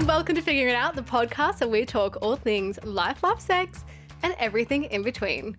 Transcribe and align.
and 0.00 0.08
welcome 0.08 0.34
to 0.34 0.40
Figuring 0.40 0.70
It 0.70 0.76
Out, 0.76 0.96
the 0.96 1.02
podcast 1.02 1.60
where 1.60 1.68
we 1.68 1.84
talk 1.84 2.16
all 2.22 2.34
things 2.34 2.78
life, 2.84 3.22
love, 3.22 3.38
sex, 3.38 3.84
and 4.22 4.34
everything 4.38 4.84
in 4.84 5.02
between. 5.02 5.58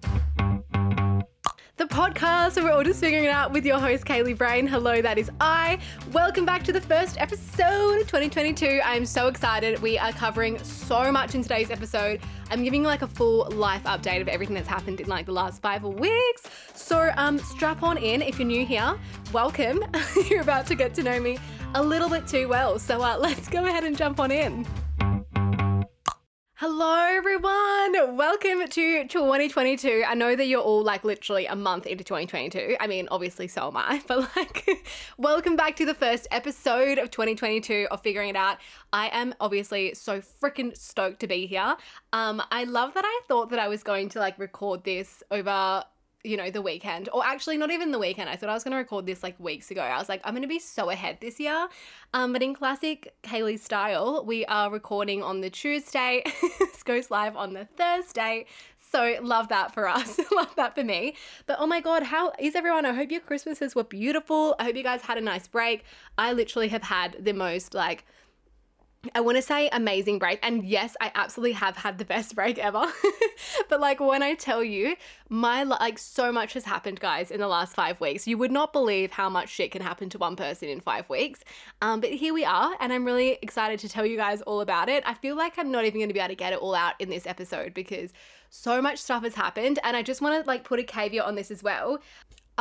The 1.77 1.85
podcast 1.85 2.55
where 2.55 2.65
we're 2.65 2.71
all 2.71 2.83
just 2.83 2.99
figuring 2.99 3.25
it 3.25 3.29
out 3.29 3.51
with 3.51 3.67
your 3.67 3.77
host, 3.77 4.03
Kaylee 4.03 4.35
Brain. 4.35 4.65
Hello, 4.65 4.99
that 4.99 5.19
is 5.19 5.29
I. 5.39 5.77
Welcome 6.11 6.43
back 6.43 6.63
to 6.63 6.73
the 6.73 6.81
first 6.81 7.21
episode 7.21 8.01
of 8.01 8.07
2022. 8.07 8.81
I'm 8.83 9.05
so 9.05 9.27
excited. 9.27 9.79
We 9.79 9.99
are 9.99 10.11
covering 10.11 10.57
so 10.63 11.11
much 11.11 11.35
in 11.35 11.43
today's 11.43 11.69
episode. 11.69 12.19
I'm 12.49 12.63
giving 12.63 12.81
like 12.81 13.03
a 13.03 13.07
full 13.07 13.47
life 13.51 13.83
update 13.83 14.21
of 14.21 14.27
everything 14.27 14.55
that's 14.55 14.67
happened 14.67 15.01
in 15.01 15.07
like 15.07 15.27
the 15.27 15.33
last 15.33 15.61
five 15.61 15.83
weeks. 15.83 16.43
So 16.73 17.11
um, 17.15 17.37
strap 17.37 17.83
on 17.83 17.97
in 17.99 18.23
if 18.23 18.39
you're 18.39 18.47
new 18.47 18.65
here. 18.65 18.97
Welcome. 19.31 19.83
you're 20.29 20.41
about 20.41 20.65
to 20.67 20.75
get 20.75 20.95
to 20.95 21.03
know 21.03 21.19
me 21.19 21.37
a 21.73 21.81
little 21.81 22.09
bit 22.09 22.27
too 22.27 22.47
well. 22.47 22.79
So 22.79 23.01
uh, 23.01 23.17
let's 23.19 23.47
go 23.47 23.65
ahead 23.65 23.83
and 23.83 23.97
jump 23.97 24.19
on 24.19 24.31
in. 24.31 24.65
Hello, 26.55 27.07
everyone. 27.09 28.15
Welcome 28.15 28.67
to 28.67 29.07
2022. 29.07 30.03
I 30.07 30.13
know 30.13 30.35
that 30.35 30.45
you're 30.45 30.61
all 30.61 30.83
like 30.83 31.03
literally 31.03 31.47
a 31.47 31.55
month 31.55 31.87
into 31.87 32.03
2022. 32.03 32.75
I 32.79 32.85
mean, 32.85 33.07
obviously, 33.09 33.47
so 33.47 33.69
am 33.69 33.77
I, 33.77 34.03
but 34.07 34.29
like, 34.35 34.85
welcome 35.17 35.55
back 35.55 35.75
to 35.77 35.87
the 35.87 35.95
first 35.95 36.27
episode 36.29 36.99
of 36.99 37.09
2022 37.09 37.87
of 37.89 38.01
Figuring 38.01 38.29
It 38.29 38.35
Out. 38.35 38.57
I 38.93 39.07
am 39.07 39.33
obviously 39.39 39.95
so 39.95 40.21
freaking 40.21 40.77
stoked 40.77 41.21
to 41.21 41.27
be 41.27 41.47
here. 41.47 41.75
Um, 42.13 42.43
I 42.51 42.65
love 42.65 42.93
that 42.93 43.05
I 43.05 43.21
thought 43.27 43.49
that 43.49 43.59
I 43.59 43.67
was 43.67 43.81
going 43.81 44.09
to 44.09 44.19
like 44.19 44.37
record 44.37 44.83
this 44.83 45.23
over 45.31 45.83
you 46.23 46.37
know, 46.37 46.49
the 46.49 46.61
weekend, 46.61 47.09
or 47.13 47.25
actually 47.25 47.57
not 47.57 47.71
even 47.71 47.91
the 47.91 47.99
weekend. 47.99 48.29
I 48.29 48.35
thought 48.35 48.49
I 48.49 48.53
was 48.53 48.63
going 48.63 48.71
to 48.71 48.77
record 48.77 49.05
this 49.05 49.23
like 49.23 49.39
weeks 49.39 49.71
ago. 49.71 49.81
I 49.81 49.97
was 49.97 50.09
like, 50.09 50.21
I'm 50.23 50.33
going 50.33 50.43
to 50.43 50.47
be 50.47 50.59
so 50.59 50.89
ahead 50.89 51.17
this 51.21 51.39
year. 51.39 51.67
Um, 52.13 52.33
but 52.33 52.43
in 52.43 52.53
classic 52.53 53.13
Kaylee 53.23 53.59
style, 53.59 54.23
we 54.25 54.45
are 54.45 54.69
recording 54.69 55.23
on 55.23 55.41
the 55.41 55.49
Tuesday. 55.49 56.23
this 56.59 56.83
goes 56.83 57.09
live 57.09 57.35
on 57.35 57.53
the 57.53 57.65
Thursday. 57.77 58.45
So 58.91 59.17
love 59.21 59.47
that 59.47 59.73
for 59.73 59.87
us. 59.87 60.19
love 60.31 60.53
that 60.55 60.75
for 60.75 60.83
me. 60.83 61.15
But 61.45 61.57
oh 61.59 61.67
my 61.67 61.79
God, 61.79 62.03
how 62.03 62.33
is 62.37 62.55
everyone? 62.55 62.85
I 62.85 62.93
hope 62.93 63.09
your 63.09 63.21
Christmases 63.21 63.73
were 63.73 63.85
beautiful. 63.85 64.55
I 64.59 64.65
hope 64.65 64.75
you 64.75 64.83
guys 64.83 65.01
had 65.01 65.17
a 65.17 65.21
nice 65.21 65.47
break. 65.47 65.85
I 66.17 66.33
literally 66.33 66.67
have 66.67 66.83
had 66.83 67.15
the 67.19 67.33
most 67.33 67.73
like, 67.73 68.05
I 69.15 69.21
want 69.21 69.37
to 69.37 69.41
say 69.41 69.67
amazing 69.71 70.19
break. 70.19 70.39
And 70.43 70.63
yes, 70.63 70.95
I 71.01 71.11
absolutely 71.15 71.53
have 71.53 71.75
had 71.75 71.97
the 71.97 72.05
best 72.05 72.35
break 72.35 72.59
ever. 72.59 72.85
but 73.69 73.79
like 73.79 73.99
when 73.99 74.21
I 74.21 74.35
tell 74.35 74.63
you, 74.63 74.95
my 75.29 75.63
like 75.63 75.97
so 75.97 76.31
much 76.31 76.53
has 76.53 76.65
happened, 76.65 76.99
guys, 76.99 77.31
in 77.31 77.39
the 77.39 77.47
last 77.47 77.75
five 77.75 77.99
weeks. 77.99 78.27
You 78.27 78.37
would 78.37 78.51
not 78.51 78.73
believe 78.73 79.11
how 79.11 79.29
much 79.29 79.49
shit 79.49 79.71
can 79.71 79.81
happen 79.81 80.09
to 80.09 80.17
one 80.17 80.35
person 80.35 80.69
in 80.69 80.79
five 80.79 81.09
weeks. 81.09 81.43
Um, 81.81 81.99
but 81.99 82.11
here 82.11 82.33
we 82.33 82.45
are, 82.45 82.75
and 82.79 82.93
I'm 82.93 83.05
really 83.05 83.39
excited 83.41 83.79
to 83.79 83.89
tell 83.89 84.05
you 84.05 84.17
guys 84.17 84.41
all 84.43 84.61
about 84.61 84.87
it. 84.87 85.03
I 85.05 85.15
feel 85.15 85.35
like 85.35 85.57
I'm 85.57 85.71
not 85.71 85.85
even 85.85 85.99
going 85.99 86.09
to 86.09 86.13
be 86.13 86.19
able 86.19 86.29
to 86.29 86.35
get 86.35 86.53
it 86.53 86.59
all 86.59 86.75
out 86.75 86.93
in 86.99 87.09
this 87.09 87.25
episode 87.25 87.73
because 87.73 88.13
so 88.51 88.81
much 88.81 88.99
stuff 88.99 89.23
has 89.23 89.33
happened 89.33 89.79
and 89.81 89.95
i 89.95 90.03
just 90.03 90.21
want 90.21 90.43
to 90.43 90.45
like 90.45 90.65
put 90.65 90.77
a 90.77 90.83
caveat 90.83 91.23
on 91.23 91.35
this 91.35 91.49
as 91.49 91.63
well 91.63 91.99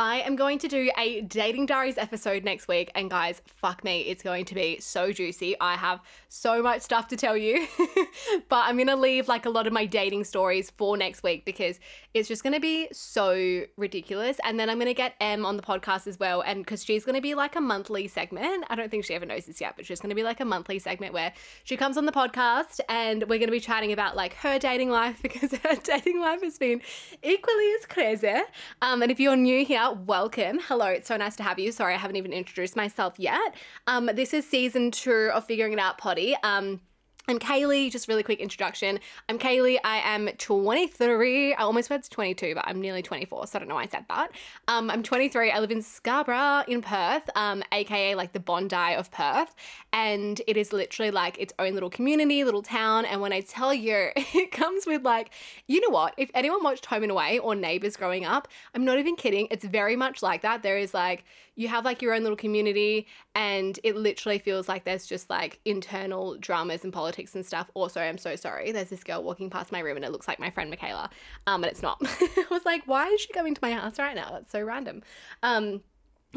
I 0.01 0.21
am 0.21 0.35
going 0.35 0.57
to 0.57 0.67
do 0.67 0.89
a 0.97 1.21
Dating 1.21 1.67
Diaries 1.67 1.99
episode 1.99 2.43
next 2.43 2.67
week, 2.67 2.89
and 2.95 3.07
guys, 3.07 3.39
fuck 3.45 3.83
me, 3.83 4.01
it's 4.01 4.23
going 4.23 4.45
to 4.45 4.55
be 4.55 4.79
so 4.79 5.11
juicy. 5.11 5.55
I 5.61 5.75
have 5.75 5.99
so 6.27 6.63
much 6.63 6.81
stuff 6.81 7.07
to 7.09 7.15
tell 7.15 7.37
you, 7.37 7.67
but 8.49 8.65
I'm 8.65 8.79
gonna 8.79 8.95
leave 8.95 9.27
like 9.27 9.45
a 9.45 9.49
lot 9.51 9.67
of 9.67 9.73
my 9.73 9.85
dating 9.85 10.23
stories 10.23 10.71
for 10.71 10.97
next 10.97 11.21
week 11.21 11.45
because 11.45 11.79
it's 12.15 12.27
just 12.27 12.43
gonna 12.43 12.59
be 12.59 12.87
so 12.91 13.61
ridiculous. 13.77 14.37
And 14.43 14.59
then 14.59 14.71
I'm 14.71 14.79
gonna 14.79 14.95
get 14.95 15.13
M 15.21 15.45
on 15.45 15.55
the 15.55 15.61
podcast 15.61 16.07
as 16.07 16.17
well, 16.19 16.41
and 16.41 16.65
because 16.65 16.83
she's 16.83 17.05
gonna 17.05 17.21
be 17.21 17.35
like 17.35 17.55
a 17.55 17.61
monthly 17.61 18.07
segment. 18.07 18.65
I 18.69 18.75
don't 18.75 18.89
think 18.89 19.05
she 19.05 19.13
ever 19.13 19.27
knows 19.27 19.45
this 19.45 19.61
yet, 19.61 19.75
but 19.75 19.85
she's 19.85 19.99
gonna 19.99 20.15
be 20.15 20.23
like 20.23 20.39
a 20.39 20.45
monthly 20.45 20.79
segment 20.79 21.13
where 21.13 21.31
she 21.63 21.77
comes 21.77 21.95
on 21.95 22.07
the 22.07 22.11
podcast 22.11 22.79
and 22.89 23.29
we're 23.29 23.37
gonna 23.37 23.51
be 23.51 23.59
chatting 23.59 23.91
about 23.91 24.15
like 24.15 24.33
her 24.33 24.57
dating 24.57 24.89
life 24.89 25.19
because 25.21 25.51
her 25.51 25.75
dating 25.75 26.19
life 26.19 26.41
has 26.41 26.57
been 26.57 26.81
equally 27.21 27.71
as 27.79 27.85
crazy. 27.85 28.41
Um, 28.81 29.03
and 29.03 29.11
if 29.11 29.19
you're 29.19 29.35
new 29.35 29.63
here, 29.63 29.90
welcome. 29.93 30.59
Hello, 30.67 30.87
it's 30.87 31.07
so 31.07 31.17
nice 31.17 31.35
to 31.37 31.43
have 31.43 31.59
you. 31.59 31.71
Sorry, 31.71 31.93
I 31.93 31.97
haven't 31.97 32.15
even 32.15 32.33
introduced 32.33 32.75
myself 32.75 33.15
yet. 33.17 33.55
Um, 33.87 34.09
this 34.13 34.33
is 34.33 34.47
season 34.47 34.91
two 34.91 35.31
of 35.33 35.45
Figuring 35.45 35.73
It 35.73 35.79
Out 35.79 35.97
Potty. 35.97 36.35
Um, 36.43 36.81
I'm 37.27 37.37
Kaylee, 37.37 37.91
just 37.91 38.07
really 38.07 38.23
quick 38.23 38.39
introduction. 38.39 38.99
I'm 39.29 39.37
Kaylee, 39.37 39.77
I 39.83 39.97
am 39.97 40.27
23. 40.27 41.53
I 41.53 41.61
almost 41.61 41.89
to 41.89 42.09
22, 42.09 42.55
but 42.55 42.63
I'm 42.67 42.81
nearly 42.81 43.03
24, 43.03 43.45
so 43.45 43.57
I 43.57 43.59
don't 43.59 43.67
know 43.67 43.75
why 43.75 43.83
I 43.83 43.87
said 43.87 44.05
that. 44.09 44.31
Um, 44.67 44.89
I'm 44.89 45.03
23. 45.03 45.51
I 45.51 45.59
live 45.59 45.69
in 45.69 45.83
Scarborough 45.83 46.63
in 46.67 46.81
Perth, 46.81 47.29
um, 47.35 47.63
aka 47.71 48.15
like 48.15 48.33
the 48.33 48.39
Bondi 48.39 48.95
of 48.95 49.11
Perth. 49.11 49.53
And 49.93 50.41
it 50.47 50.57
is 50.57 50.73
literally 50.73 51.11
like 51.11 51.37
its 51.37 51.53
own 51.59 51.73
little 51.73 51.91
community, 51.91 52.43
little 52.43 52.63
town. 52.63 53.05
And 53.05 53.21
when 53.21 53.33
I 53.33 53.41
tell 53.41 53.73
you, 53.73 54.09
it 54.15 54.51
comes 54.51 54.87
with 54.87 55.03
like, 55.03 55.31
you 55.67 55.79
know 55.81 55.89
what? 55.89 56.15
If 56.17 56.31
anyone 56.33 56.63
watched 56.63 56.87
Home 56.87 57.03
and 57.03 57.11
Away 57.11 57.37
or 57.37 57.53
Neighbours 57.53 57.97
growing 57.97 58.25
up, 58.25 58.47
I'm 58.73 58.83
not 58.83 58.97
even 58.97 59.15
kidding. 59.15 59.47
It's 59.51 59.65
very 59.65 59.95
much 59.95 60.23
like 60.23 60.41
that. 60.41 60.63
There 60.63 60.77
is 60.77 60.93
like, 60.93 61.23
you 61.55 61.67
have 61.67 61.85
like 61.85 62.01
your 62.01 62.13
own 62.13 62.23
little 62.23 62.37
community, 62.37 63.07
and 63.35 63.77
it 63.83 63.95
literally 63.95 64.39
feels 64.39 64.69
like 64.69 64.85
there's 64.85 65.05
just 65.05 65.29
like 65.29 65.59
internal 65.65 66.37
dramas 66.37 66.83
and 66.85 66.93
politics 66.93 67.10
and 67.17 67.45
stuff. 67.45 67.69
Also, 67.73 68.01
I'm 68.01 68.17
so 68.17 68.35
sorry. 68.35 68.71
There's 68.71 68.89
this 68.89 69.03
girl 69.03 69.23
walking 69.23 69.49
past 69.49 69.71
my 69.71 69.79
room 69.79 69.95
and 69.95 70.05
it 70.05 70.11
looks 70.11 70.27
like 70.27 70.39
my 70.39 70.49
friend 70.49 70.69
Michaela, 70.69 71.09
um, 71.47 71.61
but 71.61 71.69
it's 71.69 71.81
not. 71.81 71.97
I 72.03 72.45
was 72.49 72.65
like, 72.65 72.83
why 72.85 73.07
is 73.07 73.21
she 73.21 73.33
coming 73.33 73.53
to 73.53 73.59
my 73.61 73.73
house 73.73 73.99
right 73.99 74.15
now? 74.15 74.29
That's 74.31 74.51
so 74.51 74.61
random. 74.61 75.03
Um, 75.43 75.81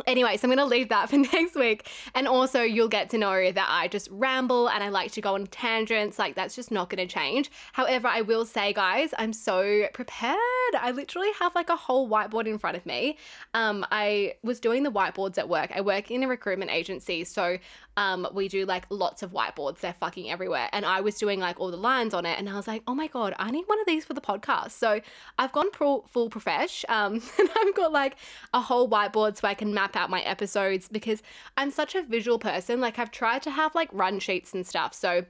Anyway, 0.07 0.37
so 0.37 0.47
I'm 0.47 0.55
going 0.55 0.59
to 0.59 0.65
leave 0.65 0.89
that 0.89 1.09
for 1.11 1.19
next 1.19 1.55
week. 1.55 1.89
And 2.15 2.27
also, 2.27 2.63
you'll 2.63 2.89
get 2.89 3.11
to 3.11 3.19
know 3.19 3.51
that 3.51 3.67
I 3.69 3.89
just 3.89 4.09
ramble 4.11 4.69
and 4.69 4.83
I 4.83 4.89
like 4.89 5.13
to 5.13 5.21
go 5.21 5.35
on 5.35 5.47
tangents. 5.47 6.19
Like, 6.19 6.35
that's 6.35 6.57
just 6.57 6.71
not 6.71 6.91
going 6.91 7.07
to 7.07 7.13
change. 7.13 7.51
However, 7.73 8.09
I 8.09 8.23
will 8.23 8.45
say, 8.45 8.73
guys, 8.73 9.15
I'm 9.19 9.33
so 9.33 9.87
prepared. 9.93 10.39
I 10.79 10.91
literally 10.93 11.31
have 11.39 11.55
like 11.55 11.71
a 11.71 11.77
whole 11.77 12.09
whiteboard 12.09 12.47
in 12.47 12.59
front 12.59 12.77
of 12.77 12.85
me. 12.87 13.19
Um, 13.55 13.87
I 13.91 14.35
was 14.43 14.61
doing 14.61 14.83
the 14.83 14.91
whiteboards 14.91 15.39
at 15.39 15.49
work. 15.49 15.71
I 15.75 15.81
work 15.81 16.11
in 16.11 16.23
a 16.23 16.29
recruitment 16.29 16.71
agency. 16.71 17.25
So 17.25 17.59
um, 17.97 18.27
we 18.33 18.49
do 18.49 18.67
like 18.67 18.87
lots 18.91 19.23
of 19.23 19.33
whiteboards. 19.33 19.81
They're 19.81 19.95
fucking 19.95 20.31
everywhere. 20.31 20.69
And 20.73 20.85
I 20.85 21.01
was 21.01 21.17
doing 21.17 21.41
like 21.41 21.61
all 21.61 21.71
the 21.71 21.77
lines 21.77 22.15
on 22.15 22.27
it. 22.27 22.39
And 22.39 22.49
I 22.49 22.57
was 22.57 22.67
like, 22.67 22.83
oh 22.87 22.95
my 22.95 23.07
God, 23.07 23.35
I 23.39 23.51
need 23.51 23.65
one 23.67 23.81
of 23.81 23.87
these 23.87 24.05
for 24.05 24.15
the 24.15 24.21
podcast. 24.21 24.73
So 24.73 25.01
I've 25.39 25.53
gone 25.53 25.71
pro- 25.71 26.03
full 26.03 26.29
profesh. 26.29 26.85
Um, 26.89 27.15
and 27.39 27.49
I've 27.57 27.75
got 27.75 27.93
like 27.93 28.17
a 28.53 28.61
whole 28.61 28.89
whiteboard 28.89 29.37
so 29.37 29.47
I 29.49 29.55
can 29.55 29.73
map 29.73 29.97
out 29.97 30.11
my 30.11 30.23
episodes 30.23 30.89
because 30.89 31.23
I'm 31.57 31.71
such 31.71 31.95
a 31.95 32.03
visual 32.03 32.39
person. 32.39 32.81
Like 32.81 32.99
I've 32.99 33.11
tried 33.11 33.43
to 33.43 33.51
have 33.51 33.75
like 33.75 33.89
run 33.93 34.19
sheets 34.19 34.55
and 34.55 34.67
stuff. 34.67 34.95
So 34.95 35.25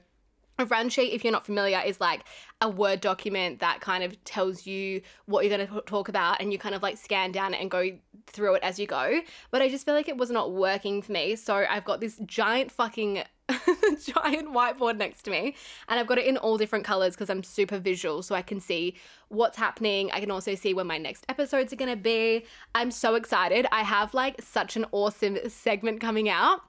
a 0.57 0.65
run 0.65 0.89
sheet, 0.89 1.13
if 1.13 1.23
you're 1.23 1.33
not 1.33 1.45
familiar, 1.45 1.81
is 1.85 1.99
like 1.99 2.23
a 2.61 2.69
Word 2.69 3.01
document 3.01 3.59
that 3.59 3.81
kind 3.81 4.03
of 4.03 4.21
tells 4.23 4.65
you 4.65 5.01
what 5.25 5.45
you're 5.45 5.57
going 5.57 5.67
to 5.67 5.81
talk 5.81 6.09
about 6.09 6.41
and 6.41 6.51
you 6.51 6.57
kind 6.57 6.75
of 6.75 6.81
like 6.81 6.97
scan 6.97 7.31
down 7.31 7.53
it 7.53 7.61
and 7.61 7.69
go 7.69 7.89
through 8.27 8.55
it 8.55 8.63
as 8.63 8.79
you 8.79 8.87
go. 8.87 9.19
But 9.51 9.61
I 9.61 9.69
just 9.69 9.85
feel 9.85 9.93
like 9.93 10.07
it 10.07 10.17
was 10.17 10.31
not 10.31 10.53
working 10.53 11.01
for 11.01 11.11
me. 11.11 11.35
So 11.35 11.65
I've 11.69 11.85
got 11.85 11.99
this 11.99 12.19
giant 12.25 12.71
fucking 12.71 13.23
giant 14.03 14.51
whiteboard 14.53 14.97
next 14.97 15.23
to 15.23 15.31
me 15.31 15.55
and 15.87 15.99
I've 15.99 16.07
got 16.07 16.17
it 16.17 16.25
in 16.25 16.37
all 16.37 16.57
different 16.57 16.83
colors 16.83 17.13
because 17.13 17.29
I'm 17.29 17.43
super 17.43 17.77
visual 17.77 18.23
so 18.23 18.33
I 18.33 18.41
can 18.41 18.59
see 18.59 18.95
what's 19.27 19.57
happening. 19.57 20.09
I 20.11 20.19
can 20.19 20.31
also 20.31 20.55
see 20.55 20.73
when 20.73 20.87
my 20.87 20.97
next 20.97 21.25
episodes 21.29 21.71
are 21.73 21.75
to 21.75 21.95
be. 21.95 22.45
I'm 22.73 22.91
so 22.91 23.15
excited. 23.15 23.67
I 23.71 23.83
have 23.83 24.13
like 24.13 24.41
such 24.41 24.75
an 24.75 24.85
awesome 24.91 25.37
segment 25.47 26.01
coming 26.01 26.29
out 26.29 26.61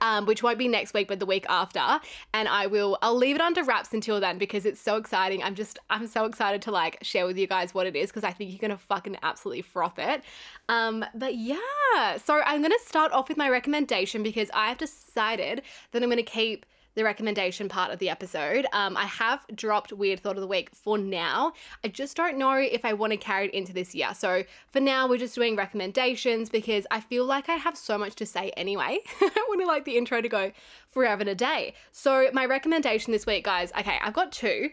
um, 0.00 0.26
which 0.26 0.42
won't 0.42 0.58
be 0.58 0.68
next 0.68 0.94
week, 0.94 1.08
but 1.08 1.18
the 1.18 1.26
week 1.26 1.46
after. 1.48 2.00
And 2.34 2.48
I 2.48 2.66
will, 2.66 2.98
I'll 3.02 3.16
leave 3.16 3.36
it 3.36 3.42
under 3.42 3.62
wraps 3.64 3.92
until 3.92 4.20
then 4.20 4.38
because 4.38 4.66
it's 4.66 4.80
so 4.80 4.96
exciting. 4.96 5.42
I'm 5.42 5.54
just, 5.54 5.78
I'm 5.90 6.06
so 6.06 6.24
excited 6.24 6.62
to 6.62 6.70
like 6.70 6.98
share 7.02 7.26
with 7.26 7.36
you 7.36 7.46
guys 7.46 7.74
what 7.74 7.86
it 7.86 7.96
is 7.96 8.10
because 8.10 8.24
I 8.24 8.32
think 8.32 8.50
you're 8.50 8.58
gonna 8.60 8.78
fucking 8.78 9.16
absolutely 9.22 9.62
froth 9.62 9.98
it. 9.98 10.22
Um, 10.68 11.04
but 11.14 11.34
yeah, 11.34 12.16
so 12.24 12.40
I'm 12.44 12.62
gonna 12.62 12.74
start 12.84 13.12
off 13.12 13.28
with 13.28 13.36
my 13.36 13.48
recommendation 13.48 14.22
because 14.22 14.50
I 14.54 14.68
have 14.68 14.78
decided 14.78 15.62
that 15.92 16.02
I'm 16.02 16.08
gonna 16.08 16.22
keep 16.22 16.66
the 16.94 17.04
recommendation 17.04 17.68
part 17.68 17.92
of 17.92 17.98
the 17.98 18.08
episode. 18.08 18.66
Um, 18.72 18.96
I 18.96 19.04
have 19.04 19.44
dropped 19.54 19.92
Weird 19.92 20.20
Thought 20.20 20.36
of 20.36 20.40
the 20.40 20.46
Week 20.46 20.70
for 20.74 20.98
now. 20.98 21.52
I 21.84 21.88
just 21.88 22.16
don't 22.16 22.38
know 22.38 22.54
if 22.54 22.84
I 22.84 22.92
want 22.92 23.12
to 23.12 23.16
carry 23.16 23.46
it 23.46 23.54
into 23.54 23.72
this 23.72 23.94
year. 23.94 24.14
So 24.14 24.44
for 24.68 24.80
now, 24.80 25.08
we're 25.08 25.18
just 25.18 25.34
doing 25.34 25.56
recommendations 25.56 26.48
because 26.48 26.86
I 26.90 27.00
feel 27.00 27.24
like 27.24 27.48
I 27.48 27.54
have 27.54 27.76
so 27.76 27.96
much 27.96 28.14
to 28.16 28.26
say 28.26 28.50
anyway. 28.56 28.98
I 29.20 29.44
want 29.48 29.60
to 29.60 29.66
like 29.66 29.84
the 29.84 29.96
intro 29.96 30.20
to 30.20 30.28
go 30.28 30.52
forever 30.88 31.20
and 31.20 31.30
a 31.30 31.34
day. 31.34 31.74
So 31.92 32.28
my 32.32 32.46
recommendation 32.46 33.12
this 33.12 33.26
week, 33.26 33.44
guys, 33.44 33.72
okay, 33.78 33.98
I've 34.02 34.14
got 34.14 34.32
two. 34.32 34.70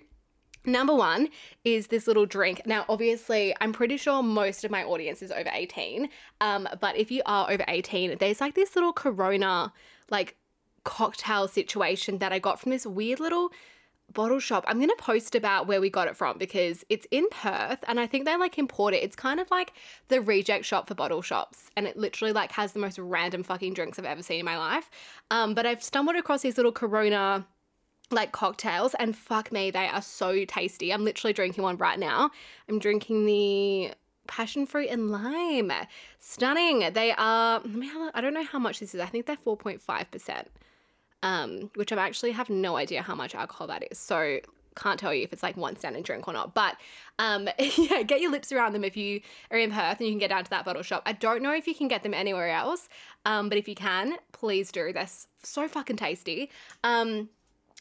Number 0.66 0.94
one 0.94 1.30
is 1.64 1.88
this 1.88 2.08
little 2.08 2.26
drink. 2.26 2.62
Now, 2.66 2.84
obviously, 2.90 3.56
I'm 3.62 3.72
pretty 3.72 3.96
sure 3.96 4.22
most 4.22 4.66
of 4.66 4.72
my 4.72 4.84
audience 4.84 5.22
is 5.22 5.32
over 5.32 5.50
18. 5.52 6.10
Um, 6.42 6.68
but 6.82 6.98
if 6.98 7.10
you 7.10 7.22
are 7.26 7.50
over 7.50 7.64
18, 7.68 8.18
there's 8.18 8.42
like 8.42 8.54
this 8.54 8.76
little 8.76 8.92
Corona, 8.92 9.72
like 10.10 10.36
cocktail 10.88 11.50
situation 11.50 12.20
that 12.20 12.32
I 12.32 12.40
got 12.40 12.62
from 12.62 12.72
this 12.72 12.86
weird 12.86 13.20
little 13.20 13.52
bottle 14.14 14.40
shop. 14.40 14.64
I'm 14.68 14.78
going 14.78 14.90
to 14.90 14.96
post 14.98 15.36
about 15.36 15.68
where 15.68 15.82
we 15.82 15.90
got 15.90 16.08
it 16.08 16.16
from 16.16 16.38
because 16.38 16.86
it's 16.88 17.06
in 17.12 17.28
Perth 17.30 17.84
and 17.90 18.00
I 18.00 18.08
think 18.08 18.24
they 18.24 18.38
like 18.38 18.58
import 18.58 18.94
it. 18.94 19.04
It's 19.04 19.16
kind 19.16 19.42
of 19.42 19.52
like 19.52 19.74
the 20.08 20.22
reject 20.22 20.64
shop 20.64 20.88
for 20.88 20.96
bottle 20.96 21.22
shops 21.22 21.70
and 21.76 21.86
it 21.86 21.98
literally 21.98 22.32
like 22.32 22.54
has 22.54 22.72
the 22.72 22.80
most 22.80 22.98
random 22.98 23.44
fucking 23.44 23.74
drinks 23.74 24.00
I've 24.00 24.06
ever 24.06 24.24
seen 24.24 24.40
in 24.40 24.46
my 24.46 24.58
life. 24.58 24.90
Um, 25.30 25.54
but 25.54 25.66
I've 25.66 25.84
stumbled 25.84 26.16
across 26.16 26.42
these 26.42 26.56
little 26.56 26.72
Corona 26.72 27.46
like 28.10 28.32
cocktails 28.32 28.94
and 28.96 29.18
fuck 29.18 29.52
me 29.52 29.70
they 29.70 29.86
are 29.86 30.02
so 30.02 30.46
tasty 30.46 30.94
i'm 30.94 31.04
literally 31.04 31.34
drinking 31.34 31.62
one 31.62 31.76
right 31.76 32.00
now 32.00 32.32
i'm 32.70 32.80
drinking 32.80 33.26
the 33.26 33.92
passion 34.28 34.66
fruit 34.66 34.88
and 34.90 35.12
lime 35.12 35.74
stunning 36.20 36.90
they 36.94 37.12
are 37.12 37.62
i 38.14 38.22
don't 38.22 38.34
know 38.34 38.46
how 38.46 38.60
much 38.60 38.80
this 38.80 38.96
is 38.96 39.02
i 39.02 39.06
think 39.06 39.26
they're 39.26 39.36
4.5% 39.36 40.46
um, 41.24 41.70
which 41.76 41.92
i 41.92 41.96
actually 41.96 42.32
have 42.32 42.50
no 42.50 42.76
idea 42.76 43.02
how 43.02 43.16
much 43.16 43.36
alcohol 43.36 43.68
that 43.68 43.84
is 43.92 43.98
so 43.98 44.40
can't 44.78 45.00
tell 45.00 45.14
you 45.14 45.24
if 45.24 45.34
it's 45.34 45.44
like 45.44 45.58
one 45.58 45.76
standard 45.76 46.04
drink 46.04 46.28
or 46.28 46.34
not. 46.34 46.54
But 46.54 46.78
um, 47.20 47.50
yeah, 47.78 48.04
get 48.04 48.22
your 48.22 48.32
lips 48.32 48.52
around 48.52 48.74
them 48.74 48.84
if 48.84 48.96
you 48.96 49.22
are 49.52 49.58
in 49.58 49.72
Perth 49.72 50.00
and 50.00 50.08
you 50.08 50.12
can 50.12 50.20
get 50.20 50.30
down 50.30 50.44
to 50.44 50.50
that 50.52 50.64
bottle 50.64 50.84
shop. 50.84 51.04
I 51.06 51.14
don't 51.14 51.42
know 51.42 51.54
if 51.54 51.68
you 51.68 51.76
can 51.76 51.88
get 51.88 52.04
them 52.04 52.14
anywhere 52.14 52.50
else, 52.50 52.88
um, 53.26 53.50
but 53.50 53.58
if 53.58 53.68
you 53.68 53.76
can, 53.76 54.18
please 54.32 54.72
do. 54.72 54.94
They're 54.94 55.10
so 55.44 55.68
fucking 55.68 55.98
tasty. 55.98 56.52
Um, 56.84 57.30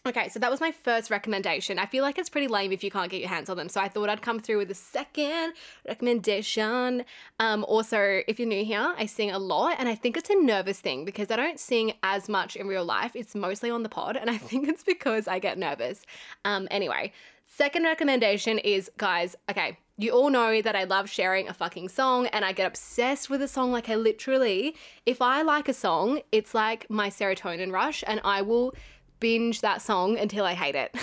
Okay, 0.07 0.29
so 0.29 0.39
that 0.39 0.53
was 0.53 0.61
my 0.61 0.71
first 0.71 1.11
recommendation. 1.11 1.81
I 1.81 1.87
feel 1.87 2.05
like 2.05 2.17
it's 2.17 2.29
pretty 2.29 2.47
lame 2.47 2.71
if 2.71 2.85
you 2.85 2.93
can't 2.93 3.11
get 3.11 3.21
your 3.21 3.29
hands 3.29 3.51
on 3.51 3.57
them. 3.57 3.69
So 3.69 3.81
I 3.81 3.89
thought 3.89 4.09
I'd 4.09 4.23
come 4.23 4.39
through 4.39 4.59
with 4.59 4.71
a 4.71 4.75
second 4.75 5.55
recommendation. 5.85 7.05
Um, 7.41 7.65
also, 7.65 8.23
if 8.29 8.39
you're 8.39 8.47
new 8.47 8.65
here, 8.65 8.95
I 8.97 9.07
sing 9.07 9.33
a 9.33 9.39
lot 9.41 9.75
and 9.81 9.89
I 9.89 9.97
think 9.97 10.17
it's 10.17 10.31
a 10.31 10.37
nervous 10.37 10.79
thing 10.79 11.05
because 11.05 11.33
I 11.33 11.37
don't 11.37 11.59
sing 11.59 11.93
as 12.05 12.29
much 12.29 12.55
in 12.55 12.69
real 12.69 12.85
life. 12.85 13.17
It's 13.17 13.35
mostly 13.35 13.69
on 13.69 13.83
the 13.83 13.89
pod 13.89 14.17
and 14.17 14.31
I 14.31 14.39
think 14.39 14.69
it's 14.69 14.85
because 14.85 15.27
I 15.27 15.41
get 15.41 15.59
nervous. 15.59 16.03
Um, 16.45 16.69
anyway, 16.71 17.13
second 17.45 17.83
recommendation 17.83 18.61
is 18.61 18.89
guys, 18.97 19.35
okay, 19.51 19.77
you 19.99 20.13
all 20.13 20.29
know 20.29 20.61
that 20.61 20.77
I 20.77 20.85
love 20.85 21.09
sharing 21.09 21.49
a 21.49 21.55
fucking 21.55 21.89
song 21.89 22.27
and 22.29 22.45
I 22.45 22.53
get 22.53 22.67
obsessed 22.67 23.31
with 23.31 23.41
a 23.41 23.49
song. 23.49 23.73
Like, 23.73 23.89
I 23.89 23.95
literally, 23.95 24.77
if 25.07 25.23
I 25.23 25.41
like 25.41 25.71
a 25.71 25.75
song, 25.75 26.21
it's 26.31 26.55
like 26.55 26.89
my 26.91 27.09
serotonin 27.09 27.73
rush 27.73 28.05
and 28.07 28.21
I 28.23 28.43
will 28.43 28.75
binge 29.21 29.61
that 29.61 29.83
song 29.83 30.19
until 30.19 30.45
I 30.45 30.55
hate 30.55 30.75
it. 30.75 30.95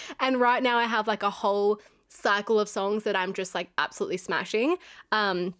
and 0.20 0.40
right 0.40 0.62
now 0.62 0.78
I 0.78 0.84
have 0.84 1.06
like 1.06 1.22
a 1.22 1.30
whole 1.30 1.80
cycle 2.08 2.60
of 2.60 2.68
songs 2.68 3.04
that 3.04 3.16
I'm 3.16 3.32
just 3.32 3.54
like 3.54 3.70
absolutely 3.78 4.18
smashing. 4.18 4.76
Um, 5.12 5.54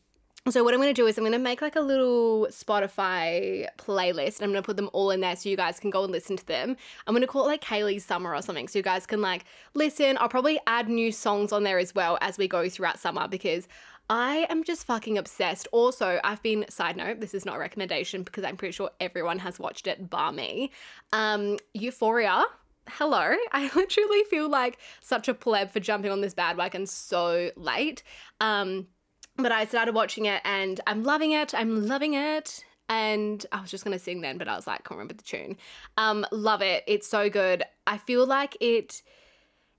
so 0.50 0.62
what 0.62 0.74
I'm 0.74 0.80
going 0.80 0.94
to 0.94 1.00
do 1.00 1.06
is 1.06 1.16
I'm 1.16 1.22
going 1.22 1.32
to 1.32 1.38
make 1.38 1.62
like 1.62 1.74
a 1.74 1.80
little 1.80 2.46
Spotify 2.50 3.66
playlist 3.78 4.36
and 4.36 4.44
I'm 4.44 4.50
going 4.50 4.62
to 4.62 4.66
put 4.66 4.76
them 4.76 4.90
all 4.92 5.10
in 5.10 5.20
there 5.20 5.34
so 5.36 5.48
you 5.48 5.56
guys 5.56 5.80
can 5.80 5.88
go 5.88 6.04
and 6.04 6.12
listen 6.12 6.36
to 6.36 6.46
them. 6.46 6.76
I'm 7.06 7.14
going 7.14 7.22
to 7.22 7.26
call 7.26 7.44
it 7.44 7.48
like 7.48 7.64
Kaylee's 7.64 8.04
Summer 8.04 8.34
or 8.34 8.42
something 8.42 8.68
so 8.68 8.78
you 8.78 8.82
guys 8.82 9.06
can 9.06 9.22
like 9.22 9.46
listen. 9.72 10.18
I'll 10.20 10.28
probably 10.28 10.60
add 10.66 10.86
new 10.86 11.12
songs 11.12 11.50
on 11.50 11.62
there 11.62 11.78
as 11.78 11.94
well 11.94 12.18
as 12.20 12.36
we 12.36 12.46
go 12.46 12.68
throughout 12.68 12.98
summer 12.98 13.26
because 13.26 13.68
I 14.10 14.46
am 14.50 14.64
just 14.64 14.86
fucking 14.86 15.16
obsessed. 15.16 15.66
Also, 15.72 16.20
I've 16.22 16.42
been, 16.42 16.66
side 16.68 16.96
note, 16.96 17.20
this 17.20 17.34
is 17.34 17.46
not 17.46 17.56
a 17.56 17.58
recommendation 17.58 18.22
because 18.22 18.44
I'm 18.44 18.56
pretty 18.56 18.72
sure 18.72 18.90
everyone 19.00 19.38
has 19.38 19.58
watched 19.58 19.86
it 19.86 20.10
bar 20.10 20.32
me. 20.32 20.70
Um, 21.12 21.58
Euphoria. 21.72 22.44
Hello. 22.88 23.34
I 23.52 23.70
literally 23.74 24.24
feel 24.28 24.48
like 24.48 24.78
such 25.00 25.28
a 25.28 25.34
pleb 25.34 25.70
for 25.70 25.80
jumping 25.80 26.10
on 26.10 26.20
this 26.20 26.34
bandwagon 26.34 26.86
so 26.86 27.50
late. 27.56 28.02
Um, 28.40 28.88
but 29.36 29.52
I 29.52 29.64
started 29.64 29.94
watching 29.94 30.26
it 30.26 30.42
and 30.44 30.80
I'm 30.86 31.02
loving 31.02 31.32
it. 31.32 31.54
I'm 31.54 31.86
loving 31.86 32.14
it 32.14 32.62
and 32.88 33.44
I 33.52 33.60
was 33.62 33.70
just 33.70 33.84
gonna 33.84 33.98
sing 33.98 34.20
then, 34.20 34.36
but 34.36 34.48
I 34.48 34.54
was 34.54 34.66
like, 34.66 34.84
can't 34.84 34.98
remember 34.98 35.14
the 35.14 35.22
tune. 35.22 35.56
Um, 35.96 36.26
love 36.30 36.60
it. 36.60 36.84
It's 36.86 37.08
so 37.08 37.30
good. 37.30 37.64
I 37.86 37.96
feel 37.98 38.26
like 38.26 38.56
it 38.60 39.02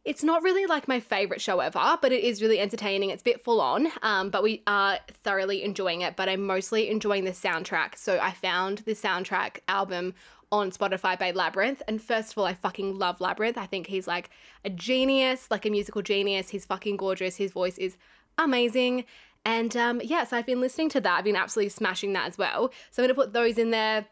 it's 0.06 0.24
not 0.24 0.44
really 0.44 0.68
like 0.68 0.88
my 0.88 1.00
favorite 1.00 1.42
show 1.42 1.60
ever, 1.60 1.98
but 2.00 2.12
it 2.12 2.24
is 2.24 2.42
really 2.42 2.60
entertaining. 2.60 3.10
It's 3.10 3.24
a 3.24 3.26
bit 3.26 3.44
full 3.44 3.60
on, 3.60 3.88
um, 4.04 4.30
but 4.30 4.44
we 4.44 4.62
are 4.68 5.00
thoroughly 5.24 5.64
enjoying 5.64 6.02
it. 6.02 6.16
But 6.16 6.30
I'm 6.30 6.46
mostly 6.46 6.90
enjoying 6.90 7.26
the 7.26 7.32
soundtrack. 7.32 7.98
So 7.98 8.20
I 8.22 8.32
found 8.32 8.80
the 8.80 8.94
soundtrack 8.94 9.60
album 9.68 10.14
on 10.52 10.70
Spotify 10.70 11.18
by 11.18 11.32
Labrinth. 11.32 11.82
And 11.88 12.00
first 12.00 12.32
of 12.32 12.38
all, 12.38 12.46
I 12.46 12.54
fucking 12.54 13.00
love 13.00 13.18
Labrinth. 13.18 13.58
I 13.58 13.66
think 13.66 13.88
he's 13.88 14.08
like 14.08 14.30
a 14.64 14.70
genius, 14.70 15.48
like 15.50 15.66
a 15.66 15.72
musical 15.72 16.04
genius. 16.04 16.50
He's 16.50 16.66
fucking 16.66 16.98
gorgeous. 16.98 17.36
His 17.38 17.52
voice 17.52 17.80
is 17.80 17.98
amazing. 18.38 19.06
And 19.44 19.76
um, 19.76 20.02
yes, 20.02 20.10
yeah, 20.10 20.24
so 20.24 20.38
I've 20.38 20.46
been 20.46 20.62
listening 20.62 20.90
to 20.90 21.02
that. 21.02 21.18
I've 21.18 21.24
been 21.24 21.36
absolutely 21.36 21.70
smashing 21.70 22.14
that 22.14 22.28
as 22.28 22.38
well. 22.38 22.72
So 22.92 23.02
I'm 23.02 23.08
going 23.08 23.16
to 23.16 23.22
put 23.22 23.34
those 23.34 23.58
in 23.58 23.72
there. 23.72 24.06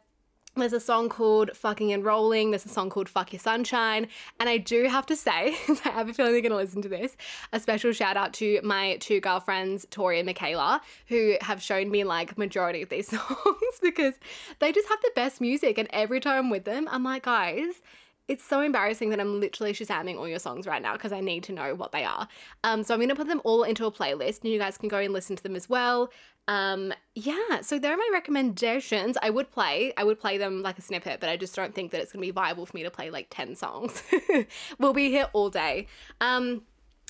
There's 0.56 0.74
a 0.74 0.80
song 0.80 1.10
called 1.10 1.50
Fucking 1.58 1.92
and 1.92 2.06
Rolling. 2.06 2.52
There's 2.52 2.66
a 2.66 2.70
song 2.70 2.92
called 2.92 3.10
Fuck 3.10 3.34
Your 3.34 3.40
Sunshine. 3.40 4.08
And 4.40 4.48
I 4.48 4.58
do 4.58 4.84
have 4.84 5.04
to 5.08 5.16
say, 5.16 5.56
I 5.86 5.90
have 5.90 6.10
a 6.10 6.14
feeling 6.14 6.32
they're 6.32 6.42
going 6.42 6.52
to 6.52 6.58
listen 6.58 6.84
to 6.84 6.90
this, 6.90 7.18
a 7.52 7.60
special 7.60 7.92
shout 7.92 8.18
out 8.18 8.34
to 8.34 8.60
my 8.64 8.98
two 8.98 9.20
girlfriends, 9.20 9.88
Tori 9.90 10.20
and 10.20 10.28
Michaela, 10.28 10.80
who 11.08 11.38
have 11.42 11.60
shown 11.60 11.90
me 11.90 12.04
like 12.04 12.38
majority 12.38 12.84
of 12.84 12.90
these 12.90 13.08
songs 13.10 13.80
because 13.82 14.14
they 14.60 14.72
just 14.72 14.88
have 14.90 15.02
the 15.02 15.12
best 15.16 15.42
music. 15.42 15.80
And 15.80 15.88
every 15.92 16.20
time 16.20 16.38
I'm 16.38 16.50
with 16.52 16.66
them, 16.66 16.88
I'm 16.92 17.04
like, 17.04 17.24
guys, 17.24 17.82
it's 18.28 18.44
so 18.44 18.62
embarrassing 18.62 19.10
that 19.10 19.20
I'm 19.20 19.40
literally 19.40 19.74
shazamming 19.74 20.18
all 20.18 20.28
your 20.28 20.40
songs 20.40 20.66
right 20.66 20.82
now 20.82 20.94
because 20.94 21.12
I 21.12 21.20
need 21.20 21.44
to 21.44 21.52
know 21.52 21.76
what 21.76 21.92
they 21.92 22.06
are. 22.06 22.28
Um, 22.64 22.84
so 22.84 22.94
I'm 22.94 23.00
gonna 23.00 23.16
put 23.16 23.28
them 23.28 23.42
all 23.44 23.64
into 23.64 23.86
a 23.86 23.92
playlist, 23.92 24.44
and 24.44 24.52
you 24.52 24.60
guys 24.60 24.78
can 24.78 24.88
go 24.88 24.98
and 24.98 25.12
listen 25.12 25.36
to 25.36 25.44
them 25.44 25.56
as 25.56 25.68
well. 25.68 26.10
Um, 26.48 26.94
yeah, 27.16 27.62
so 27.62 27.80
there 27.80 27.94
are 27.94 27.98
my 27.98 28.10
recommendations. 28.12 29.18
I 29.22 29.30
would 29.30 29.52
play, 29.52 29.94
I 29.98 30.04
would 30.04 30.20
play 30.20 30.38
them 30.38 30.62
like 30.62 30.78
a 30.78 30.82
snippet, 30.82 31.20
but 31.20 31.30
I 31.30 31.38
just 31.38 31.56
don't 31.56 31.74
think 31.74 31.92
that 31.92 32.02
it's 32.02 32.12
gonna 32.12 32.22
be 32.22 32.32
viable 32.32 32.66
for 32.66 32.76
me 32.76 32.84
to 32.84 32.92
play 32.92 33.10
like 33.10 33.28
ten 33.30 33.56
songs. 33.56 34.04
we'll 34.80 34.94
be 34.94 35.10
here 35.10 35.30
all 35.34 35.50
day. 35.50 35.88
Um, 36.20 36.64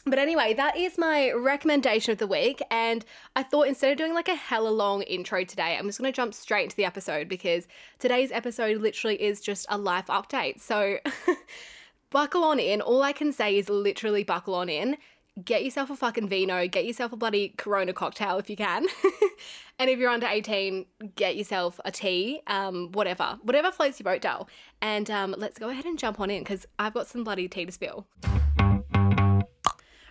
but 0.06 0.20
anyway, 0.20 0.54
that 0.56 0.76
is 0.76 0.98
my 0.98 1.32
recommendation 1.32 2.12
of 2.12 2.18
the 2.18 2.28
week. 2.28 2.62
And 2.70 3.06
I 3.38 3.44
thought 3.44 3.68
instead 3.68 3.92
of 3.92 3.98
doing 3.98 4.14
like 4.14 4.28
a 4.28 4.36
hella 4.36 4.70
long 4.70 5.02
intro 5.04 5.46
today, 5.46 5.78
I'm 5.78 5.86
just 5.86 5.98
going 5.98 6.12
to 6.12 6.16
jump 6.16 6.34
straight 6.34 6.66
into 6.66 6.76
the 6.76 6.84
episode 6.84 7.30
because 7.30 7.68
today's 8.00 8.30
episode 8.32 8.82
literally 8.82 9.22
is 9.22 9.40
just 9.40 9.66
a 9.70 9.78
life 9.78 10.08
update. 10.08 10.60
So 10.60 10.98
buckle 12.10 12.44
on 12.44 12.60
in. 12.60 12.82
All 12.82 13.02
I 13.02 13.14
can 13.14 13.32
say 13.32 13.58
is 13.58 13.70
literally 13.70 14.26
buckle 14.26 14.56
on 14.56 14.68
in. 14.68 14.98
Get 15.44 15.64
yourself 15.64 15.90
a 15.90 15.96
fucking 15.96 16.30
vino, 16.30 16.68
get 16.68 16.86
yourself 16.86 17.12
a 17.12 17.16
bloody 17.16 17.56
Corona 17.58 17.92
cocktail 17.92 18.38
if 18.38 18.52
you 18.52 18.56
can. 18.56 18.86
and 19.80 19.90
if 19.90 19.98
you're 19.98 20.12
under 20.12 20.28
18, 20.28 20.86
get 21.16 21.36
yourself 21.36 21.80
a 21.86 21.92
tea, 21.92 22.42
um, 22.46 22.92
whatever, 22.92 23.40
whatever 23.42 23.72
floats 23.72 24.00
your 24.00 24.06
boat, 24.06 24.22
Dell. 24.22 24.48
And 24.80 25.10
um, 25.10 25.34
let's 25.36 25.58
go 25.58 25.70
ahead 25.70 25.86
and 25.86 25.98
jump 25.98 26.20
on 26.20 26.30
in 26.30 26.44
because 26.44 26.68
I've 26.78 26.94
got 26.94 27.08
some 27.08 27.24
bloody 27.24 27.48
tea 27.48 27.66
to 27.66 27.72
spill. 27.72 28.06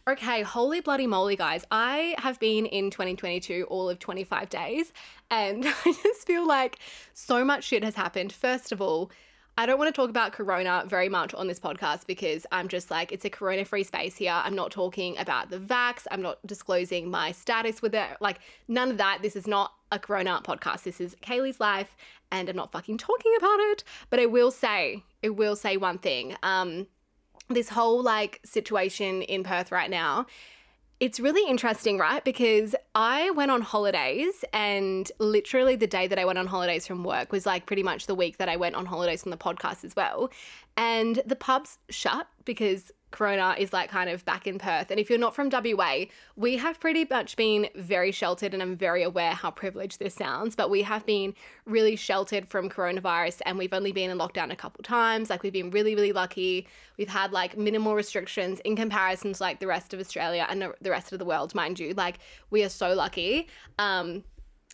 Okay, 0.08 0.42
holy 0.42 0.80
bloody 0.80 1.06
moly, 1.06 1.36
guys. 1.36 1.64
I 1.70 2.16
have 2.18 2.40
been 2.40 2.66
in 2.66 2.90
2022 2.90 3.66
all 3.70 3.88
of 3.88 4.00
25 4.00 4.48
days, 4.48 4.92
and 5.30 5.64
I 5.84 5.92
just 6.02 6.26
feel 6.26 6.44
like 6.44 6.80
so 7.14 7.44
much 7.44 7.62
shit 7.62 7.84
has 7.84 7.94
happened. 7.94 8.32
First 8.32 8.72
of 8.72 8.82
all, 8.82 9.12
I 9.58 9.66
don't 9.66 9.78
want 9.78 9.94
to 9.94 10.00
talk 10.00 10.08
about 10.08 10.32
Corona 10.32 10.84
very 10.86 11.10
much 11.10 11.34
on 11.34 11.46
this 11.46 11.60
podcast 11.60 12.06
because 12.06 12.46
I'm 12.50 12.68
just 12.68 12.90
like, 12.90 13.12
it's 13.12 13.26
a 13.26 13.30
Corona 13.30 13.66
free 13.66 13.84
space 13.84 14.16
here. 14.16 14.32
I'm 14.32 14.54
not 14.54 14.70
talking 14.70 15.18
about 15.18 15.50
the 15.50 15.58
vax. 15.58 16.06
I'm 16.10 16.22
not 16.22 16.38
disclosing 16.46 17.10
my 17.10 17.32
status 17.32 17.82
with 17.82 17.94
it. 17.94 18.08
Like, 18.18 18.38
none 18.66 18.90
of 18.90 18.96
that. 18.96 19.18
This 19.20 19.36
is 19.36 19.46
not 19.46 19.74
a 19.90 19.98
Corona 19.98 20.40
podcast. 20.42 20.84
This 20.84 21.02
is 21.02 21.16
Kaylee's 21.16 21.60
life, 21.60 21.94
and 22.30 22.48
I'm 22.48 22.56
not 22.56 22.72
fucking 22.72 22.96
talking 22.96 23.32
about 23.36 23.58
it. 23.60 23.84
But 24.08 24.20
I 24.20 24.26
will 24.26 24.50
say, 24.50 25.04
I 25.22 25.28
will 25.28 25.54
say 25.54 25.76
one 25.76 25.98
thing. 25.98 26.34
Um, 26.42 26.86
this 27.50 27.68
whole 27.68 28.02
like 28.02 28.40
situation 28.44 29.20
in 29.20 29.44
Perth 29.44 29.70
right 29.70 29.90
now, 29.90 30.26
it's 31.02 31.18
really 31.18 31.50
interesting, 31.50 31.98
right? 31.98 32.24
Because 32.24 32.76
I 32.94 33.32
went 33.32 33.50
on 33.50 33.60
holidays 33.60 34.44
and 34.52 35.10
literally 35.18 35.74
the 35.74 35.88
day 35.88 36.06
that 36.06 36.16
I 36.16 36.24
went 36.24 36.38
on 36.38 36.46
holidays 36.46 36.86
from 36.86 37.02
work 37.02 37.32
was 37.32 37.44
like 37.44 37.66
pretty 37.66 37.82
much 37.82 38.06
the 38.06 38.14
week 38.14 38.36
that 38.36 38.48
I 38.48 38.54
went 38.54 38.76
on 38.76 38.86
holidays 38.86 39.24
from 39.24 39.32
the 39.32 39.36
podcast 39.36 39.84
as 39.84 39.96
well. 39.96 40.30
And 40.76 41.20
the 41.26 41.34
pubs 41.34 41.78
shut 41.90 42.28
because 42.44 42.92
Corona 43.12 43.54
is 43.58 43.72
like 43.72 43.90
kind 43.90 44.10
of 44.10 44.24
back 44.24 44.46
in 44.46 44.58
Perth. 44.58 44.90
And 44.90 44.98
if 44.98 45.08
you're 45.08 45.18
not 45.18 45.34
from 45.34 45.50
WA, 45.50 46.06
we 46.36 46.56
have 46.56 46.80
pretty 46.80 47.06
much 47.08 47.36
been 47.36 47.68
very 47.74 48.10
sheltered, 48.10 48.54
and 48.54 48.62
I'm 48.62 48.76
very 48.76 49.02
aware 49.02 49.32
how 49.32 49.50
privileged 49.50 49.98
this 49.98 50.14
sounds, 50.14 50.56
but 50.56 50.70
we 50.70 50.82
have 50.82 51.06
been 51.06 51.34
really 51.66 51.96
sheltered 51.96 52.48
from 52.48 52.68
coronavirus 52.68 53.40
and 53.46 53.58
we've 53.58 53.72
only 53.72 53.92
been 53.92 54.10
in 54.10 54.18
lockdown 54.18 54.50
a 54.50 54.56
couple 54.56 54.82
times. 54.82 55.30
Like 55.30 55.42
we've 55.42 55.52
been 55.52 55.70
really, 55.70 55.94
really 55.94 56.12
lucky. 56.12 56.66
We've 56.96 57.08
had 57.08 57.32
like 57.32 57.56
minimal 57.56 57.94
restrictions 57.94 58.60
in 58.60 58.76
comparison 58.76 59.32
to 59.32 59.42
like 59.42 59.60
the 59.60 59.66
rest 59.66 59.94
of 59.94 60.00
Australia 60.00 60.46
and 60.48 60.72
the 60.80 60.90
rest 60.90 61.12
of 61.12 61.18
the 61.18 61.24
world, 61.24 61.54
mind 61.54 61.78
you. 61.78 61.94
Like 61.94 62.18
we 62.50 62.64
are 62.64 62.68
so 62.68 62.94
lucky. 62.94 63.48
Um, 63.78 64.24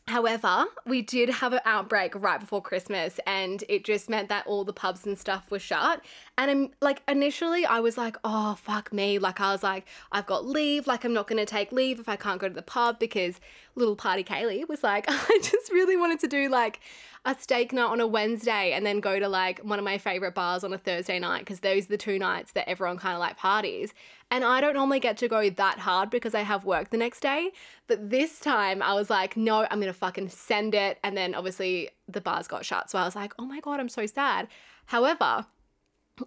However, 0.09 0.65
we 0.87 1.03
did 1.03 1.29
have 1.29 1.53
an 1.53 1.61
outbreak 1.67 2.15
right 2.15 2.41
before 2.41 2.63
Christmas, 2.63 3.21
and 3.27 3.63
it 3.69 3.85
just 3.85 4.09
meant 4.09 4.31
that 4.31 4.47
all 4.47 4.65
the 4.65 4.73
pubs 4.73 5.07
and 5.07 5.19
stuff 5.19 5.51
were 5.51 5.59
shut. 5.59 6.03
And 6.39 6.51
I'm 6.51 6.71
like, 6.81 7.03
initially, 7.07 7.67
I 7.67 7.81
was 7.81 7.99
like, 7.99 8.17
oh, 8.25 8.55
fuck 8.55 8.91
me. 8.91 9.19
Like, 9.19 9.41
I 9.41 9.53
was 9.53 9.63
like, 9.63 9.87
I've 10.11 10.27
got 10.27 10.47
leave. 10.47 10.87
Like, 10.87 11.05
I'm 11.05 11.13
not 11.13 11.27
going 11.27 11.39
to 11.39 11.47
take 11.47 11.73
leave 11.73 12.01
if 12.01 12.09
I 12.09 12.17
can't 12.17 12.41
go 12.41 12.49
to 12.49 12.55
the 12.55 12.63
pub 12.63 12.99
because 12.99 13.39
little 13.75 13.97
party 13.97 14.25
Kaylee 14.25 14.69
was 14.69 14.83
like, 14.83 15.05
I 15.09 15.39
just 15.43 15.71
really 15.71 15.97
wanted 15.97 16.21
to 16.21 16.27
do 16.27 16.49
like 16.49 16.81
a 17.25 17.37
steak 17.39 17.73
night 17.73 17.91
on 17.91 18.01
a 18.01 18.07
Wednesday 18.07 18.73
and 18.73 18.87
then 18.87 19.01
go 19.01 19.19
to 19.19 19.29
like 19.29 19.61
one 19.61 19.79
of 19.79 19.85
my 19.85 19.99
favorite 19.99 20.35
bars 20.35 20.65
on 20.65 20.73
a 20.73 20.79
Thursday 20.79 21.19
night 21.19 21.41
because 21.41 21.61
those 21.61 21.85
are 21.85 21.89
the 21.89 21.99
two 21.99 22.19
nights 22.19 22.53
that 22.53 22.69
everyone 22.69 22.99
kind 22.99 23.15
of 23.15 23.21
like 23.21 23.37
parties. 23.37 23.93
And 24.31 24.45
I 24.45 24.61
don't 24.61 24.75
normally 24.75 25.01
get 25.01 25.17
to 25.19 25.29
go 25.29 25.49
that 25.49 25.79
hard 25.79 26.11
because 26.11 26.35
I 26.35 26.43
have 26.43 26.65
work 26.65 26.91
the 26.91 26.99
next 26.99 27.21
day. 27.21 27.51
But 27.87 28.11
this 28.11 28.39
time 28.41 28.83
I 28.83 28.95
was 28.95 29.09
like, 29.09 29.37
no, 29.37 29.67
I'm 29.71 29.81
going 29.81 29.93
to 29.93 29.93
fucking 29.93 30.29
send 30.29 30.75
it. 30.75 30.99
And 31.03 31.17
then 31.17 31.35
obviously 31.35 31.91
the 32.07 32.21
bars 32.21 32.47
got 32.47 32.65
shut. 32.65 32.91
So 32.91 32.99
I 32.99 33.05
was 33.05 33.17
like, 33.17 33.33
oh 33.39 33.47
my 33.47 33.61
God, 33.61 33.81
I'm 33.81 33.89
so 33.89 34.05
sad. 34.05 34.49
However, 34.87 35.47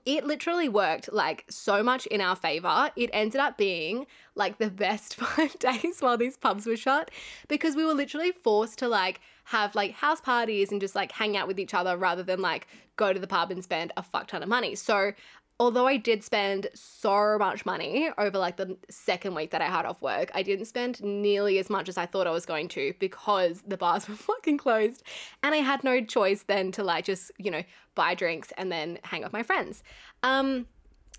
it 0.06 0.26
literally 0.26 0.70
worked 0.70 1.12
like 1.12 1.46
so 1.50 1.84
much 1.84 2.06
in 2.08 2.22
our 2.22 2.36
favor. 2.36 2.92
It 2.96 3.10
ended 3.14 3.42
up 3.42 3.58
being 3.58 4.08
like 4.36 4.58
the 4.58 4.70
best 4.70 5.16
five 5.22 5.58
days 5.60 5.98
while 6.00 6.18
these 6.18 6.38
pubs 6.38 6.66
were 6.66 6.78
shut 6.78 7.12
because 7.48 7.76
we 7.76 7.86
were 7.86 7.94
literally 7.94 8.32
forced 8.32 8.80
to 8.80 8.88
like 8.88 9.22
have 9.46 9.76
like 9.76 9.94
house 9.94 10.22
parties 10.22 10.72
and 10.72 10.80
just 10.80 10.96
like 10.96 11.12
hang 11.12 11.36
out 11.36 11.48
with 11.48 11.60
each 11.60 11.74
other 11.74 11.98
rather 11.98 12.24
than 12.24 12.42
like 12.42 12.68
go 12.96 13.12
to 13.12 13.20
the 13.20 13.28
pub 13.28 13.52
and 13.52 13.64
spend 13.64 13.92
a 13.98 14.04
fuck 14.04 14.28
ton 14.28 14.44
of 14.44 14.50
money. 14.50 14.76
So 14.76 15.14
although 15.62 15.86
I 15.86 15.98
did 15.98 16.24
spend 16.24 16.66
so 16.74 17.38
much 17.38 17.68
money 17.68 18.10
over 18.18 18.40
like 18.40 18.58
the 18.58 18.78
second 18.90 19.36
week 19.36 19.52
that 19.52 19.62
I 19.62 19.68
had 19.68 19.86
off 19.86 20.02
work, 20.02 20.32
I 20.34 20.42
didn't 20.42 20.66
spend 20.66 21.04
nearly 21.04 21.60
as 21.60 21.70
much 21.70 21.88
as 21.88 22.00
I 22.00 22.08
thought 22.08 22.26
I 22.26 22.32
was 22.32 22.48
going 22.48 22.68
to 22.70 22.96
because 22.98 23.62
the 23.68 23.78
bars 23.78 24.10
were 24.10 24.16
fucking 24.16 24.58
closed 24.58 25.04
and 25.44 25.54
I 25.54 25.60
had 25.60 25.84
no 25.84 26.04
choice 26.04 26.42
then 26.48 26.72
to 26.72 26.84
like 26.84 27.06
just, 27.06 27.32
you 27.38 27.52
know, 27.52 27.62
buy 27.94 28.16
drinks 28.16 28.52
and 28.58 28.72
then 28.72 28.98
hang 29.04 29.22
with 29.22 29.34
my 29.34 29.44
friends. 29.44 29.84
Um 30.24 30.66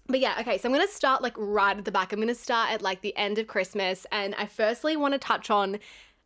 but 0.08 0.18
yeah, 0.18 0.34
okay, 0.40 0.58
so 0.58 0.68
I'm 0.68 0.74
gonna 0.74 0.88
start 0.88 1.22
like 1.22 1.34
right 1.36 1.78
at 1.78 1.84
the 1.84 1.92
back. 1.92 2.12
I'm 2.12 2.18
gonna 2.18 2.34
start 2.34 2.72
at 2.72 2.82
like 2.82 3.00
the 3.02 3.16
end 3.16 3.38
of 3.38 3.46
Christmas, 3.46 4.04
and 4.10 4.34
I 4.34 4.46
firstly 4.46 4.96
want 4.96 5.14
to 5.14 5.18
touch 5.18 5.48
on 5.48 5.78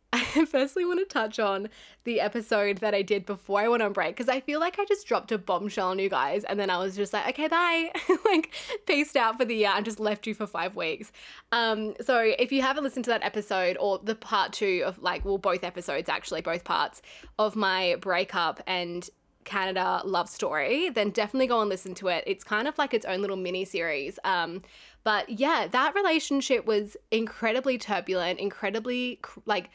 I 0.13 0.45
firstly 0.45 0.85
want 0.85 0.99
to 0.99 1.05
touch 1.05 1.37
on 1.37 1.67
the 2.05 2.21
episode 2.21 2.77
that 2.77 2.93
I 2.93 3.01
did 3.01 3.25
before 3.25 3.59
I 3.59 3.67
went 3.67 3.83
on 3.83 3.91
break 3.91 4.15
because 4.15 4.29
I 4.29 4.39
feel 4.39 4.59
like 4.59 4.79
I 4.79 4.85
just 4.85 5.05
dropped 5.05 5.33
a 5.33 5.37
bombshell 5.37 5.89
on 5.89 5.99
you 5.99 6.09
guys 6.09 6.45
and 6.45 6.57
then 6.57 6.69
I 6.69 6.77
was 6.77 6.95
just 6.95 7.11
like, 7.11 7.27
okay, 7.29 7.47
bye. 7.49 7.91
like, 8.25 8.53
peaced 8.85 9.17
out 9.17 9.37
for 9.37 9.43
the 9.43 9.55
year 9.55 9.71
and 9.75 9.83
just 9.83 9.99
left 9.99 10.25
you 10.25 10.33
for 10.33 10.47
five 10.47 10.77
weeks. 10.77 11.11
Um, 11.51 11.93
so 11.99 12.19
if 12.19 12.53
you 12.53 12.61
haven't 12.61 12.85
listened 12.85 13.05
to 13.05 13.11
that 13.11 13.23
episode 13.23 13.75
or 13.81 13.99
the 14.01 14.15
part 14.15 14.53
two 14.53 14.83
of 14.85 14.97
like, 15.01 15.25
well, 15.25 15.37
both 15.37 15.65
episodes 15.65 16.07
actually, 16.07 16.41
both 16.41 16.63
parts 16.63 17.01
of 17.37 17.57
my 17.57 17.97
breakup 17.99 18.61
and 18.65 19.09
Canada 19.43 20.01
love 20.05 20.29
story, 20.29 20.89
then 20.89 21.09
definitely 21.09 21.47
go 21.47 21.59
and 21.59 21.69
listen 21.69 21.93
to 21.95 22.07
it. 22.07 22.23
It's 22.27 22.43
kind 22.43 22.67
of 22.67 22.77
like 22.77 22.93
its 22.93 23.05
own 23.05 23.21
little 23.21 23.37
mini 23.37 23.65
series. 23.65 24.19
Um, 24.23 24.61
but 25.03 25.29
yeah, 25.29 25.67
that 25.71 25.95
relationship 25.95 26.65
was 26.65 26.95
incredibly 27.11 27.77
turbulent, 27.77 28.39
incredibly 28.39 29.19
like 29.45 29.69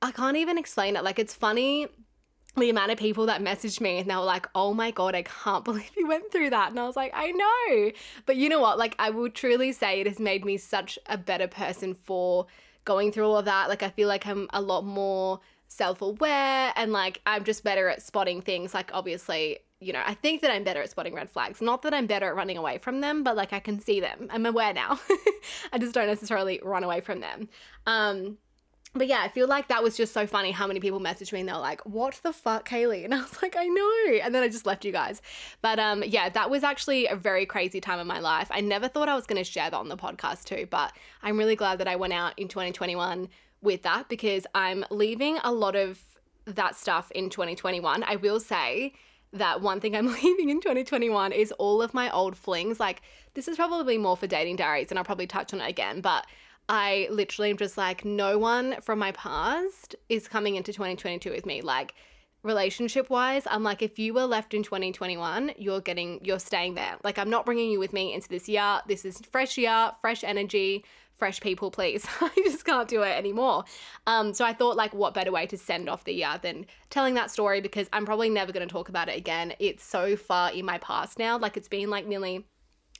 I 0.00 0.12
can't 0.12 0.36
even 0.36 0.58
explain 0.58 0.96
it. 0.96 1.04
Like, 1.04 1.18
it's 1.18 1.34
funny 1.34 1.88
the 2.56 2.70
amount 2.70 2.90
of 2.90 2.98
people 2.98 3.26
that 3.26 3.40
messaged 3.42 3.80
me 3.80 3.98
and 3.98 4.10
they 4.10 4.14
were 4.14 4.22
like, 4.22 4.46
oh 4.54 4.74
my 4.74 4.90
God, 4.90 5.14
I 5.14 5.22
can't 5.22 5.64
believe 5.64 5.90
you 5.96 6.08
went 6.08 6.30
through 6.32 6.50
that. 6.50 6.70
And 6.70 6.80
I 6.80 6.86
was 6.86 6.96
like, 6.96 7.12
I 7.14 7.30
know. 7.30 7.92
But 8.26 8.36
you 8.36 8.48
know 8.48 8.60
what? 8.60 8.78
Like, 8.78 8.94
I 8.98 9.10
will 9.10 9.30
truly 9.30 9.72
say 9.72 10.00
it 10.00 10.06
has 10.06 10.18
made 10.18 10.44
me 10.44 10.56
such 10.56 10.98
a 11.06 11.18
better 11.18 11.48
person 11.48 11.94
for 11.94 12.46
going 12.84 13.12
through 13.12 13.26
all 13.26 13.38
of 13.38 13.44
that. 13.44 13.68
Like, 13.68 13.82
I 13.82 13.90
feel 13.90 14.08
like 14.08 14.26
I'm 14.26 14.48
a 14.52 14.60
lot 14.60 14.84
more 14.84 15.40
self 15.70 16.00
aware 16.00 16.72
and 16.76 16.92
like 16.92 17.20
I'm 17.26 17.44
just 17.44 17.62
better 17.62 17.88
at 17.88 18.02
spotting 18.02 18.40
things. 18.40 18.74
Like, 18.74 18.90
obviously, 18.94 19.58
you 19.80 19.92
know, 19.92 20.02
I 20.04 20.14
think 20.14 20.42
that 20.42 20.50
I'm 20.50 20.64
better 20.64 20.82
at 20.82 20.90
spotting 20.90 21.14
red 21.14 21.30
flags. 21.30 21.60
Not 21.60 21.82
that 21.82 21.94
I'm 21.94 22.06
better 22.06 22.26
at 22.26 22.34
running 22.34 22.56
away 22.56 22.78
from 22.78 23.00
them, 23.00 23.22
but 23.22 23.36
like 23.36 23.52
I 23.52 23.60
can 23.60 23.78
see 23.78 24.00
them. 24.00 24.28
I'm 24.30 24.46
aware 24.46 24.72
now. 24.72 24.98
I 25.72 25.78
just 25.78 25.94
don't 25.94 26.06
necessarily 26.06 26.60
run 26.64 26.82
away 26.82 27.00
from 27.00 27.20
them. 27.20 27.48
Um, 27.86 28.38
but 28.94 29.06
yeah, 29.06 29.20
I 29.20 29.28
feel 29.28 29.46
like 29.46 29.68
that 29.68 29.82
was 29.82 29.96
just 29.96 30.12
so 30.12 30.26
funny 30.26 30.50
how 30.50 30.66
many 30.66 30.80
people 30.80 31.00
messaged 31.00 31.32
me 31.32 31.40
and 31.40 31.48
they 31.48 31.52
were 31.52 31.58
like, 31.58 31.84
"What 31.84 32.18
the 32.22 32.32
fuck, 32.32 32.68
Kaylee?" 32.68 33.04
And 33.08 33.14
I 33.14 33.18
was 33.18 33.42
like, 33.42 33.56
"I 33.56 33.66
know." 33.66 34.18
And 34.22 34.34
then 34.34 34.42
I 34.42 34.48
just 34.48 34.66
left 34.66 34.84
you 34.84 34.92
guys. 34.92 35.20
But 35.60 35.78
um, 35.78 36.02
yeah, 36.06 36.28
that 36.30 36.50
was 36.50 36.64
actually 36.64 37.06
a 37.06 37.16
very 37.16 37.46
crazy 37.46 37.80
time 37.80 37.98
in 37.98 38.06
my 38.06 38.20
life. 38.20 38.48
I 38.50 38.60
never 38.60 38.88
thought 38.88 39.08
I 39.08 39.14
was 39.14 39.26
going 39.26 39.42
to 39.42 39.50
share 39.50 39.70
that 39.70 39.76
on 39.76 39.88
the 39.88 39.96
podcast 39.96 40.44
too, 40.44 40.66
but 40.70 40.92
I'm 41.22 41.36
really 41.36 41.56
glad 41.56 41.78
that 41.80 41.88
I 41.88 41.96
went 41.96 42.12
out 42.12 42.38
in 42.38 42.48
2021 42.48 43.28
with 43.60 43.82
that 43.82 44.08
because 44.08 44.46
I'm 44.54 44.84
leaving 44.90 45.38
a 45.44 45.52
lot 45.52 45.76
of 45.76 46.00
that 46.46 46.76
stuff 46.76 47.10
in 47.12 47.28
2021. 47.28 48.04
I 48.04 48.16
will 48.16 48.40
say 48.40 48.94
that 49.32 49.60
one 49.60 49.80
thing 49.80 49.94
I'm 49.94 50.06
leaving 50.22 50.50
in 50.50 50.60
2021 50.60 51.32
is 51.32 51.52
all 51.52 51.82
of 51.82 51.92
my 51.92 52.10
old 52.10 52.36
flings. 52.36 52.80
Like, 52.80 53.02
this 53.34 53.48
is 53.48 53.56
probably 53.56 53.98
more 53.98 54.16
for 54.16 54.26
dating 54.26 54.56
diaries, 54.56 54.90
and 54.90 54.98
I'll 54.98 55.04
probably 55.04 55.26
touch 55.26 55.52
on 55.52 55.60
it 55.60 55.68
again, 55.68 56.00
but 56.00 56.26
I 56.68 57.08
literally 57.10 57.50
am 57.50 57.56
just 57.56 57.78
like, 57.78 58.04
no 58.04 58.38
one 58.38 58.80
from 58.82 58.98
my 58.98 59.12
past 59.12 59.96
is 60.08 60.28
coming 60.28 60.56
into 60.56 60.72
2022 60.72 61.30
with 61.30 61.46
me. 61.46 61.62
Like, 61.62 61.94
relationship 62.42 63.08
wise, 63.10 63.44
I'm 63.50 63.62
like, 63.62 63.82
if 63.82 63.98
you 63.98 64.12
were 64.12 64.26
left 64.26 64.54
in 64.54 64.62
2021, 64.62 65.52
you're 65.56 65.80
getting, 65.80 66.20
you're 66.22 66.38
staying 66.38 66.74
there. 66.74 66.96
Like, 67.02 67.18
I'm 67.18 67.30
not 67.30 67.46
bringing 67.46 67.70
you 67.70 67.78
with 67.78 67.92
me 67.92 68.12
into 68.12 68.28
this 68.28 68.48
year. 68.48 68.80
This 68.86 69.04
is 69.04 69.20
fresh 69.30 69.56
year, 69.56 69.92
fresh 70.00 70.22
energy, 70.22 70.84
fresh 71.16 71.40
people, 71.40 71.70
please. 71.70 72.06
I 72.20 72.30
just 72.44 72.64
can't 72.64 72.88
do 72.88 73.02
it 73.02 73.16
anymore. 73.16 73.64
Um, 74.06 74.34
so 74.34 74.44
I 74.44 74.52
thought, 74.52 74.76
like, 74.76 74.92
what 74.92 75.14
better 75.14 75.32
way 75.32 75.46
to 75.46 75.56
send 75.56 75.88
off 75.88 76.04
the 76.04 76.12
year 76.12 76.38
than 76.42 76.66
telling 76.90 77.14
that 77.14 77.30
story 77.30 77.60
because 77.60 77.88
I'm 77.92 78.04
probably 78.04 78.30
never 78.30 78.52
going 78.52 78.66
to 78.66 78.72
talk 78.72 78.88
about 78.88 79.08
it 79.08 79.16
again. 79.16 79.54
It's 79.58 79.84
so 79.84 80.16
far 80.16 80.52
in 80.52 80.64
my 80.64 80.78
past 80.78 81.18
now. 81.18 81.38
Like, 81.38 81.56
it's 81.56 81.68
been 81.68 81.88
like 81.90 82.06
nearly, 82.06 82.46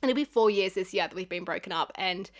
it'll 0.02 0.14
be 0.14 0.24
four 0.24 0.50
years 0.50 0.72
this 0.72 0.94
year 0.94 1.06
that 1.06 1.14
we've 1.14 1.28
been 1.28 1.44
broken 1.44 1.70
up. 1.72 1.92
And 1.96 2.30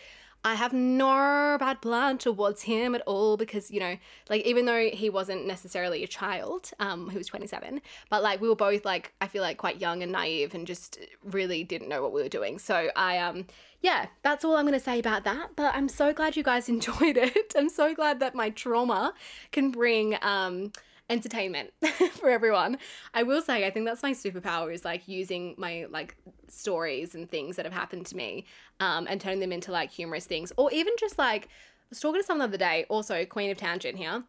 I 0.45 0.55
have 0.55 0.73
no 0.73 1.57
bad 1.59 1.81
blood 1.81 2.21
towards 2.21 2.63
him 2.63 2.95
at 2.95 3.03
all 3.03 3.37
because, 3.37 3.71
you 3.71 3.81
know, 3.81 3.97
like 4.31 4.47
even 4.47 4.67
though 4.67 4.89
he 4.89 5.11
wasn't 5.11 5.47
necessarily 5.47 6.05
a 6.05 6.07
child, 6.07 6.71
um, 6.79 7.11
he 7.11 7.19
was 7.19 7.27
27, 7.27 7.81
but 8.09 8.23
like 8.23 8.41
we 8.41 8.49
were 8.49 8.57
both 8.57 8.85
like, 8.85 9.13
I 9.21 9.27
feel 9.27 9.43
like 9.43 9.59
quite 9.59 9.81
young 9.81 10.03
and 10.03 10.13
naive 10.13 10.55
and 10.55 10.67
just 10.67 10.99
really 11.25 11.65
didn't 11.65 11.89
know 11.89 12.03
what 12.03 12.13
we 12.13 12.23
were 12.23 12.29
doing. 12.29 12.59
So 12.59 12.91
I, 12.95 13.19
um, 13.19 13.47
yeah, 13.83 14.07
that's 14.23 14.45
all 14.45 14.57
I'm 14.57 14.65
going 14.65 14.79
to 14.79 14.85
say 14.85 15.01
about 15.01 15.25
that. 15.25 15.51
But 15.57 15.75
I'm 15.75 15.89
so 15.89 16.13
glad 16.13 16.37
you 16.37 16.43
guys 16.45 16.69
enjoyed 16.69 17.17
it. 17.17 17.55
I'm 17.57 17.69
so 17.69 17.95
glad 17.95 18.21
that 18.21 18.35
my 18.35 18.51
trauma 18.51 19.15
can 19.51 19.71
bring, 19.71 20.17
um, 20.23 20.73
entertainment 21.11 21.73
for 22.13 22.29
everyone. 22.29 22.79
I 23.15 23.23
will 23.23 23.43
say 23.43 23.67
I 23.67 23.71
think 23.71 23.87
that's 23.87 24.03
my 24.03 24.13
superpower 24.13 24.73
is 24.73 24.85
like 24.85 25.09
using 25.09 25.55
my 25.57 25.87
like 25.91 26.17
stories 26.49 27.15
and 27.15 27.31
things 27.31 27.57
that 27.57 27.65
have 27.65 27.73
happened 27.73 28.07
to 28.07 28.17
me 28.17 28.45
um, 28.81 29.07
and 29.09 29.21
turning 29.21 29.41
them 29.41 29.53
into 29.53 29.73
like 29.73 29.91
humorous 29.91 30.27
things 30.27 30.53
or 30.57 30.71
even 30.73 30.93
just 30.99 31.19
like 31.19 31.45
I 31.45 31.49
was 31.91 32.01
talking 32.01 32.21
to 32.21 32.27
someone 32.27 32.51
the 32.51 32.57
other 32.57 32.65
day, 32.65 32.85
also 32.91 33.25
Queen 33.25 33.51
of 33.51 33.57
Tangent 33.57 33.97
here. 33.97 34.23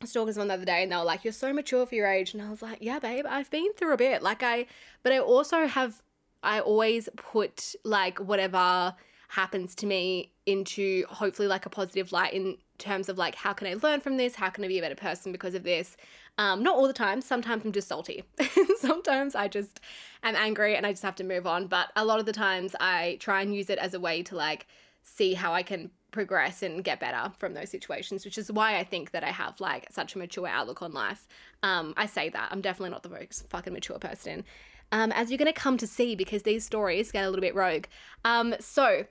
I 0.00 0.04
was 0.04 0.12
talking 0.12 0.28
to 0.28 0.32
someone 0.34 0.48
the 0.48 0.54
other 0.54 0.64
day 0.64 0.82
and 0.82 0.92
they 0.92 0.96
were 0.96 1.04
like, 1.04 1.24
You're 1.24 1.32
so 1.32 1.52
mature 1.52 1.86
for 1.86 1.94
your 1.94 2.06
age. 2.06 2.34
And 2.34 2.42
I 2.42 2.50
was 2.50 2.62
like, 2.62 2.78
Yeah, 2.80 2.98
babe, 2.98 3.24
I've 3.28 3.50
been 3.50 3.72
through 3.74 3.94
a 3.94 3.96
bit. 3.96 4.22
Like 4.22 4.42
I 4.42 4.66
but 5.02 5.12
I 5.12 5.18
also 5.18 5.66
have 5.66 6.02
I 6.42 6.60
always 6.60 7.08
put 7.16 7.74
like 7.84 8.18
whatever 8.18 8.94
happens 9.28 9.74
to 9.76 9.86
me 9.86 10.32
into 10.44 11.04
hopefully 11.08 11.48
like 11.48 11.64
a 11.64 11.70
positive 11.70 12.12
light 12.12 12.32
in 12.34 12.58
terms 12.80 13.08
of 13.08 13.16
like 13.16 13.36
how 13.36 13.52
can 13.52 13.68
I 13.68 13.74
learn 13.74 14.00
from 14.00 14.16
this? 14.16 14.34
How 14.34 14.50
can 14.50 14.64
I 14.64 14.68
be 14.68 14.78
a 14.78 14.82
better 14.82 14.96
person 14.96 15.30
because 15.30 15.54
of 15.54 15.62
this? 15.62 15.96
Um, 16.38 16.62
not 16.62 16.74
all 16.74 16.88
the 16.88 16.92
time. 16.92 17.20
Sometimes 17.20 17.64
I'm 17.64 17.72
just 17.72 17.86
salty. 17.86 18.24
Sometimes 18.80 19.34
I 19.36 19.46
just 19.46 19.78
am 20.24 20.34
angry 20.34 20.74
and 20.74 20.84
I 20.84 20.90
just 20.90 21.02
have 21.02 21.16
to 21.16 21.24
move 21.24 21.46
on. 21.46 21.68
But 21.68 21.92
a 21.94 22.04
lot 22.04 22.18
of 22.18 22.26
the 22.26 22.32
times 22.32 22.74
I 22.80 23.18
try 23.20 23.42
and 23.42 23.54
use 23.54 23.70
it 23.70 23.78
as 23.78 23.94
a 23.94 24.00
way 24.00 24.22
to 24.24 24.34
like 24.34 24.66
see 25.02 25.34
how 25.34 25.52
I 25.52 25.62
can 25.62 25.90
progress 26.10 26.62
and 26.62 26.82
get 26.82 27.00
better 27.00 27.32
from 27.38 27.54
those 27.54 27.70
situations, 27.70 28.24
which 28.24 28.38
is 28.38 28.50
why 28.50 28.78
I 28.78 28.84
think 28.84 29.12
that 29.12 29.22
I 29.22 29.30
have 29.30 29.60
like 29.60 29.86
such 29.90 30.14
a 30.14 30.18
mature 30.18 30.48
outlook 30.48 30.82
on 30.82 30.92
life. 30.92 31.26
Um, 31.62 31.94
I 31.96 32.06
say 32.06 32.28
that 32.30 32.48
I'm 32.50 32.60
definitely 32.60 32.90
not 32.90 33.02
the 33.02 33.10
most 33.10 33.48
fucking 33.48 33.72
mature 33.72 33.98
person. 33.98 34.44
Um, 34.92 35.12
as 35.12 35.30
you're 35.30 35.38
to 35.38 35.52
come 35.52 35.76
to 35.78 35.86
see 35.86 36.16
because 36.16 36.42
these 36.42 36.64
stories 36.64 37.12
get 37.12 37.24
a 37.24 37.28
little 37.28 37.42
bit 37.42 37.54
rogue. 37.54 37.84
Um, 38.24 38.54
so 38.58 39.04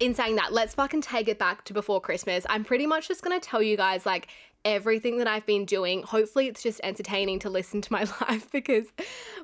in 0.00 0.14
saying 0.14 0.36
that, 0.36 0.52
let's 0.52 0.74
fucking 0.74 1.02
take 1.02 1.28
it 1.28 1.38
back 1.38 1.64
to 1.64 1.72
before 1.72 2.00
Christmas. 2.00 2.46
I'm 2.48 2.64
pretty 2.64 2.86
much 2.86 3.08
just 3.08 3.22
gonna 3.22 3.40
tell 3.40 3.62
you 3.62 3.76
guys 3.76 4.06
like 4.06 4.28
everything 4.64 5.18
that 5.18 5.26
I've 5.26 5.46
been 5.46 5.64
doing. 5.64 6.02
Hopefully, 6.02 6.46
it's 6.46 6.62
just 6.62 6.80
entertaining 6.82 7.38
to 7.40 7.50
listen 7.50 7.80
to 7.80 7.92
my 7.92 8.00
life 8.20 8.50
because 8.50 8.86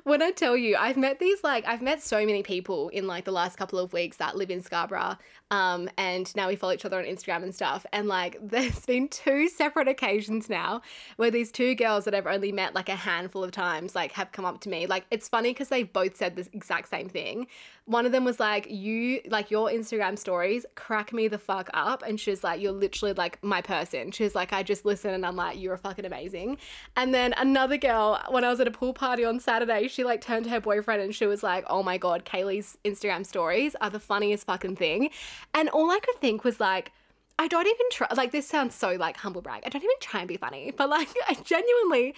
when 0.03 0.21
I 0.21 0.31
tell 0.31 0.55
you, 0.57 0.75
I've 0.77 0.97
met 0.97 1.19
these 1.19 1.43
like, 1.43 1.65
I've 1.65 1.81
met 1.81 2.01
so 2.01 2.25
many 2.25 2.43
people 2.43 2.89
in 2.89 3.07
like 3.07 3.25
the 3.25 3.31
last 3.31 3.57
couple 3.57 3.79
of 3.79 3.93
weeks 3.93 4.17
that 4.17 4.35
live 4.35 4.51
in 4.51 4.61
Scarborough. 4.61 5.17
Um, 5.51 5.89
and 5.97 6.33
now 6.35 6.47
we 6.47 6.55
follow 6.55 6.73
each 6.73 6.85
other 6.85 6.99
on 6.99 7.05
Instagram 7.05 7.43
and 7.43 7.53
stuff. 7.53 7.85
And 7.93 8.07
like, 8.07 8.37
there's 8.49 8.85
been 8.85 9.07
two 9.07 9.47
separate 9.49 9.87
occasions 9.87 10.49
now 10.49 10.81
where 11.17 11.31
these 11.31 11.51
two 11.51 11.75
girls 11.75 12.05
that 12.05 12.13
I've 12.13 12.27
only 12.27 12.51
met 12.51 12.75
like 12.75 12.89
a 12.89 12.95
handful 12.95 13.43
of 13.43 13.51
times, 13.51 13.95
like, 13.95 14.11
have 14.13 14.31
come 14.31 14.45
up 14.45 14.61
to 14.61 14.69
me. 14.69 14.85
Like, 14.85 15.05
it's 15.11 15.27
funny 15.27 15.51
because 15.51 15.69
they 15.69 15.83
both 15.83 16.17
said 16.17 16.35
the 16.35 16.47
exact 16.53 16.89
same 16.89 17.09
thing. 17.09 17.47
One 17.85 18.05
of 18.05 18.11
them 18.11 18.25
was 18.25 18.39
like, 18.39 18.67
You, 18.69 19.21
like, 19.27 19.51
your 19.51 19.69
Instagram 19.69 20.17
stories 20.17 20.65
crack 20.75 21.13
me 21.13 21.27
the 21.27 21.37
fuck 21.37 21.69
up. 21.73 22.03
And 22.05 22.19
she's 22.19 22.43
like, 22.43 22.59
You're 22.59 22.71
literally 22.71 23.13
like 23.13 23.41
my 23.43 23.61
person. 23.61 24.11
She's 24.11 24.35
like, 24.35 24.53
I 24.53 24.63
just 24.63 24.85
listen 24.85 25.11
and 25.13 25.25
I'm 25.25 25.35
like, 25.35 25.59
You're 25.59 25.77
fucking 25.77 26.05
amazing. 26.05 26.57
And 26.95 27.13
then 27.13 27.33
another 27.37 27.77
girl, 27.77 28.21
when 28.29 28.43
I 28.43 28.49
was 28.49 28.59
at 28.59 28.67
a 28.67 28.71
pool 28.71 28.93
party 28.93 29.23
on 29.23 29.39
Saturday, 29.39 29.87
she 29.87 30.03
like 30.03 30.21
turned 30.21 30.45
to 30.45 30.51
her 30.51 30.59
boyfriend 30.59 31.01
and 31.01 31.13
she 31.13 31.27
was 31.27 31.43
like, 31.43 31.63
Oh 31.67 31.83
my 31.83 31.97
God, 31.97 32.25
Kaylee's 32.25 32.77
Instagram 32.83 33.25
stories 33.25 33.75
are 33.81 33.89
the 33.89 33.99
funniest 33.99 34.45
fucking 34.45 34.75
thing. 34.75 35.09
And 35.53 35.69
all 35.69 35.91
I 35.91 35.99
could 35.99 36.15
think 36.15 36.43
was 36.43 36.59
like, 36.59 36.91
I 37.37 37.47
don't 37.47 37.67
even 37.67 37.85
try, 37.91 38.07
like, 38.15 38.31
this 38.31 38.47
sounds 38.47 38.75
so 38.75 38.93
like 38.93 39.17
humble 39.17 39.41
brag. 39.41 39.63
I 39.65 39.69
don't 39.69 39.83
even 39.83 39.95
try 39.99 40.21
and 40.21 40.27
be 40.27 40.37
funny, 40.37 40.71
but 40.77 40.89
like, 40.89 41.09
I 41.27 41.35
genuinely 41.35 42.15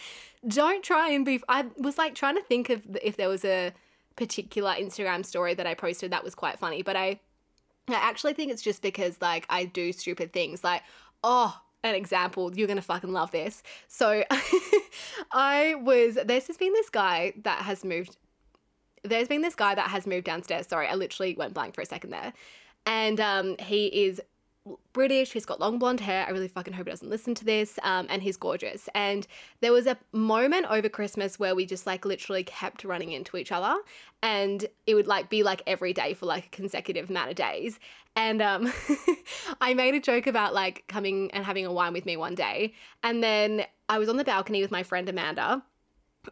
don't 0.47 0.83
try 0.83 1.09
and 1.09 1.25
be. 1.25 1.41
I 1.49 1.65
was 1.77 1.97
like 1.97 2.15
trying 2.15 2.35
to 2.35 2.43
think 2.43 2.69
of 2.69 2.83
if 3.01 3.17
there 3.17 3.29
was 3.29 3.43
a 3.43 3.73
particular 4.17 4.71
Instagram 4.71 5.25
story 5.25 5.53
that 5.53 5.65
I 5.65 5.73
posted 5.73 6.11
that 6.11 6.23
was 6.23 6.35
quite 6.35 6.59
funny, 6.59 6.81
but 6.81 6.95
I, 6.95 7.19
I 7.87 7.93
actually 7.93 8.33
think 8.33 8.51
it's 8.51 8.61
just 8.61 8.81
because 8.81 9.17
like 9.21 9.45
I 9.49 9.65
do 9.65 9.93
stupid 9.93 10.33
things. 10.33 10.63
Like, 10.63 10.83
oh, 11.23 11.57
an 11.83 11.95
example, 11.95 12.53
you're 12.53 12.67
gonna 12.67 12.81
fucking 12.81 13.13
love 13.13 13.31
this. 13.31 13.63
So, 13.87 14.23
I 15.31 15.75
was, 15.75 16.17
there's 16.25 16.47
just 16.47 16.59
been 16.59 16.73
this 16.73 16.89
guy 16.89 17.33
that 17.43 17.61
has 17.61 17.85
moved 17.85 18.17
there's 19.03 19.27
been 19.27 19.41
this 19.41 19.55
guy 19.55 19.75
that 19.75 19.89
has 19.89 20.05
moved 20.05 20.25
downstairs. 20.25 20.67
Sorry, 20.67 20.87
I 20.87 20.95
literally 20.95 21.35
went 21.35 21.53
blank 21.53 21.75
for 21.75 21.81
a 21.81 21.85
second 21.85 22.11
there. 22.11 22.33
And 22.85 23.19
um, 23.19 23.55
he 23.59 23.87
is 23.87 24.21
British. 24.93 25.33
He's 25.33 25.45
got 25.45 25.59
long 25.59 25.79
blonde 25.79 25.99
hair. 25.99 26.25
I 26.27 26.31
really 26.31 26.47
fucking 26.47 26.73
hope 26.73 26.87
he 26.87 26.91
doesn't 26.91 27.09
listen 27.09 27.35
to 27.35 27.45
this. 27.45 27.77
Um, 27.83 28.07
and 28.09 28.21
he's 28.21 28.37
gorgeous. 28.37 28.89
And 28.95 29.27
there 29.61 29.71
was 29.71 29.87
a 29.87 29.97
moment 30.11 30.65
over 30.69 30.89
Christmas 30.89 31.39
where 31.39 31.55
we 31.55 31.65
just 31.65 31.85
like 31.85 32.05
literally 32.05 32.43
kept 32.43 32.83
running 32.83 33.11
into 33.11 33.37
each 33.37 33.51
other, 33.51 33.75
and 34.21 34.65
it 34.85 34.95
would 34.95 35.07
like 35.07 35.29
be 35.29 35.43
like 35.43 35.61
every 35.67 35.93
day 35.93 36.13
for 36.13 36.25
like 36.25 36.47
a 36.47 36.49
consecutive 36.49 37.09
amount 37.09 37.29
of 37.29 37.35
days. 37.35 37.79
And 38.15 38.41
um, 38.41 38.73
I 39.61 39.73
made 39.73 39.93
a 39.93 39.99
joke 39.99 40.27
about 40.27 40.53
like 40.53 40.83
coming 40.87 41.29
and 41.31 41.45
having 41.45 41.65
a 41.65 41.71
wine 41.71 41.93
with 41.93 42.05
me 42.05 42.17
one 42.17 42.35
day, 42.35 42.73
and 43.03 43.23
then 43.23 43.65
I 43.89 43.99
was 43.99 44.09
on 44.09 44.17
the 44.17 44.23
balcony 44.23 44.61
with 44.61 44.71
my 44.71 44.83
friend 44.83 45.07
Amanda 45.07 45.63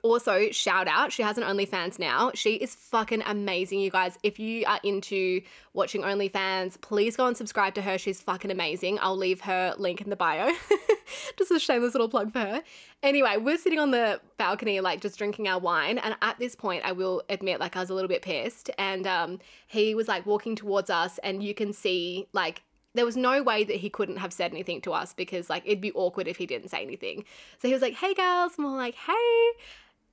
also, 0.02 0.50
shout 0.52 0.88
out, 0.88 1.12
she 1.12 1.24
has 1.24 1.38
an 1.38 1.44
OnlyFans 1.44 2.00
now. 2.00 2.32
She 2.34 2.56
is 2.56 2.76
fucking 2.76 3.24
amazing, 3.26 3.80
you 3.80 3.90
guys. 3.90 4.18
If 4.24 4.40
you 4.40 4.66
are 4.66 4.80
into 4.84 5.42
watching 5.74 6.02
OnlyFans, 6.02 6.80
please 6.82 7.16
go 7.16 7.28
and 7.28 7.36
subscribe 7.36 7.76
to 7.76 7.82
her. 7.82 7.98
She's 7.98 8.22
fucking 8.22 8.52
amazing. 8.52 9.00
I'll 9.02 9.18
leave 9.18 9.42
her 9.42 9.74
link 9.78 10.02
in 10.02 10.10
the 10.10 10.16
bio. 10.16 10.52
just 11.38 11.52
a 11.52 11.60
shameless 11.60 11.94
little 11.94 12.10
plug 12.10 12.32
for 12.32 12.40
her. 12.40 12.64
Anyway, 13.04 13.38
we're 13.38 13.58
sitting 13.58 13.80
on 13.80 13.92
the 13.92 14.20
balcony, 14.38 14.80
like 14.80 15.02
just 15.02 15.18
drinking 15.18 15.48
our 15.48 15.60
wine. 15.60 15.98
And 15.98 16.16
at 16.22 16.40
this 16.40 16.56
point, 16.56 16.84
I 16.86 16.92
will 16.92 17.24
admit, 17.30 17.60
like, 17.60 17.76
I 17.76 17.80
was 17.80 17.90
a 17.90 17.94
little 17.94 18.10
bit 18.10 18.22
pissed. 18.22 18.70
And 18.78 19.06
um, 19.08 19.40
he 19.68 19.96
was 19.96 20.08
like 20.08 20.26
walking 20.26 20.56
towards 20.56 20.90
us, 20.90 21.20
and 21.20 21.44
you 21.44 21.54
can 21.54 21.74
see, 21.74 22.28
like, 22.34 22.64
there 22.96 23.06
was 23.06 23.18
no 23.18 23.44
way 23.44 23.64
that 23.64 23.76
he 23.76 23.90
couldn't 23.90 24.18
have 24.18 24.34
said 24.34 24.52
anything 24.52 24.82
to 24.82 24.94
us 24.94 25.14
because 25.14 25.50
like 25.50 25.64
it'd 25.66 25.82
be 25.82 25.92
awkward 25.92 26.28
if 26.28 26.38
he 26.38 26.46
didn't 26.46 26.70
say 26.70 26.82
anything. 26.82 27.26
So 27.60 27.68
he 27.68 27.74
was 27.74 27.82
like, 27.82 27.94
"Hey 27.94 28.14
girls," 28.14 28.54
and 28.58 28.66
we're 28.66 28.76
like, 28.76 28.96
"Hey." 28.96 29.52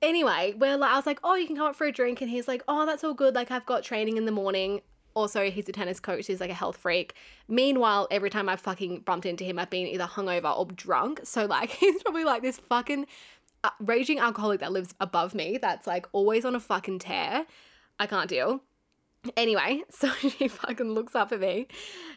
Anyway, 0.03 0.53
well, 0.57 0.83
I 0.83 0.97
was 0.97 1.05
like, 1.05 1.19
oh, 1.23 1.35
you 1.35 1.47
can 1.47 1.55
come 1.55 1.65
up 1.65 1.77
for 1.77 1.87
a 1.87 1.91
drink. 1.91 2.19
And 2.19 2.29
he's 2.29 2.45
like, 2.45 2.61
oh, 2.67 2.85
that's 2.85 3.05
all 3.05 3.13
good. 3.13 3.33
Like, 3.33 3.51
I've 3.51 3.65
got 3.65 3.83
training 3.83 4.17
in 4.17 4.25
the 4.25 4.33
morning. 4.33 4.81
Also, 5.13 5.49
he's 5.49 5.69
a 5.69 5.71
tennis 5.71 6.01
coach. 6.01 6.27
He's 6.27 6.41
like 6.41 6.49
a 6.49 6.55
health 6.55 6.75
freak. 6.75 7.13
Meanwhile, 7.47 8.09
every 8.11 8.29
time 8.29 8.49
I've 8.49 8.59
fucking 8.59 9.01
bumped 9.01 9.25
into 9.25 9.45
him, 9.45 9.57
I've 9.57 9.69
been 9.69 9.87
either 9.87 10.03
hungover 10.03 10.55
or 10.57 10.65
drunk. 10.65 11.21
So, 11.23 11.45
like, 11.45 11.69
he's 11.79 12.03
probably 12.03 12.25
like 12.25 12.41
this 12.41 12.57
fucking 12.57 13.05
uh, 13.63 13.69
raging 13.79 14.19
alcoholic 14.19 14.59
that 14.59 14.73
lives 14.73 14.93
above 14.99 15.33
me 15.33 15.57
that's 15.57 15.87
like 15.87 16.05
always 16.11 16.43
on 16.43 16.53
a 16.53 16.59
fucking 16.59 16.99
tear. 16.99 17.45
I 17.97 18.05
can't 18.05 18.29
deal. 18.29 18.61
Anyway, 19.37 19.83
so 19.89 20.09
he 20.09 20.49
fucking 20.49 20.91
looks 20.91 21.15
up 21.15 21.31
at 21.31 21.39
me 21.39 21.67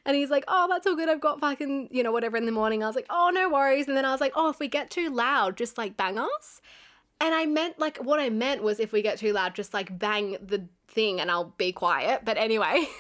and 0.05 0.17
he's 0.17 0.31
like, 0.31 0.43
Oh, 0.49 0.67
that's 0.69 0.89
all 0.89 0.97
good. 0.97 1.09
I've 1.09 1.21
got 1.21 1.39
fucking, 1.39 1.91
you 1.93 2.03
know, 2.03 2.11
whatever 2.11 2.37
in 2.37 2.47
the 2.47 2.53
morning. 2.53 2.83
I 2.83 2.89
was 2.89 2.97
like, 2.97 3.07
Oh, 3.11 3.31
no 3.33 3.49
worries. 3.49 3.87
And 3.87 3.97
then 3.97 4.05
I 4.05 4.11
was 4.11 4.21
like, 4.21 4.33
Oh, 4.35 4.51
if 4.51 4.59
we 4.59 4.67
get 4.67 4.91
too 4.91 5.09
loud, 5.09 5.57
just 5.57 5.79
like 5.79 5.97
bang 5.97 6.19
us. 6.19 6.61
And 7.21 7.35
I 7.35 7.47
meant 7.47 7.79
like 7.79 7.99
what 7.99 8.21
I 8.21 8.29
meant 8.29 8.63
was 8.63 8.79
if 8.79 8.93
we 8.93 9.03
get 9.03 9.19
too 9.19 9.33
loud, 9.33 9.55
just 9.55 9.73
like 9.73 9.99
bang 9.99 10.37
the 10.41 10.67
thing 10.89 11.21
and 11.21 11.31
I'll 11.31 11.55
be 11.57 11.73
quiet. 11.73 12.23
But 12.25 12.37
anyway. 12.37 12.89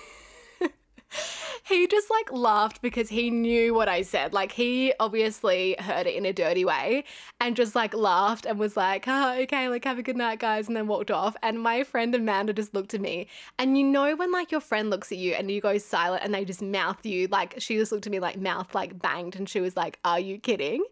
he 1.64 1.87
just 1.87 2.11
like 2.11 2.30
laughed 2.32 2.80
because 2.82 3.08
he 3.08 3.30
knew 3.30 3.75
what 3.75 3.88
I 3.88 4.02
said. 4.02 4.32
Like 4.32 4.52
he 4.52 4.92
obviously 5.00 5.76
heard 5.78 6.06
it 6.06 6.14
in 6.14 6.25
a 6.25 6.32
dirty 6.32 6.64
way 6.64 7.04
and 7.40 7.56
just 7.56 7.75
like 7.75 7.94
laughed 7.94 8.46
and 8.46 8.58
was 8.58 8.76
like, 8.76 9.04
oh, 9.06 9.37
okay, 9.40 9.68
like 9.68 9.85
have 9.85 9.99
a 9.99 10.02
good 10.02 10.16
night, 10.16 10.38
guys, 10.38 10.68
and 10.68 10.76
then 10.76 10.87
walked 10.87 11.11
off. 11.11 11.37
And 11.42 11.61
my 11.61 11.82
friend 11.82 12.14
Amanda 12.14 12.52
just 12.52 12.75
looked 12.75 12.94
at 12.94 13.00
me. 13.00 13.26
And 13.58 13.76
you 13.76 13.85
know 13.85 14.14
when 14.16 14.30
like 14.32 14.52
your 14.52 14.61
friend 14.61 14.90
looks 14.90 15.11
at 15.11 15.18
you 15.18 15.32
and 15.32 15.50
you 15.50 15.61
go 15.61 15.78
silent 15.78 16.23
and 16.25 16.32
they 16.32 16.44
just 16.44 16.62
mouth 16.62 17.04
you, 17.04 17.26
like 17.28 17.54
she 17.58 17.76
just 17.76 17.92
looked 17.92 18.06
at 18.06 18.12
me 18.12 18.20
like 18.20 18.38
mouth 18.38 18.75
like 18.75 19.00
banged 19.00 19.37
and 19.37 19.49
she 19.49 19.61
was 19.61 19.76
like, 19.76 19.99
Are 20.04 20.20
you 20.20 20.38
kidding? 20.38 20.85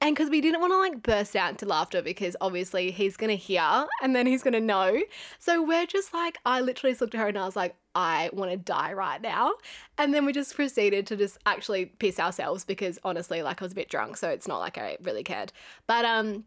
And 0.00 0.14
because 0.14 0.30
we 0.30 0.40
didn't 0.40 0.60
want 0.60 0.72
to 0.72 0.78
like 0.78 1.02
burst 1.02 1.36
out 1.36 1.50
into 1.50 1.66
laughter 1.66 2.02
because 2.02 2.36
obviously 2.40 2.90
he's 2.90 3.16
gonna 3.16 3.34
hear 3.34 3.86
and 4.02 4.14
then 4.14 4.26
he's 4.26 4.42
gonna 4.42 4.60
know. 4.60 5.00
So 5.38 5.62
we're 5.62 5.86
just 5.86 6.14
like, 6.14 6.38
I 6.44 6.60
literally 6.60 6.92
just 6.92 7.00
looked 7.00 7.14
at 7.14 7.20
her 7.20 7.28
and 7.28 7.38
I 7.38 7.44
was 7.44 7.56
like, 7.56 7.74
I 7.94 8.30
want 8.32 8.50
to 8.50 8.56
die 8.56 8.92
right 8.92 9.20
now. 9.20 9.54
And 9.98 10.14
then 10.14 10.24
we 10.24 10.32
just 10.32 10.54
proceeded 10.54 11.06
to 11.08 11.16
just 11.16 11.38
actually 11.46 11.86
piss 11.86 12.18
ourselves 12.18 12.64
because 12.64 12.98
honestly, 13.04 13.42
like 13.42 13.60
I 13.60 13.64
was 13.64 13.72
a 13.72 13.76
bit 13.76 13.88
drunk, 13.88 14.16
so 14.16 14.28
it's 14.28 14.48
not 14.48 14.58
like 14.58 14.78
I 14.78 14.96
really 15.02 15.24
cared. 15.24 15.52
But 15.86 16.04
um 16.04 16.44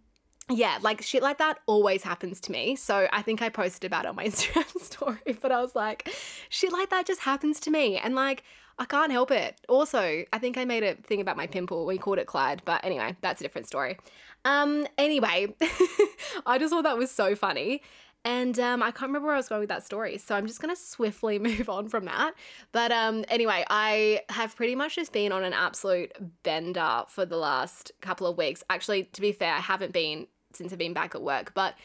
yeah, 0.49 0.77
like 0.81 1.01
shit 1.01 1.23
like 1.23 1.37
that 1.37 1.59
always 1.67 2.03
happens 2.03 2.41
to 2.41 2.51
me. 2.51 2.75
So 2.75 3.07
I 3.13 3.21
think 3.21 3.41
I 3.41 3.49
posted 3.49 3.87
about 3.87 4.05
it 4.05 4.09
on 4.09 4.15
my 4.15 4.25
Instagram 4.27 4.81
story, 4.81 5.37
but 5.41 5.51
I 5.51 5.61
was 5.61 5.75
like, 5.75 6.09
shit 6.49 6.71
like 6.71 6.89
that 6.89 7.05
just 7.05 7.21
happens 7.21 7.59
to 7.61 7.71
me. 7.71 7.97
And 7.97 8.15
like, 8.15 8.43
I 8.79 8.85
can't 8.85 9.11
help 9.11 9.31
it. 9.31 9.59
Also, 9.69 10.23
I 10.33 10.37
think 10.39 10.57
I 10.57 10.65
made 10.65 10.83
a 10.83 10.95
thing 10.95 11.21
about 11.21 11.37
my 11.37 11.47
pimple. 11.47 11.85
We 11.85 11.97
called 11.97 12.17
it 12.17 12.25
Clyde, 12.25 12.63
but 12.65 12.83
anyway, 12.83 13.15
that's 13.21 13.39
a 13.39 13.43
different 13.43 13.67
story. 13.67 13.97
Um, 14.45 14.87
anyway, 14.97 15.53
I 16.45 16.57
just 16.57 16.71
thought 16.71 16.83
that 16.83 16.97
was 16.97 17.11
so 17.11 17.35
funny. 17.35 17.81
And 18.25 18.57
um, 18.59 18.81
I 18.81 18.91
can't 18.91 19.09
remember 19.09 19.27
where 19.27 19.35
I 19.35 19.37
was 19.37 19.49
going 19.49 19.59
with 19.59 19.69
that 19.69 19.85
story. 19.85 20.17
So 20.17 20.35
I'm 20.35 20.47
just 20.47 20.61
going 20.61 20.73
to 20.73 20.81
swiftly 20.81 21.39
move 21.49 21.69
on 21.69 21.89
from 21.89 22.05
that. 22.05 22.33
But 22.71 22.91
um, 22.91 23.25
anyway, 23.27 23.65
I 23.69 24.21
have 24.29 24.55
pretty 24.55 24.75
much 24.75 24.95
just 24.95 25.11
been 25.11 25.31
on 25.31 25.43
an 25.43 25.53
absolute 25.53 26.13
bender 26.43 27.03
for 27.09 27.25
the 27.25 27.37
last 27.37 27.91
couple 28.01 28.27
of 28.27 28.37
weeks. 28.37 28.63
Actually, 28.69 29.03
to 29.03 29.21
be 29.21 29.31
fair, 29.31 29.53
I 29.53 29.59
haven't 29.59 29.91
been 29.91 30.27
since 30.53 30.71
I've 30.71 30.79
been 30.79 30.93
back 30.93 31.15
at 31.15 31.21
work, 31.21 31.53
but 31.53 31.75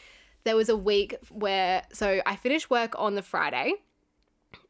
there 0.43 0.55
was 0.55 0.69
a 0.69 0.77
week 0.77 1.15
where, 1.29 1.83
so 1.91 2.21
I 2.25 2.35
finished 2.35 2.69
work 2.69 2.93
on 2.97 3.15
the 3.15 3.21
Friday. 3.21 3.73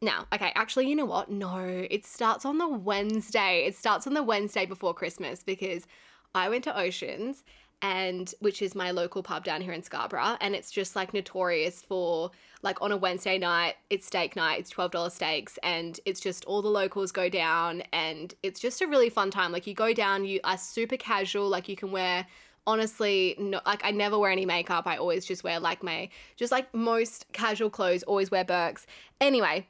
Now, 0.02 0.26
okay, 0.34 0.52
actually, 0.56 0.90
you 0.90 0.96
know 0.96 1.06
what? 1.06 1.30
No, 1.30 1.60
it 1.90 2.06
starts 2.06 2.46
on 2.46 2.58
the 2.58 2.68
Wednesday. 2.68 3.66
It 3.66 3.76
starts 3.76 4.08
on 4.08 4.14
the 4.14 4.24
Wednesday 4.24 4.66
before 4.66 4.94
Christmas 4.94 5.44
because 5.44 5.86
I 6.34 6.50
went 6.50 6.64
to 6.66 6.78
Oceans 6.78 7.44
and 7.82 8.34
which 8.40 8.62
is 8.62 8.76
my 8.76 8.92
local 8.92 9.24
pub 9.24 9.44
down 9.44 9.62
here 9.62 9.72
in 9.72 9.82
Scarborough 9.82 10.36
and 10.42 10.54
it's 10.54 10.70
just 10.70 10.96
like 10.96 11.14
notorious 11.14 11.82
for 11.82 12.32
like 12.62 12.82
on 12.82 12.92
a 12.92 12.98
Wednesday 12.98 13.38
night 13.38 13.76
it's 13.90 14.06
steak 14.06 14.36
night 14.36 14.60
it's 14.60 14.74
$12 14.74 15.12
steaks 15.12 15.58
and 15.64 16.00
it's 16.06 16.20
just 16.20 16.44
all 16.46 16.62
the 16.62 16.70
locals 16.70 17.12
go 17.12 17.30
down 17.30 17.82
and 17.94 18.34
it's 18.44 18.60
just 18.60 18.82
a 18.82 18.88
really 18.88 19.10
fun 19.10 19.32
time. 19.32 19.52
Like 19.52 19.66
you 19.66 19.74
go 19.74 19.94
down 19.94 20.26
you 20.26 20.40
are 20.44 20.58
super 20.58 20.98
casual 20.98 21.48
like 21.48 21.70
you 21.70 21.78
can 21.78 21.92
wear 21.92 22.28
honestly 22.68 23.36
no 23.40 23.62
like 23.66 23.82
I 23.86 23.92
never 23.92 24.20
wear 24.20 24.32
any 24.32 24.46
makeup. 24.46 24.86
I 24.86 24.98
always 24.98 25.26
just 25.26 25.44
wear 25.44 25.60
like 25.60 25.82
my 25.82 26.10
just 26.36 26.52
like 26.52 26.74
most 26.74 27.28
casual 27.32 27.70
clothes 27.70 28.04
always 28.04 28.30
wear 28.30 28.44
Birks. 28.44 28.86
Anyway 29.22 29.68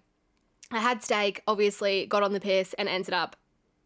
I 0.71 0.79
had 0.79 1.03
steak 1.03 1.43
obviously 1.47 2.07
got 2.07 2.23
on 2.23 2.33
the 2.33 2.39
piss 2.39 2.73
and 2.73 2.89
ended 2.89 3.13
up 3.13 3.35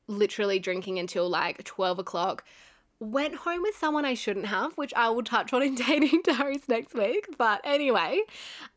literally 0.08 0.60
drinking 0.60 1.00
until 1.00 1.30
like 1.30 1.64
12 1.64 2.00
o'clock 2.00 2.46
went 3.04 3.36
home 3.36 3.62
with 3.62 3.76
someone 3.76 4.06
I 4.06 4.14
shouldn't 4.14 4.46
have, 4.46 4.74
which 4.74 4.94
I 4.96 5.10
will 5.10 5.24
touch 5.24 5.54
on 5.54 5.62
in 5.62 5.76
dating 5.88 6.22
diaries 6.24 6.68
next 6.68 6.94
week. 6.94 7.28
But 7.38 7.62
anyway, 7.64 8.22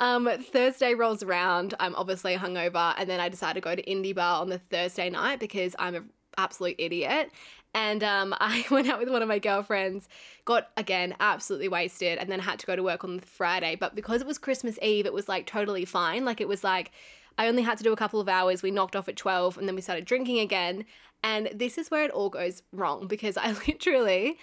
um, 0.01 0.29
Thursday 0.53 0.95
rolls 0.95 1.23
around. 1.23 1.75
I'm 1.81 1.95
obviously 1.95 2.37
hungover, 2.37 2.95
and 2.99 3.09
then 3.09 3.21
I 3.21 3.29
decide 3.29 3.55
to 3.55 3.61
go 3.61 3.75
to 3.75 3.83
Indi 3.83 4.13
Bar 4.13 4.41
on 4.41 4.49
the 4.49 4.59
Thursday 4.59 5.11
night 5.11 5.41
because 5.41 5.75
I'm 5.79 5.95
an 5.95 6.11
absolute 6.37 6.77
idiot. 6.79 7.31
And 7.75 8.03
um, 8.03 8.35
I 8.41 8.65
went 8.71 8.89
out 8.89 8.99
with 8.99 9.11
one 9.11 9.23
of 9.23 9.29
my 9.29 9.39
girlfriends, 9.39 10.09
got 10.45 10.71
again 10.77 11.15
absolutely 11.21 11.69
wasted, 11.69 12.19
and 12.19 12.31
then 12.31 12.41
had 12.41 12.59
to 12.59 12.67
go 12.67 12.77
to 12.77 12.83
work 12.83 13.05
on 13.05 13.21
Friday. 13.21 13.77
But 13.77 13.95
because 13.95 14.21
it 14.21 14.27
was 14.27 14.39
Christmas 14.39 14.79
Eve, 14.83 15.07
it 15.07 15.13
was 15.13 15.29
like 15.29 15.47
totally 15.47 15.85
fine. 15.85 16.25
Like 16.25 16.41
it 16.41 16.49
was 16.49 16.65
like 16.65 16.91
I 17.39 17.49
only 17.49 17.63
had 17.63 17.79
to 17.79 17.85
do 17.85 17.93
a 17.93 17.97
couple 17.97 18.21
of 18.21 18.29
hours. 18.29 18.63
We 18.63 18.71
knocked 18.71 18.97
off 18.97 19.09
at 19.09 19.17
12 19.17 19.59
and 19.59 19.69
then 19.69 19.75
we 19.75 19.83
started 19.83 20.05
drinking 20.05 20.39
again. 20.39 20.85
And 21.23 21.51
this 21.55 21.79
is 21.79 21.91
where 21.91 22.05
it 22.05 22.11
all 22.11 22.31
goes 22.31 22.63
wrong 22.73 23.07
because 23.07 23.37
I 23.37 23.53
literally, 23.67 24.39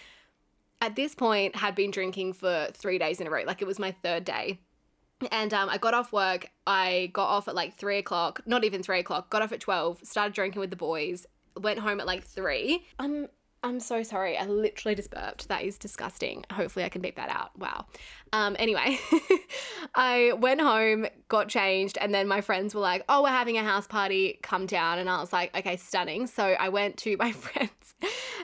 at 0.81 0.95
this 0.95 1.15
point, 1.15 1.55
had 1.55 1.75
been 1.75 1.91
drinking 1.91 2.33
for 2.33 2.67
three 2.73 2.97
days 2.97 3.19
in 3.19 3.27
a 3.27 3.29
row. 3.29 3.43
Like 3.45 3.61
it 3.61 3.65
was 3.65 3.79
my 3.79 3.91
third 4.03 4.25
day. 4.25 4.59
And 5.31 5.53
um, 5.53 5.69
I 5.69 5.77
got 5.77 5.93
off 5.93 6.11
work. 6.11 6.47
I 6.67 7.09
got 7.13 7.27
off 7.27 7.47
at 7.47 7.55
like 7.55 7.75
three 7.75 7.97
o'clock, 7.97 8.41
not 8.45 8.63
even 8.63 8.83
three 8.83 8.99
o'clock, 8.99 9.29
got 9.29 9.41
off 9.41 9.53
at 9.53 9.61
12, 9.61 9.99
started 10.03 10.33
drinking 10.33 10.59
with 10.59 10.69
the 10.69 10.75
boys, 10.75 11.25
went 11.55 11.79
home 11.79 11.99
at 11.99 12.07
like 12.07 12.23
three. 12.23 12.85
I'm 12.99 13.29
I'm 13.63 13.79
so 13.79 14.03
sorry. 14.03 14.37
I 14.37 14.45
literally 14.45 14.93
just 14.93 15.09
burped. 15.09 15.47
That 15.47 15.63
is 15.63 15.77
disgusting. 15.77 16.43
Hopefully, 16.51 16.83
I 16.83 16.89
can 16.89 17.01
beep 17.01 17.15
that 17.15 17.29
out. 17.29 17.57
Wow. 17.57 17.85
Um, 18.33 18.57
anyway, 18.59 18.99
I 19.95 20.33
went 20.37 20.59
home, 20.59 21.07
got 21.29 21.47
changed, 21.47 21.97
and 22.01 22.13
then 22.13 22.27
my 22.27 22.41
friends 22.41 22.75
were 22.75 22.81
like, 22.81 23.05
Oh, 23.07 23.23
we're 23.23 23.29
having 23.29 23.57
a 23.57 23.63
house 23.63 23.87
party. 23.87 24.37
Come 24.43 24.65
down. 24.65 24.99
And 24.99 25.09
I 25.09 25.21
was 25.21 25.31
like, 25.31 25.55
Okay, 25.57 25.77
stunning. 25.77 26.27
So 26.27 26.43
I 26.43 26.67
went 26.67 26.97
to 26.97 27.15
my 27.19 27.31
friends, 27.31 27.95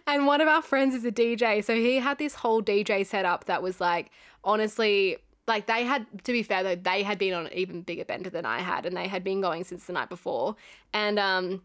and 0.07 0.25
one 0.25 0.39
of 0.39 0.47
our 0.47 0.61
friends 0.61 0.95
is 0.95 1.03
a 1.03 1.11
DJ. 1.11 1.63
So 1.65 1.75
he 1.75 1.97
had 1.97 2.17
this 2.17 2.35
whole 2.35 2.63
DJ 2.63 3.05
setup 3.05 3.45
that 3.45 3.61
was 3.61 3.81
like, 3.81 4.11
honestly, 4.45 5.17
like 5.49 5.65
they 5.67 5.83
had 5.83 6.05
to 6.23 6.31
be 6.31 6.43
fair 6.43 6.63
though 6.63 6.75
they 6.75 7.01
had 7.01 7.17
been 7.17 7.33
on 7.33 7.47
an 7.47 7.53
even 7.53 7.81
bigger 7.81 8.05
bender 8.05 8.29
than 8.29 8.45
i 8.45 8.59
had 8.59 8.85
and 8.85 8.95
they 8.95 9.07
had 9.07 9.23
been 9.23 9.41
going 9.41 9.63
since 9.63 9.85
the 9.85 9.93
night 9.93 10.07
before 10.07 10.55
and 10.93 11.17
um 11.17 11.63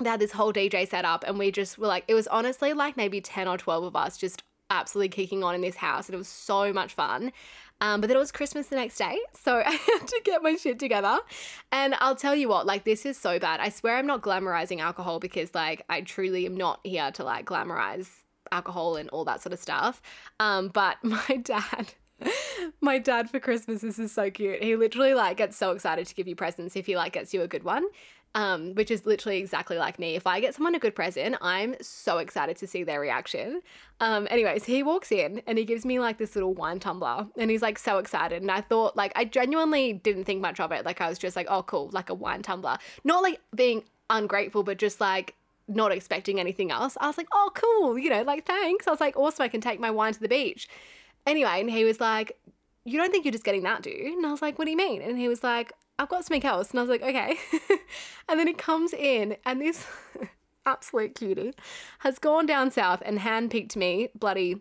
they 0.00 0.08
had 0.08 0.20
this 0.20 0.32
whole 0.32 0.52
DJ 0.52 0.88
set 0.88 1.04
up, 1.04 1.24
and 1.26 1.38
we 1.38 1.50
just 1.50 1.78
were 1.78 1.86
like, 1.86 2.04
it 2.08 2.14
was 2.14 2.26
honestly 2.28 2.72
like 2.72 2.96
maybe 2.96 3.20
10 3.20 3.48
or 3.48 3.58
12 3.58 3.84
of 3.84 3.96
us 3.96 4.16
just 4.16 4.42
absolutely 4.70 5.10
kicking 5.10 5.44
on 5.44 5.54
in 5.54 5.60
this 5.60 5.76
house, 5.76 6.08
and 6.08 6.14
it 6.14 6.18
was 6.18 6.28
so 6.28 6.72
much 6.72 6.94
fun. 6.94 7.32
Um, 7.80 8.00
but 8.00 8.06
then 8.06 8.16
it 8.16 8.20
was 8.20 8.30
Christmas 8.30 8.68
the 8.68 8.76
next 8.76 8.96
day, 8.96 9.18
so 9.32 9.56
I 9.64 9.70
had 9.72 10.06
to 10.06 10.20
get 10.24 10.42
my 10.42 10.54
shit 10.54 10.78
together. 10.78 11.18
And 11.70 11.94
I'll 11.98 12.16
tell 12.16 12.34
you 12.34 12.48
what, 12.48 12.66
like, 12.66 12.84
this 12.84 13.04
is 13.04 13.18
so 13.18 13.38
bad. 13.38 13.60
I 13.60 13.68
swear 13.68 13.96
I'm 13.96 14.06
not 14.06 14.22
glamorizing 14.22 14.80
alcohol 14.80 15.18
because, 15.20 15.54
like, 15.54 15.84
I 15.88 16.00
truly 16.02 16.46
am 16.46 16.56
not 16.56 16.80
here 16.84 17.10
to, 17.12 17.24
like, 17.24 17.44
glamorize 17.44 18.08
alcohol 18.50 18.96
and 18.96 19.08
all 19.10 19.24
that 19.24 19.42
sort 19.42 19.52
of 19.52 19.58
stuff. 19.58 20.00
Um, 20.38 20.68
but 20.68 20.98
my 21.02 21.40
dad 21.42 21.94
My 22.80 22.98
dad 22.98 23.30
for 23.30 23.40
Christmas, 23.40 23.80
this 23.80 23.98
is 23.98 24.12
so 24.12 24.30
cute. 24.30 24.62
He 24.62 24.76
literally 24.76 25.14
like 25.14 25.36
gets 25.36 25.56
so 25.56 25.72
excited 25.72 26.06
to 26.06 26.14
give 26.14 26.28
you 26.28 26.36
presents 26.36 26.76
if 26.76 26.86
he 26.86 26.96
like 26.96 27.12
gets 27.12 27.32
you 27.34 27.42
a 27.42 27.48
good 27.48 27.64
one. 27.64 27.84
Um, 28.34 28.74
which 28.76 28.90
is 28.90 29.04
literally 29.04 29.40
exactly 29.40 29.76
like 29.76 29.98
me. 29.98 30.16
If 30.16 30.26
I 30.26 30.40
get 30.40 30.54
someone 30.54 30.74
a 30.74 30.78
good 30.78 30.94
present, 30.94 31.36
I'm 31.42 31.74
so 31.82 32.16
excited 32.16 32.56
to 32.56 32.66
see 32.66 32.82
their 32.82 32.98
reaction. 32.98 33.60
Um, 34.00 34.26
anyways, 34.30 34.64
he 34.64 34.82
walks 34.82 35.12
in 35.12 35.42
and 35.46 35.58
he 35.58 35.66
gives 35.66 35.84
me 35.84 36.00
like 36.00 36.16
this 36.16 36.34
little 36.34 36.54
wine 36.54 36.80
tumbler 36.80 37.26
and 37.36 37.50
he's 37.50 37.60
like 37.60 37.78
so 37.78 37.98
excited. 37.98 38.40
And 38.40 38.50
I 38.50 38.62
thought, 38.62 38.96
like, 38.96 39.12
I 39.16 39.26
genuinely 39.26 39.92
didn't 39.92 40.24
think 40.24 40.40
much 40.40 40.60
of 40.60 40.72
it. 40.72 40.86
Like, 40.86 41.02
I 41.02 41.10
was 41.10 41.18
just 41.18 41.36
like, 41.36 41.46
oh, 41.50 41.62
cool, 41.62 41.90
like 41.92 42.08
a 42.08 42.14
wine 42.14 42.40
tumbler. 42.40 42.78
Not 43.04 43.22
like 43.22 43.38
being 43.54 43.84
ungrateful, 44.08 44.62
but 44.62 44.78
just 44.78 44.98
like 44.98 45.34
not 45.68 45.92
expecting 45.92 46.40
anything 46.40 46.70
else. 46.70 46.96
I 47.00 47.08
was 47.08 47.18
like, 47.18 47.28
oh, 47.34 47.50
cool, 47.54 47.98
you 47.98 48.08
know, 48.08 48.22
like, 48.22 48.46
thanks. 48.46 48.86
I 48.86 48.90
was 48.90 49.00
like, 49.00 49.16
awesome, 49.16 49.44
I 49.44 49.48
can 49.48 49.60
take 49.60 49.78
my 49.78 49.90
wine 49.90 50.14
to 50.14 50.20
the 50.20 50.28
beach. 50.28 50.68
Anyway, 51.26 51.60
and 51.60 51.70
he 51.70 51.84
was 51.84 52.00
like, 52.00 52.38
you 52.84 52.98
don't 52.98 53.10
think 53.10 53.24
you're 53.24 53.32
just 53.32 53.44
getting 53.44 53.62
that, 53.62 53.82
do 53.82 53.90
you? 53.90 54.16
And 54.16 54.26
I 54.26 54.30
was 54.30 54.42
like, 54.42 54.58
what 54.58 54.64
do 54.64 54.70
you 54.70 54.76
mean? 54.76 55.02
And 55.02 55.18
he 55.18 55.28
was 55.28 55.42
like, 55.42 55.72
I've 55.98 56.08
got 56.08 56.24
something 56.24 56.44
else. 56.44 56.70
And 56.70 56.80
I 56.80 56.82
was 56.82 56.90
like, 56.90 57.02
okay. 57.02 57.36
and 58.28 58.38
then 58.38 58.46
he 58.46 58.54
comes 58.54 58.92
in, 58.92 59.36
and 59.46 59.60
this 59.60 59.86
absolute 60.66 61.14
cutie 61.14 61.52
has 62.00 62.18
gone 62.18 62.46
down 62.46 62.70
south 62.70 63.02
and 63.04 63.18
handpicked 63.18 63.76
me 63.76 64.08
bloody 64.14 64.60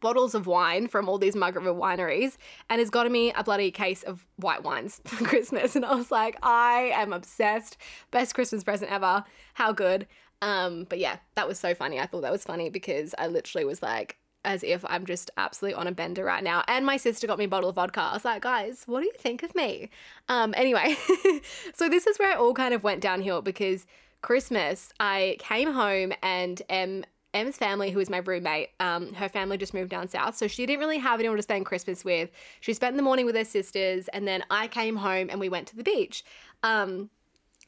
bottles 0.00 0.34
of 0.34 0.46
wine 0.46 0.88
from 0.88 1.08
all 1.08 1.18
these 1.18 1.36
Marg 1.36 1.56
River 1.56 1.72
wineries 1.72 2.36
and 2.68 2.80
has 2.80 2.90
gotten 2.90 3.12
me 3.12 3.32
a 3.32 3.44
bloody 3.44 3.70
case 3.70 4.02
of 4.02 4.26
white 4.36 4.62
wines 4.62 5.00
for 5.06 5.24
Christmas. 5.24 5.76
And 5.76 5.84
I 5.84 5.94
was 5.94 6.10
like, 6.10 6.36
I 6.42 6.90
am 6.94 7.12
obsessed. 7.12 7.76
Best 8.10 8.34
Christmas 8.34 8.64
present 8.64 8.90
ever. 8.90 9.24
How 9.54 9.72
good. 9.72 10.06
Um, 10.42 10.86
but 10.88 10.98
yeah, 10.98 11.18
that 11.34 11.48
was 11.48 11.58
so 11.58 11.74
funny. 11.74 11.98
I 11.98 12.06
thought 12.06 12.22
that 12.22 12.32
was 12.32 12.44
funny 12.44 12.68
because 12.68 13.14
I 13.18 13.26
literally 13.26 13.64
was 13.64 13.82
like, 13.82 14.18
as 14.46 14.62
if 14.62 14.84
I'm 14.88 15.04
just 15.04 15.30
absolutely 15.36 15.74
on 15.74 15.86
a 15.86 15.92
bender 15.92 16.24
right 16.24 16.42
now. 16.42 16.64
And 16.68 16.86
my 16.86 16.96
sister 16.96 17.26
got 17.26 17.38
me 17.38 17.44
a 17.44 17.48
bottle 17.48 17.68
of 17.68 17.74
vodka. 17.74 18.00
I 18.00 18.14
was 18.14 18.24
like, 18.24 18.42
guys, 18.42 18.84
what 18.86 19.00
do 19.00 19.06
you 19.06 19.12
think 19.18 19.42
of 19.42 19.54
me? 19.54 19.90
Um, 20.28 20.54
anyway, 20.56 20.96
so 21.74 21.88
this 21.88 22.06
is 22.06 22.18
where 22.18 22.30
it 22.30 22.38
all 22.38 22.54
kind 22.54 22.72
of 22.72 22.82
went 22.82 23.02
downhill 23.02 23.42
because 23.42 23.86
Christmas, 24.22 24.92
I 24.98 25.36
came 25.40 25.72
home 25.72 26.12
and 26.22 26.62
M 26.70 27.04
Em's 27.34 27.58
family, 27.58 27.90
who 27.90 28.00
is 28.00 28.08
my 28.08 28.18
roommate, 28.18 28.70
um, 28.80 29.12
her 29.12 29.28
family 29.28 29.58
just 29.58 29.74
moved 29.74 29.90
down 29.90 30.08
south. 30.08 30.36
So 30.36 30.46
she 30.46 30.64
didn't 30.64 30.80
really 30.80 30.96
have 30.96 31.20
anyone 31.20 31.36
to 31.36 31.42
spend 31.42 31.66
Christmas 31.66 32.02
with. 32.02 32.30
She 32.60 32.72
spent 32.72 32.96
the 32.96 33.02
morning 33.02 33.26
with 33.26 33.34
her 33.36 33.44
sisters, 33.44 34.08
and 34.08 34.26
then 34.26 34.42
I 34.50 34.68
came 34.68 34.96
home 34.96 35.28
and 35.28 35.38
we 35.38 35.50
went 35.50 35.66
to 35.68 35.76
the 35.76 35.82
beach. 35.82 36.24
Um, 36.62 37.10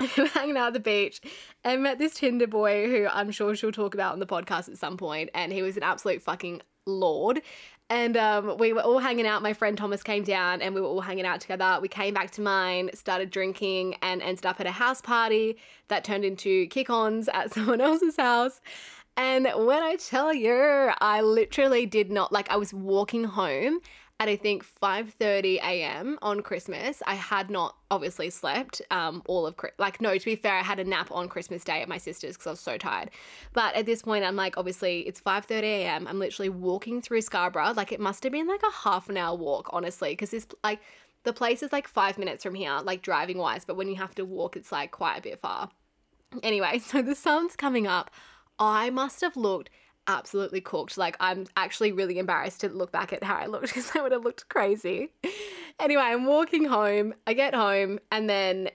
we 0.01 0.09
were 0.19 0.29
hanging 0.29 0.57
out 0.57 0.69
at 0.69 0.73
the 0.75 0.81
beach 0.81 1.21
and 1.65 1.83
met 1.83 1.99
this 1.99 2.15
Tinder 2.15 2.47
boy 2.47 2.89
who 2.89 3.07
I'm 3.07 3.31
sure 3.31 3.55
she'll 3.55 3.73
talk 3.73 3.95
about 3.95 4.13
on 4.13 4.21
the 4.21 4.27
podcast 4.27 4.69
at 4.69 4.79
some 4.79 4.97
point, 4.97 5.31
and 5.35 5.53
he 5.53 5.63
was 5.63 5.77
an 5.77 5.83
absolute 5.83 6.23
fucking 6.23 6.63
lord. 6.87 7.43
And 7.91 8.17
um, 8.19 8.59
we 8.59 8.75
were 8.75 8.83
all 8.83 8.99
hanging 8.99 9.27
out. 9.27 9.43
My 9.43 9.55
friend 9.55 9.77
Thomas 9.77 10.03
came 10.03 10.23
down 10.23 10.61
and 10.61 10.75
we 10.75 10.81
were 10.81 10.87
all 10.87 11.01
hanging 11.01 11.25
out 11.25 11.41
together. 11.41 11.79
We 11.81 11.89
came 11.89 12.13
back 12.13 12.31
to 12.33 12.43
mine, 12.43 12.91
started 12.93 13.31
drinking, 13.31 13.97
and 14.03 14.21
ended 14.21 14.45
up 14.45 14.61
at 14.61 14.67
a 14.67 14.71
house 14.71 15.01
party 15.01 15.57
that 15.89 16.05
turned 16.05 16.25
into 16.25 16.67
kick 16.67 16.91
ons 16.91 17.29
at 17.33 17.53
someone 17.55 17.81
else's 17.81 18.17
house. 18.17 18.61
And 19.17 19.49
when 19.57 19.83
I 19.83 19.97
tell 19.97 20.35
you, 20.35 20.93
I 21.01 21.23
literally 21.23 21.87
did 21.87 22.11
not 22.11 22.31
like 22.31 22.51
I 22.51 22.57
was 22.57 22.75
walking 22.75 23.25
home 23.25 23.81
at 24.21 24.29
I 24.29 24.37
think 24.37 24.65
5:30 24.65 25.57
a.m. 25.57 26.19
on 26.23 26.43
Christmas. 26.43 27.03
I 27.07 27.15
had 27.15 27.51
not 27.51 27.77
obviously 27.91 28.31
slept 28.31 28.83
um, 28.91 29.23
all 29.27 29.47
of 29.47 29.55
like 29.79 30.01
no 30.01 30.19
to 30.19 30.25
be 30.25 30.37
fair 30.37 30.59
I 30.59 30.63
had 30.63 30.81
a 30.81 30.85
nap 30.85 31.11
on 31.13 31.29
Christmas 31.29 31.63
Day 31.65 31.83
at 31.83 31.89
my 31.89 31.99
sister's 31.99 32.35
because 32.35 32.47
I 32.47 32.51
was 32.51 32.61
so 32.61 32.77
tired. 32.77 33.11
But 33.53 33.75
at 33.75 33.87
this 33.87 34.03
point 34.03 34.25
I'm 34.25 34.37
like 34.37 34.59
obviously 34.59 35.01
it's 35.01 35.21
5:30 35.21 35.63
a.m. 35.63 36.07
I'm 36.07 36.19
literally 36.19 36.49
walking 36.49 37.01
through 37.01 37.21
Scarborough 37.23 37.73
like 37.73 37.93
it 37.93 38.01
must 38.01 38.25
have 38.25 38.33
been 38.33 38.49
like 38.49 38.63
a 38.63 38.73
half 38.73 39.09
an 39.09 39.17
hour 39.17 39.37
walk 39.37 39.71
honestly 39.73 40.11
because 40.11 40.31
this 40.31 40.47
like 40.65 40.81
the 41.25 41.33
place 41.33 41.63
is 41.63 41.73
like 41.73 41.87
5 41.87 42.17
minutes 42.19 42.43
from 42.43 42.55
here 42.55 42.79
like 42.83 43.03
driving 43.03 43.39
wise 43.39 43.65
but 43.65 43.77
when 43.77 43.89
you 43.89 43.97
have 43.97 44.15
to 44.17 44.25
walk 44.25 44.57
it's 44.57 44.73
like 44.73 44.91
quite 44.91 45.19
a 45.19 45.23
bit 45.23 45.41
far. 45.41 45.71
Anyway, 46.43 46.79
so 46.85 47.03
the 47.03 47.15
sun's 47.15 47.57
coming 47.57 47.87
up. 47.87 48.11
I 48.59 48.91
must 48.91 49.21
have 49.21 49.37
looked 49.37 49.71
absolutely 50.09 50.61
cooked. 50.61 50.99
Like, 50.99 51.17
I'm 51.21 51.47
actually 51.57 51.93
really 51.93 52.19
embarrassed 52.19 52.61
to 52.63 52.69
look 52.69 52.91
back 52.91 53.13
at 53.13 53.23
how 53.23 53.37
I 53.37 53.47
looked 53.47 53.67
because 53.69 53.93
I 53.95 54.01
would 54.01 54.13
have 54.13 54.25
looked 54.25 54.49
crazy. 54.49 55.11
Anyway, 55.79 56.03
I'm 56.03 56.27
walking 56.27 56.65
home. 56.65 57.15
I 57.27 57.35
get 57.35 57.55
home, 57.55 58.01
and 58.11 58.29
then 58.29 58.71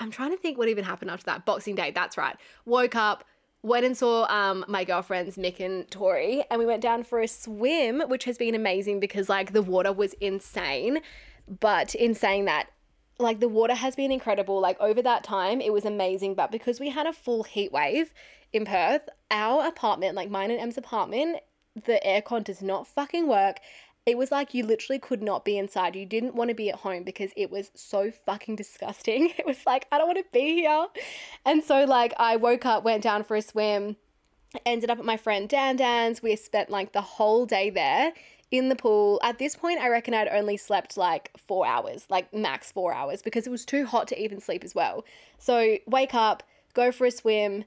I'm 0.00 0.10
trying 0.10 0.30
to 0.30 0.36
think 0.36 0.58
what 0.58 0.68
even 0.68 0.82
happened 0.84 1.10
after 1.10 1.26
that. 1.26 1.44
Boxing 1.44 1.74
Day, 1.74 1.92
that's 1.92 2.16
right. 2.16 2.36
Woke 2.64 2.96
up, 2.96 3.24
went 3.62 3.84
and 3.84 3.96
saw 3.96 4.24
um, 4.28 4.64
my 4.66 4.84
girlfriends 4.84 5.36
Mick 5.36 5.60
and 5.60 5.88
Tori, 5.90 6.42
and 6.50 6.58
we 6.58 6.66
went 6.66 6.82
down 6.82 7.04
for 7.04 7.20
a 7.20 7.28
swim, 7.28 8.02
which 8.08 8.24
has 8.24 8.38
been 8.38 8.54
amazing 8.54 8.98
because 8.98 9.28
like 9.28 9.52
the 9.52 9.62
water 9.62 9.92
was 9.92 10.14
insane. 10.14 11.00
But 11.60 11.94
in 11.94 12.14
saying 12.14 12.46
that, 12.46 12.70
like 13.18 13.40
the 13.40 13.48
water 13.48 13.74
has 13.74 13.94
been 13.94 14.10
incredible. 14.10 14.60
Like 14.60 14.80
over 14.80 15.02
that 15.02 15.24
time, 15.24 15.60
it 15.60 15.72
was 15.72 15.84
amazing. 15.84 16.34
But 16.34 16.50
because 16.50 16.80
we 16.80 16.88
had 16.88 17.06
a 17.06 17.12
full 17.12 17.42
heat 17.42 17.72
wave, 17.72 18.12
in 18.52 18.64
Perth, 18.64 19.08
our 19.30 19.66
apartment, 19.66 20.14
like 20.14 20.30
mine 20.30 20.50
and 20.50 20.60
Em's 20.60 20.78
apartment, 20.78 21.38
the 21.74 22.00
aircon 22.04 22.44
does 22.44 22.62
not 22.62 22.86
fucking 22.86 23.28
work. 23.28 23.60
It 24.06 24.16
was 24.18 24.32
like 24.32 24.54
you 24.54 24.64
literally 24.64 24.98
could 24.98 25.22
not 25.22 25.44
be 25.44 25.58
inside. 25.58 25.94
You 25.94 26.06
didn't 26.06 26.34
want 26.34 26.48
to 26.48 26.54
be 26.54 26.70
at 26.70 26.76
home 26.76 27.04
because 27.04 27.30
it 27.36 27.50
was 27.50 27.70
so 27.74 28.10
fucking 28.10 28.56
disgusting. 28.56 29.32
It 29.38 29.46
was 29.46 29.64
like, 29.66 29.86
I 29.92 29.98
don't 29.98 30.08
want 30.08 30.18
to 30.18 30.24
be 30.32 30.54
here. 30.54 30.86
And 31.44 31.62
so, 31.62 31.84
like, 31.84 32.14
I 32.18 32.36
woke 32.36 32.66
up, 32.66 32.82
went 32.82 33.02
down 33.02 33.24
for 33.24 33.36
a 33.36 33.42
swim, 33.42 33.96
ended 34.66 34.90
up 34.90 34.98
at 34.98 35.04
my 35.04 35.16
friend 35.16 35.48
Dan 35.48 35.76
Dan's. 35.76 36.22
We 36.22 36.34
spent 36.36 36.70
like 36.70 36.92
the 36.92 37.02
whole 37.02 37.46
day 37.46 37.70
there 37.70 38.12
in 38.50 38.68
the 38.68 38.76
pool. 38.76 39.20
At 39.22 39.38
this 39.38 39.54
point, 39.54 39.80
I 39.80 39.88
reckon 39.88 40.14
I'd 40.14 40.28
only 40.28 40.56
slept 40.56 40.96
like 40.96 41.30
four 41.46 41.66
hours, 41.66 42.06
like 42.08 42.32
max 42.34 42.72
four 42.72 42.92
hours, 42.92 43.22
because 43.22 43.46
it 43.46 43.50
was 43.50 43.64
too 43.64 43.86
hot 43.86 44.08
to 44.08 44.20
even 44.20 44.40
sleep 44.40 44.64
as 44.64 44.74
well. 44.74 45.04
So, 45.38 45.76
wake 45.86 46.14
up, 46.14 46.42
go 46.74 46.90
for 46.90 47.06
a 47.06 47.10
swim, 47.10 47.64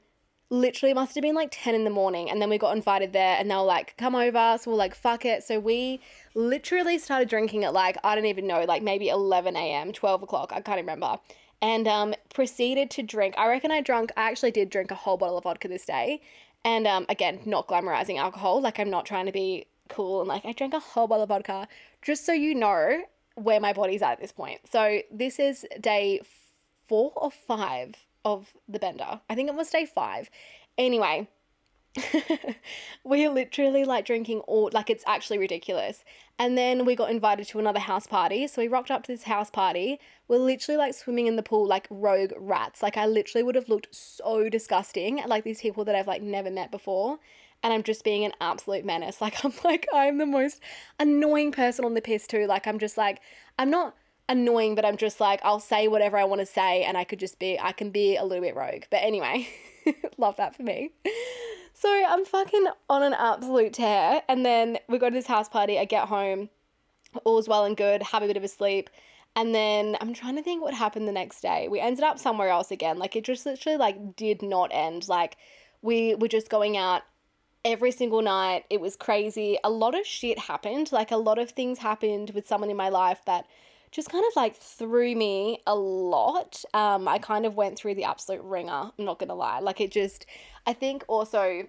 literally 0.54 0.94
must 0.94 1.16
have 1.16 1.22
been 1.22 1.36
like 1.36 1.50
10 1.52 1.76
in 1.76 1.84
the 1.84 1.90
morning 1.90 2.30
and 2.30 2.42
then 2.42 2.50
we 2.50 2.58
got 2.58 2.76
invited 2.76 3.12
there 3.14 3.36
and 3.38 3.50
they 3.50 3.56
were 3.56 3.62
like 3.62 3.96
come 3.98 4.16
over 4.16 4.58
so 4.60 4.72
we're 4.72 4.78
like 4.78 4.96
fuck 4.96 5.26
it. 5.26 5.44
So 5.44 5.60
we 5.60 6.00
literally 6.36 6.98
started 6.98 7.28
drinking 7.30 7.64
at 7.64 7.74
like 7.74 7.98
i 8.04 8.16
don't 8.16 8.26
even 8.26 8.48
know 8.48 8.64
like 8.64 8.82
maybe 8.82 9.10
11 9.10 9.56
a.m 9.56 9.92
12 9.92 10.24
o'clock 10.24 10.52
i 10.54 10.62
can't 10.62 10.78
remember 10.78 11.18
and 11.62 11.88
um 11.88 12.14
proceeded 12.34 12.90
to 12.92 13.04
drink. 13.04 13.36
I 13.38 13.48
reckon 13.48 13.72
i 13.72 13.82
drunk 13.82 14.12
i 14.18 14.30
actually 14.30 14.52
did 14.52 14.70
drink 14.70 14.92
a 14.92 14.96
whole 14.96 15.18
bottle 15.18 15.38
of 15.38 15.44
vodka 15.44 15.68
this 15.68 15.86
day 15.86 16.22
and 16.64 16.88
um 16.88 17.06
again 17.10 17.40
not 17.46 17.68
glamorizing 17.68 18.18
alcohol 18.18 18.62
like 18.62 18.80
i'm 18.80 18.90
not 18.90 19.06
trying 19.06 19.26
to 19.26 19.32
be 19.32 19.66
cool 19.90 20.22
and 20.22 20.30
like 20.30 20.46
i 20.46 20.54
drank 20.54 20.74
a 20.74 20.80
whole 20.80 21.08
bottle 21.08 21.24
of 21.24 21.30
vodka 21.30 21.68
just 22.02 22.26
so 22.26 22.32
you 22.34 22.56
know 22.56 23.04
where 23.36 23.60
my 23.60 23.74
body's 23.74 24.02
at 24.02 24.14
at 24.14 24.20
this 24.20 24.32
point. 24.32 24.62
So 24.70 25.02
this 25.12 25.40
is 25.40 25.66
day 25.80 26.22
four 26.88 27.12
or 27.16 27.32
five 27.32 27.96
of 28.26 28.54
the 28.68 28.80
bender. 28.80 29.22
I 29.30 29.36
think 29.36 29.50
it 29.50 29.56
was 29.56 29.70
day 29.70 29.86
five. 29.86 30.30
Anyway, 30.78 31.28
we 33.04 33.24
are 33.26 33.30
literally 33.30 33.86
like 33.86 34.06
drinking 34.06 34.40
all 34.42 34.70
like 34.74 34.90
it's 34.90 35.04
actually 35.06 35.38
ridiculous. 35.38 36.04
And 36.40 36.58
then 36.58 36.86
we 36.86 36.96
got 36.96 37.12
invited 37.12 37.48
to 37.50 37.60
another 37.60 37.80
house 37.80 38.08
party. 38.08 38.48
So 38.48 38.62
we 38.62 38.68
rocked 38.68 38.90
up 38.90 39.04
to 39.04 39.12
this 39.12 39.24
house 39.24 39.52
party. 39.52 40.00
We're 40.28 40.40
literally 40.40 40.78
like 40.78 40.96
swimming 40.96 41.28
in 41.28 41.36
the 41.36 41.44
pool 41.44 41.68
like 41.68 41.88
rogue 41.90 42.34
rats. 42.38 42.82
Like 42.82 42.98
I 42.98 43.06
literally 43.06 43.44
would 43.44 43.56
have 43.56 43.70
looked 43.70 43.94
so 43.94 44.50
disgusting 44.50 45.22
like 45.28 45.44
these 45.44 45.62
people 45.62 45.86
that 45.86 45.96
I've 45.96 46.08
like 46.08 46.24
never 46.24 46.50
met 46.50 46.72
before. 46.72 47.20
And 47.62 47.72
I'm 47.72 47.84
just 47.84 48.04
being 48.04 48.26
an 48.26 48.34
absolute 48.42 48.84
menace. 48.86 49.18
Like 49.22 49.46
I'm 49.46 49.54
like 49.64 49.88
I'm 49.94 50.18
the 50.18 50.26
most 50.26 50.62
annoying 51.00 51.52
person 51.52 51.86
on 51.86 51.94
the 51.94 52.02
piss 52.02 52.26
too. 52.26 52.48
Like 52.48 52.66
I'm 52.66 52.80
just 52.80 52.98
like 52.98 53.22
I'm 53.60 53.70
not 53.70 53.96
annoying, 54.30 54.76
but 54.76 54.86
I'm 54.86 54.98
just 54.98 55.20
like, 55.20 55.42
I'll 55.44 55.60
say 55.60 55.88
whatever 55.88 56.18
I 56.18 56.24
want 56.24 56.42
to 56.42 56.46
say 56.46 56.84
and 56.84 56.98
I 56.98 57.04
could 57.04 57.20
just 57.20 57.40
be, 57.40 57.60
I 57.60 57.72
can 57.72 57.90
be 57.90 58.16
a 58.16 58.24
little 58.24 58.44
bit 58.44 58.56
rogue. 58.56 58.84
But 58.90 58.98
anyway, 58.98 59.48
love 60.18 60.38
that 60.38 60.56
for 60.56 60.64
me. 60.64 60.92
So 61.74 61.90
I'm 61.90 62.24
fucking 62.24 62.68
on 62.90 63.04
an 63.04 63.14
absolute 63.14 63.74
tear. 63.74 64.22
And 64.28 64.46
then 64.46 64.78
we 64.88 64.98
go 64.98 65.10
to 65.10 65.14
this 65.14 65.28
house 65.28 65.50
party. 65.50 65.78
I 65.80 65.86
get 65.86 66.08
home, 66.08 66.50
all's 67.24 67.48
well 67.48 67.66
and 67.66 67.76
good, 67.76 68.04
have 68.04 68.24
a 68.24 68.28
bit 68.28 68.38
of 68.38 68.44
a 68.44 68.48
sleep. 68.48 68.90
And 69.36 69.54
then 69.54 69.98
I'm 70.00 70.14
trying 70.14 70.36
to 70.36 70.44
think 70.44 70.62
what 70.62 70.74
happened 70.74 71.08
the 71.08 71.12
next 71.12 71.42
day. 71.42 71.68
We 71.68 71.80
ended 71.80 72.04
up 72.04 72.20
somewhere 72.20 72.50
else 72.50 72.72
again. 72.72 73.00
Like 73.00 73.16
it 73.16 73.24
just 73.24 73.46
literally 73.46 73.78
like 73.78 74.16
did 74.16 74.42
not 74.42 74.70
end. 74.72 75.08
Like 75.08 75.38
we 75.82 76.16
were 76.16 76.28
just 76.28 76.50
going 76.50 76.78
out 76.78 77.02
every 77.66 77.92
single 77.92 78.22
night. 78.22 78.66
It 78.70 78.80
was 78.80 78.96
crazy. 78.96 79.58
A 79.64 79.70
lot 79.70 80.00
of 80.00 80.06
shit 80.06 80.38
happened. 80.38 80.92
Like 80.92 81.12
a 81.12 81.18
lot 81.18 81.40
of 81.40 81.52
things 81.52 81.80
happened 81.80 82.32
with 82.36 82.48
someone 82.48 82.70
in 82.70 82.78
my 82.78 82.90
life 82.90 83.22
that 83.26 83.48
just 83.94 84.10
kind 84.10 84.26
of 84.28 84.36
like 84.36 84.56
threw 84.56 85.16
me 85.16 85.62
a 85.68 85.76
lot. 85.76 86.64
Um, 86.74 87.08
I 87.08 87.20
kind 87.20 87.46
of 87.46 87.56
went 87.56 87.78
through 87.78 87.96
the 87.96 88.04
absolute 88.04 88.42
ringer, 88.42 88.92
I'm 88.98 89.06
not 89.06 89.20
gonna 89.20 89.36
lie. 89.36 89.60
Like 89.60 89.80
it 89.80 89.92
just, 89.92 90.26
I 90.66 90.74
think 90.74 91.06
also 91.08 91.68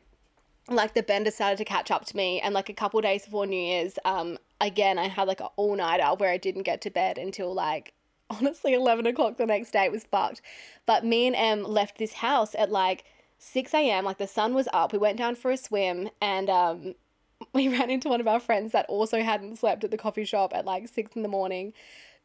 like 0.71 0.95
the 0.95 1.03
bender 1.03 1.31
started 1.31 1.59
to 1.59 1.65
catch 1.65 1.91
up 1.91 2.07
to 2.07 2.17
me 2.17 2.41
and 2.41 2.55
like 2.55 2.71
a 2.71 2.75
couple 2.75 3.01
days 3.03 3.27
before 3.27 3.47
New 3.47 3.61
Year's, 3.61 3.99
um, 4.05 4.39
again 4.61 4.99
I 4.99 5.09
had 5.09 5.29
like 5.29 5.41
an 5.41 5.49
all 5.57 5.77
nighter 5.77 6.07
where 6.17 6.31
I 6.31 6.39
didn't 6.39 6.63
get 6.63 6.81
to 6.83 6.91
bed 6.91 7.19
until 7.19 7.53
like 7.53 7.93
honestly 8.31 8.73
11 8.73 9.07
o'clock 9.07 9.37
the 9.37 9.47
next 9.47 9.73
day. 9.73 9.85
It 9.85 9.93
was 9.93 10.05
fucked. 10.05 10.41
But 10.87 11.05
me 11.05 11.27
and 11.27 11.37
Em 11.37 11.63
left 11.63 11.99
this 11.99 12.15
house 12.15 12.55
at 12.55 12.71
like 12.71 13.05
6 13.39 13.75
a.m. 13.75 14.07
Like 14.07 14.19
the 14.19 14.27
sun 14.27 14.55
was 14.55 14.69
up. 14.73 14.95
We 14.95 14.99
went 14.99 15.19
down 15.19 15.35
for 15.35 15.51
a 15.51 15.59
swim 15.59 16.09
and 16.23 16.49
um 16.49 16.95
we 17.53 17.69
ran 17.69 17.91
into 17.91 18.09
one 18.09 18.21
of 18.21 18.29
our 18.29 18.41
friends 18.41 18.73
that 18.73 18.87
also 18.89 19.23
hadn't 19.23 19.59
slept 19.59 19.85
at 19.85 19.91
the 19.91 19.97
coffee 19.97 20.25
shop 20.25 20.53
at 20.55 20.65
like 20.65 20.89
six 20.89 21.15
in 21.17 21.23
the 21.23 21.29
morning, 21.29 21.73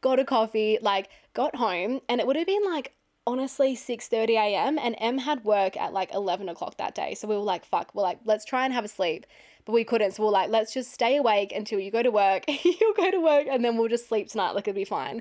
got 0.00 0.18
a 0.18 0.24
coffee, 0.24 0.78
like 0.80 1.08
got 1.34 1.56
home, 1.56 2.00
and 2.08 2.20
it 2.20 2.26
would 2.26 2.36
have 2.36 2.46
been 2.46 2.64
like 2.64 2.94
honestly 3.26 3.76
6.30 3.76 4.30
a.m 4.30 4.78
and 4.78 4.96
m 4.98 5.18
had 5.18 5.44
work 5.44 5.76
at 5.76 5.92
like 5.92 6.12
11 6.14 6.48
o'clock 6.48 6.78
that 6.78 6.94
day 6.94 7.14
so 7.14 7.28
we 7.28 7.36
were 7.36 7.42
like 7.42 7.64
fuck 7.66 7.94
we're 7.94 8.02
like 8.02 8.18
let's 8.24 8.46
try 8.46 8.64
and 8.64 8.72
have 8.72 8.84
a 8.84 8.88
sleep 8.88 9.26
but 9.66 9.72
we 9.72 9.84
couldn't 9.84 10.12
so 10.12 10.22
we 10.22 10.28
are 10.28 10.32
like 10.32 10.48
let's 10.48 10.72
just 10.72 10.90
stay 10.90 11.16
awake 11.16 11.52
until 11.52 11.78
you 11.78 11.90
go 11.90 12.02
to 12.02 12.10
work 12.10 12.44
you'll 12.64 12.94
go 12.94 13.10
to 13.10 13.20
work 13.20 13.46
and 13.48 13.62
then 13.62 13.76
we'll 13.76 13.88
just 13.88 14.08
sleep 14.08 14.28
tonight 14.28 14.52
like 14.52 14.66
it'll 14.66 14.76
be 14.76 14.84
fine 14.84 15.20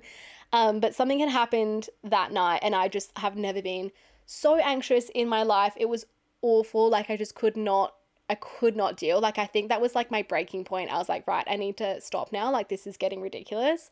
um, 0.53 0.79
but 0.79 0.95
something 0.95 1.19
had 1.19 1.29
happened 1.29 1.89
that 2.03 2.31
night 2.31 2.59
and 2.63 2.73
i 2.73 2.87
just 2.87 3.15
have 3.17 3.35
never 3.35 3.61
been 3.61 3.91
so 4.25 4.55
anxious 4.55 5.09
in 5.13 5.27
my 5.27 5.43
life 5.43 5.73
it 5.75 5.89
was 5.89 6.05
awful 6.41 6.89
like 6.89 7.09
i 7.09 7.17
just 7.17 7.35
could 7.35 7.57
not 7.57 7.93
I 8.29 8.35
could 8.35 8.75
not 8.75 8.95
deal. 8.95 9.19
Like, 9.19 9.39
I 9.39 9.47
think 9.47 9.69
that 9.69 9.81
was 9.81 9.95
like 9.95 10.11
my 10.11 10.21
breaking 10.21 10.63
point. 10.63 10.91
I 10.91 10.99
was 10.99 11.09
like, 11.09 11.25
right, 11.25 11.43
I 11.49 11.55
need 11.55 11.77
to 11.77 11.99
stop 11.99 12.31
now. 12.31 12.51
Like, 12.51 12.69
this 12.69 12.85
is 12.85 12.95
getting 12.95 13.21
ridiculous. 13.21 13.89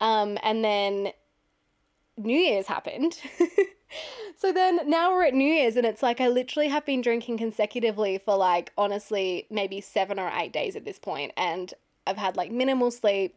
Um, 0.00 0.38
and 0.42 0.64
then 0.64 1.12
New 2.16 2.36
Year's 2.36 2.66
happened. 2.66 3.18
so 4.36 4.52
then 4.52 4.88
now 4.88 5.12
we're 5.12 5.26
at 5.26 5.34
New 5.34 5.52
Year's, 5.52 5.76
and 5.76 5.86
it's 5.86 6.02
like 6.02 6.20
I 6.20 6.28
literally 6.28 6.68
have 6.68 6.84
been 6.84 7.00
drinking 7.00 7.38
consecutively 7.38 8.18
for 8.18 8.36
like 8.36 8.72
honestly 8.76 9.46
maybe 9.50 9.80
seven 9.80 10.18
or 10.18 10.30
eight 10.34 10.52
days 10.52 10.76
at 10.76 10.84
this 10.84 10.98
point, 10.98 11.32
and 11.36 11.72
I've 12.06 12.18
had 12.18 12.36
like 12.36 12.50
minimal 12.50 12.90
sleep. 12.90 13.34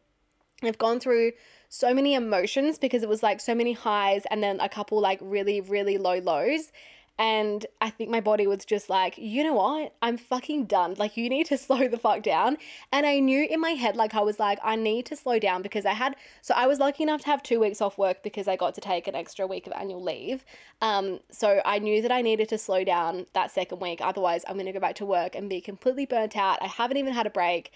I've 0.62 0.78
gone 0.78 1.00
through 1.00 1.32
so 1.70 1.94
many 1.94 2.16
emotions 2.16 2.78
because 2.78 3.04
it 3.04 3.10
was 3.10 3.24
like 3.24 3.40
so 3.40 3.56
many 3.56 3.74
highs 3.74 4.24
and 4.30 4.44
then 4.44 4.60
a 4.60 4.68
couple 4.68 5.00
like 5.00 5.20
really, 5.22 5.62
really 5.62 5.98
low 5.98 6.20
lows. 6.20 6.72
And 7.20 7.66
I 7.82 7.90
think 7.90 8.10
my 8.10 8.22
body 8.22 8.48
was 8.48 8.64
just 8.64 8.90
like, 8.90 9.18
you 9.18 9.44
know 9.44 9.54
what? 9.54 9.94
I'm 10.02 10.18
fucking 10.18 10.68
done. 10.68 10.96
Like, 10.98 11.18
you 11.18 11.28
need 11.28 11.48
to 11.48 11.58
slow 11.66 11.90
the 11.90 11.98
fuck 11.98 12.24
down. 12.24 12.58
And 12.94 13.06
I 13.06 13.20
knew 13.20 13.46
in 13.46 13.60
my 13.60 13.72
head, 13.72 13.98
like, 13.98 14.16
I 14.16 14.22
was 14.22 14.40
like, 14.40 14.58
I 14.64 14.78
need 14.78 15.06
to 15.08 15.18
slow 15.18 15.38
down 15.38 15.62
because 15.62 15.86
I 15.86 15.92
had, 15.92 16.16
so 16.42 16.54
I 16.56 16.66
was 16.66 16.80
lucky 16.80 17.04
enough 17.04 17.20
to 17.22 17.28
have 17.28 17.44
two 17.44 17.60
weeks 17.60 17.82
off 17.82 17.98
work 17.98 18.24
because 18.24 18.48
I 18.48 18.56
got 18.56 18.74
to 18.76 18.82
take 18.82 19.10
an 19.10 19.16
extra 19.16 19.46
week 19.46 19.68
of 19.68 19.74
annual 19.74 20.02
leave. 20.02 20.46
Um, 20.82 21.20
so 21.30 21.62
I 21.66 21.80
knew 21.80 22.02
that 22.02 22.12
I 22.12 22.22
needed 22.22 22.48
to 22.50 22.58
slow 22.58 22.86
down 22.86 23.26
that 23.34 23.52
second 23.52 23.82
week. 23.82 24.00
Otherwise, 24.02 24.46
I'm 24.48 24.56
going 24.56 24.68
to 24.68 24.72
go 24.72 24.80
back 24.80 24.96
to 24.96 25.06
work 25.06 25.36
and 25.36 25.50
be 25.50 25.60
completely 25.60 26.06
burnt 26.06 26.38
out. 26.38 26.60
I 26.62 26.68
haven't 26.68 26.98
even 26.98 27.14
had 27.14 27.28
a 27.28 27.32
break. 27.32 27.74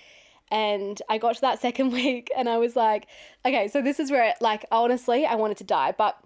And 0.52 1.02
I 1.10 1.18
got 1.18 1.36
to 1.36 1.42
that 1.42 1.62
second 1.62 1.92
week 1.92 2.32
and 2.38 2.48
I 2.48 2.60
was 2.60 2.78
like, 2.78 3.08
okay, 3.46 3.68
so 3.68 3.82
this 3.82 4.00
is 4.00 4.10
where, 4.10 4.36
like, 4.40 4.66
honestly, 4.72 5.26
I 5.26 5.36
wanted 5.36 5.58
to 5.58 5.66
die. 5.66 5.94
But 5.98 6.18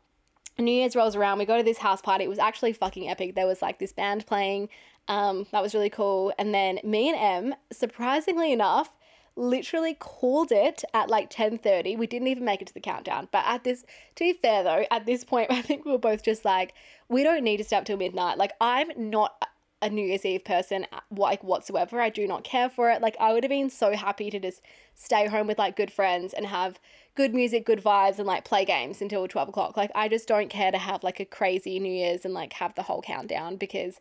New 0.61 0.71
Year's 0.71 0.95
rolls 0.95 1.15
around, 1.15 1.37
we 1.39 1.45
go 1.45 1.57
to 1.57 1.63
this 1.63 1.77
house 1.77 2.01
party. 2.01 2.23
It 2.23 2.29
was 2.29 2.39
actually 2.39 2.73
fucking 2.73 3.07
epic. 3.09 3.35
There 3.35 3.47
was 3.47 3.61
like 3.61 3.79
this 3.79 3.93
band 3.93 4.25
playing. 4.25 4.69
Um, 5.07 5.47
that 5.51 5.61
was 5.61 5.73
really 5.73 5.89
cool. 5.89 6.33
And 6.37 6.53
then 6.53 6.79
me 6.83 7.09
and 7.09 7.17
Em, 7.17 7.55
surprisingly 7.71 8.51
enough, 8.51 8.97
literally 9.37 9.93
called 9.93 10.51
it 10.51 10.83
at 10.93 11.09
like 11.09 11.29
10:30. 11.29 11.95
We 11.97 12.07
didn't 12.07 12.27
even 12.27 12.43
make 12.43 12.61
it 12.61 12.67
to 12.67 12.73
the 12.73 12.79
countdown. 12.79 13.29
But 13.31 13.45
at 13.45 13.63
this 13.63 13.83
to 14.15 14.23
be 14.23 14.33
fair 14.33 14.63
though, 14.63 14.85
at 14.91 15.05
this 15.05 15.23
point 15.23 15.47
I 15.51 15.61
think 15.61 15.85
we 15.85 15.91
were 15.91 15.97
both 15.97 16.23
just 16.23 16.43
like 16.43 16.73
we 17.07 17.23
don't 17.23 17.43
need 17.43 17.57
to 17.57 17.63
stay 17.63 17.77
up 17.77 17.85
till 17.85 17.97
midnight. 17.97 18.37
Like 18.37 18.53
I'm 18.59 18.89
not 18.97 19.41
a 19.81 19.89
New 19.89 20.05
Year's 20.05 20.25
Eve 20.25 20.43
person 20.43 20.87
like 21.15 21.43
whatsoever. 21.43 22.01
I 22.01 22.09
do 22.09 22.27
not 22.27 22.43
care 22.43 22.69
for 22.69 22.89
it. 22.89 23.01
Like 23.01 23.15
I 23.19 23.31
would 23.31 23.43
have 23.43 23.49
been 23.49 23.69
so 23.69 23.95
happy 23.95 24.31
to 24.31 24.39
just 24.39 24.61
stay 24.95 25.27
home 25.27 25.45
with 25.45 25.59
like 25.59 25.75
good 25.75 25.91
friends 25.91 26.33
and 26.33 26.47
have 26.47 26.79
good 27.17 27.33
music, 27.33 27.65
good 27.65 27.83
vibes, 27.83 28.19
and 28.19 28.27
like 28.27 28.45
play 28.45 28.63
games 28.63 29.01
until 29.01 29.27
12 29.27 29.49
o'clock. 29.49 29.75
Like 29.75 29.91
I 29.95 30.07
just 30.07 30.27
don't 30.27 30.49
care 30.49 30.71
to 30.71 30.77
have 30.77 31.03
like 31.03 31.19
a 31.19 31.25
crazy 31.25 31.79
New 31.79 31.91
Year's 31.91 32.23
and 32.23 32.33
like 32.33 32.53
have 32.53 32.75
the 32.75 32.83
whole 32.83 33.01
countdown 33.01 33.57
because 33.57 33.99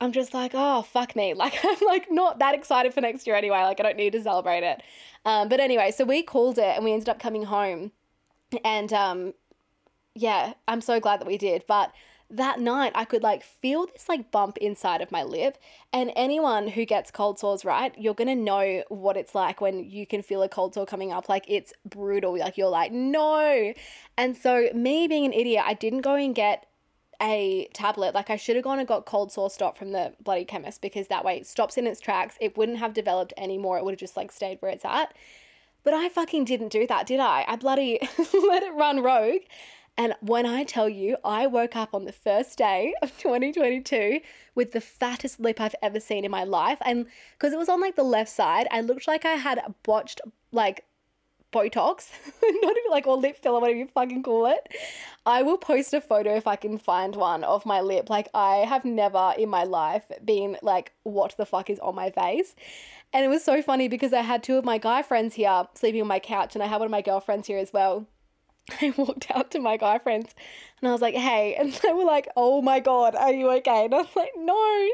I'm 0.00 0.12
just 0.12 0.34
like, 0.34 0.50
oh 0.54 0.82
fuck 0.82 1.16
me. 1.16 1.32
Like 1.38 1.54
I'm 1.64 1.78
like 1.86 2.08
not 2.10 2.40
that 2.40 2.54
excited 2.54 2.92
for 2.92 3.00
next 3.00 3.26
year 3.26 3.36
anyway. 3.36 3.62
Like 3.62 3.80
I 3.80 3.84
don't 3.84 3.96
need 3.96 4.12
to 4.12 4.22
celebrate 4.22 4.64
it. 4.64 4.82
Um, 5.24 5.48
but 5.48 5.60
anyway, 5.60 5.92
so 5.92 6.04
we 6.04 6.22
called 6.22 6.58
it 6.58 6.76
and 6.76 6.84
we 6.84 6.92
ended 6.92 7.08
up 7.08 7.20
coming 7.20 7.44
home. 7.44 7.92
And 8.64 8.92
um 8.92 9.32
yeah, 10.14 10.54
I'm 10.66 10.80
so 10.80 10.98
glad 11.00 11.20
that 11.20 11.28
we 11.28 11.38
did. 11.38 11.64
But 11.68 11.92
that 12.30 12.60
night 12.60 12.92
I 12.94 13.04
could 13.04 13.22
like 13.22 13.42
feel 13.42 13.86
this 13.86 14.08
like 14.08 14.30
bump 14.30 14.58
inside 14.58 15.00
of 15.00 15.10
my 15.10 15.22
lip. 15.22 15.58
And 15.92 16.12
anyone 16.14 16.68
who 16.68 16.84
gets 16.84 17.10
cold 17.10 17.38
sores, 17.38 17.64
right, 17.64 17.94
you're 17.98 18.14
gonna 18.14 18.34
know 18.34 18.82
what 18.88 19.16
it's 19.16 19.34
like 19.34 19.60
when 19.60 19.88
you 19.88 20.06
can 20.06 20.22
feel 20.22 20.42
a 20.42 20.48
cold 20.48 20.74
sore 20.74 20.86
coming 20.86 21.12
up. 21.12 21.28
Like 21.28 21.44
it's 21.48 21.72
brutal. 21.88 22.38
Like 22.38 22.58
you're 22.58 22.68
like, 22.68 22.92
no. 22.92 23.72
And 24.16 24.36
so, 24.36 24.68
me 24.74 25.08
being 25.08 25.24
an 25.24 25.32
idiot, 25.32 25.64
I 25.66 25.74
didn't 25.74 26.02
go 26.02 26.14
and 26.14 26.34
get 26.34 26.66
a 27.20 27.68
tablet. 27.72 28.14
Like 28.14 28.30
I 28.30 28.36
should 28.36 28.56
have 28.56 28.64
gone 28.64 28.78
and 28.78 28.86
got 28.86 29.06
cold 29.06 29.32
sore 29.32 29.50
stop 29.50 29.76
from 29.78 29.92
the 29.92 30.14
bloody 30.22 30.44
chemist 30.44 30.82
because 30.82 31.08
that 31.08 31.24
way 31.24 31.38
it 31.38 31.46
stops 31.46 31.78
in 31.78 31.86
its 31.86 32.00
tracks. 32.00 32.36
It 32.40 32.56
wouldn't 32.56 32.78
have 32.78 32.92
developed 32.92 33.32
anymore. 33.38 33.78
It 33.78 33.84
would 33.84 33.92
have 33.92 34.00
just 34.00 34.16
like 34.16 34.32
stayed 34.32 34.58
where 34.60 34.70
it's 34.70 34.84
at. 34.84 35.14
But 35.82 35.94
I 35.94 36.08
fucking 36.10 36.44
didn't 36.44 36.68
do 36.68 36.86
that, 36.86 37.06
did 37.06 37.20
I? 37.20 37.44
I 37.48 37.56
bloody 37.56 37.98
let 38.34 38.62
it 38.62 38.74
run 38.74 39.02
rogue 39.02 39.42
and 39.98 40.14
when 40.20 40.46
I 40.46 40.62
tell 40.62 40.88
you, 40.88 41.16
I 41.24 41.48
woke 41.48 41.74
up 41.74 41.92
on 41.92 42.04
the 42.04 42.12
first 42.12 42.56
day 42.56 42.94
of 43.02 43.18
2022 43.18 44.20
with 44.54 44.70
the 44.70 44.80
fattest 44.80 45.40
lip 45.40 45.60
I've 45.60 45.74
ever 45.82 45.98
seen 45.98 46.24
in 46.24 46.30
my 46.30 46.44
life. 46.44 46.78
And 46.82 47.06
because 47.32 47.52
it 47.52 47.58
was 47.58 47.68
on 47.68 47.80
like 47.80 47.96
the 47.96 48.04
left 48.04 48.30
side, 48.30 48.68
I 48.70 48.80
looked 48.80 49.08
like 49.08 49.24
I 49.24 49.32
had 49.32 49.60
botched 49.82 50.20
like 50.52 50.84
Botox, 51.52 52.10
not 52.42 52.76
even 52.76 52.90
like 52.90 53.08
or 53.08 53.16
lip 53.16 53.42
filler, 53.42 53.58
whatever 53.58 53.76
you 53.76 53.88
fucking 53.88 54.22
call 54.22 54.46
it. 54.46 54.68
I 55.26 55.42
will 55.42 55.58
post 55.58 55.92
a 55.92 56.00
photo 56.00 56.36
if 56.36 56.46
I 56.46 56.54
can 56.54 56.78
find 56.78 57.16
one 57.16 57.42
of 57.42 57.66
my 57.66 57.80
lip. 57.80 58.08
Like 58.08 58.28
I 58.32 58.58
have 58.58 58.84
never 58.84 59.34
in 59.36 59.48
my 59.48 59.64
life 59.64 60.04
been 60.24 60.58
like, 60.62 60.92
what 61.02 61.34
the 61.36 61.46
fuck 61.46 61.70
is 61.70 61.80
on 61.80 61.96
my 61.96 62.10
face? 62.10 62.54
And 63.12 63.24
it 63.24 63.28
was 63.28 63.42
so 63.42 63.62
funny 63.62 63.88
because 63.88 64.12
I 64.12 64.20
had 64.20 64.44
two 64.44 64.58
of 64.58 64.64
my 64.64 64.78
guy 64.78 65.02
friends 65.02 65.34
here 65.34 65.66
sleeping 65.74 66.02
on 66.02 66.06
my 66.06 66.20
couch, 66.20 66.54
and 66.54 66.62
I 66.62 66.68
had 66.68 66.76
one 66.76 66.86
of 66.86 66.92
my 66.92 67.02
girlfriends 67.02 67.48
here 67.48 67.58
as 67.58 67.72
well. 67.72 68.06
I 68.80 68.92
walked 68.96 69.30
out 69.30 69.50
to 69.52 69.60
my 69.60 69.76
guy 69.76 69.98
friends 69.98 70.34
and 70.80 70.88
I 70.88 70.92
was 70.92 71.00
like, 71.00 71.14
hey. 71.14 71.54
And 71.58 71.72
they 71.72 71.92
were 71.92 72.04
like, 72.04 72.28
oh 72.36 72.62
my 72.62 72.80
God, 72.80 73.14
are 73.14 73.32
you 73.32 73.50
okay? 73.50 73.86
And 73.86 73.94
I 73.94 73.98
was 73.98 74.16
like, 74.16 74.32
no. 74.36 74.88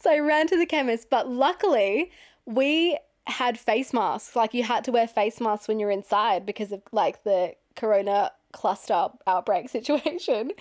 So 0.00 0.10
I 0.10 0.18
ran 0.18 0.46
to 0.48 0.56
the 0.56 0.66
chemist, 0.66 1.10
but 1.10 1.28
luckily 1.28 2.10
we 2.44 2.98
had 3.26 3.58
face 3.58 3.92
masks. 3.92 4.36
Like 4.36 4.54
you 4.54 4.62
had 4.62 4.84
to 4.84 4.92
wear 4.92 5.08
face 5.08 5.40
masks 5.40 5.68
when 5.68 5.80
you're 5.80 5.90
inside 5.90 6.46
because 6.46 6.72
of 6.72 6.82
like 6.92 7.24
the 7.24 7.54
corona 7.74 8.32
cluster 8.52 9.08
outbreak 9.26 9.68
situation. 9.70 10.52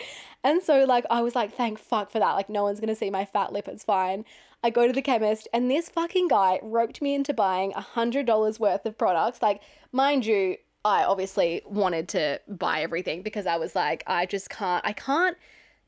And 0.44 0.62
so 0.62 0.86
like 0.86 1.06
I 1.10 1.22
was 1.22 1.36
like, 1.36 1.56
thank 1.56 1.80
fuck 1.80 2.12
for 2.12 2.20
that. 2.20 2.34
Like 2.34 2.50
no 2.50 2.64
one's 2.64 2.80
gonna 2.80 2.96
see 2.96 3.10
my 3.10 3.26
fat 3.26 3.54
lip, 3.54 3.68
it's 3.68 3.84
fine. 3.84 4.26
I 4.64 4.72
go 4.72 4.88
to 4.88 4.94
the 4.94 5.02
chemist 5.02 5.48
and 5.54 5.70
this 5.70 5.90
fucking 5.90 6.28
guy 6.28 6.60
roped 6.64 7.00
me 7.00 7.14
into 7.14 7.34
buying 7.34 7.72
a 7.76 7.82
hundred 7.82 8.26
dollars 8.26 8.60
worth 8.60 8.86
of 8.88 8.98
products. 8.98 9.42
Like, 9.42 9.62
mind 9.92 10.26
you, 10.26 10.58
I 10.86 11.04
obviously 11.04 11.64
wanted 11.66 12.08
to 12.10 12.40
buy 12.48 12.82
everything 12.82 13.24
because 13.24 13.48
I 13.48 13.58
was 13.58 13.76
like, 13.76 14.04
I 14.06 14.28
just 14.28 14.52
can't, 14.52 14.86
I 14.86 14.94
can't 14.94 15.36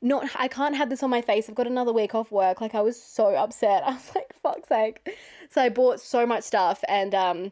not, 0.01 0.27
I 0.35 0.47
can't 0.47 0.75
have 0.75 0.89
this 0.89 1.03
on 1.03 1.11
my 1.11 1.21
face. 1.21 1.47
I've 1.47 1.55
got 1.55 1.67
another 1.67 1.93
week 1.93 2.15
off 2.15 2.31
work. 2.31 2.61
Like, 2.61 2.73
I 2.73 2.81
was 2.81 3.01
so 3.01 3.35
upset. 3.35 3.83
I 3.87 3.93
was 3.93 4.11
like, 4.15 4.33
fuck's 4.41 4.69
sake. 4.69 5.07
So 5.51 5.61
I 5.61 5.69
bought 5.69 5.99
so 5.99 6.25
much 6.25 6.43
stuff 6.43 6.83
and, 6.89 7.13
um, 7.13 7.51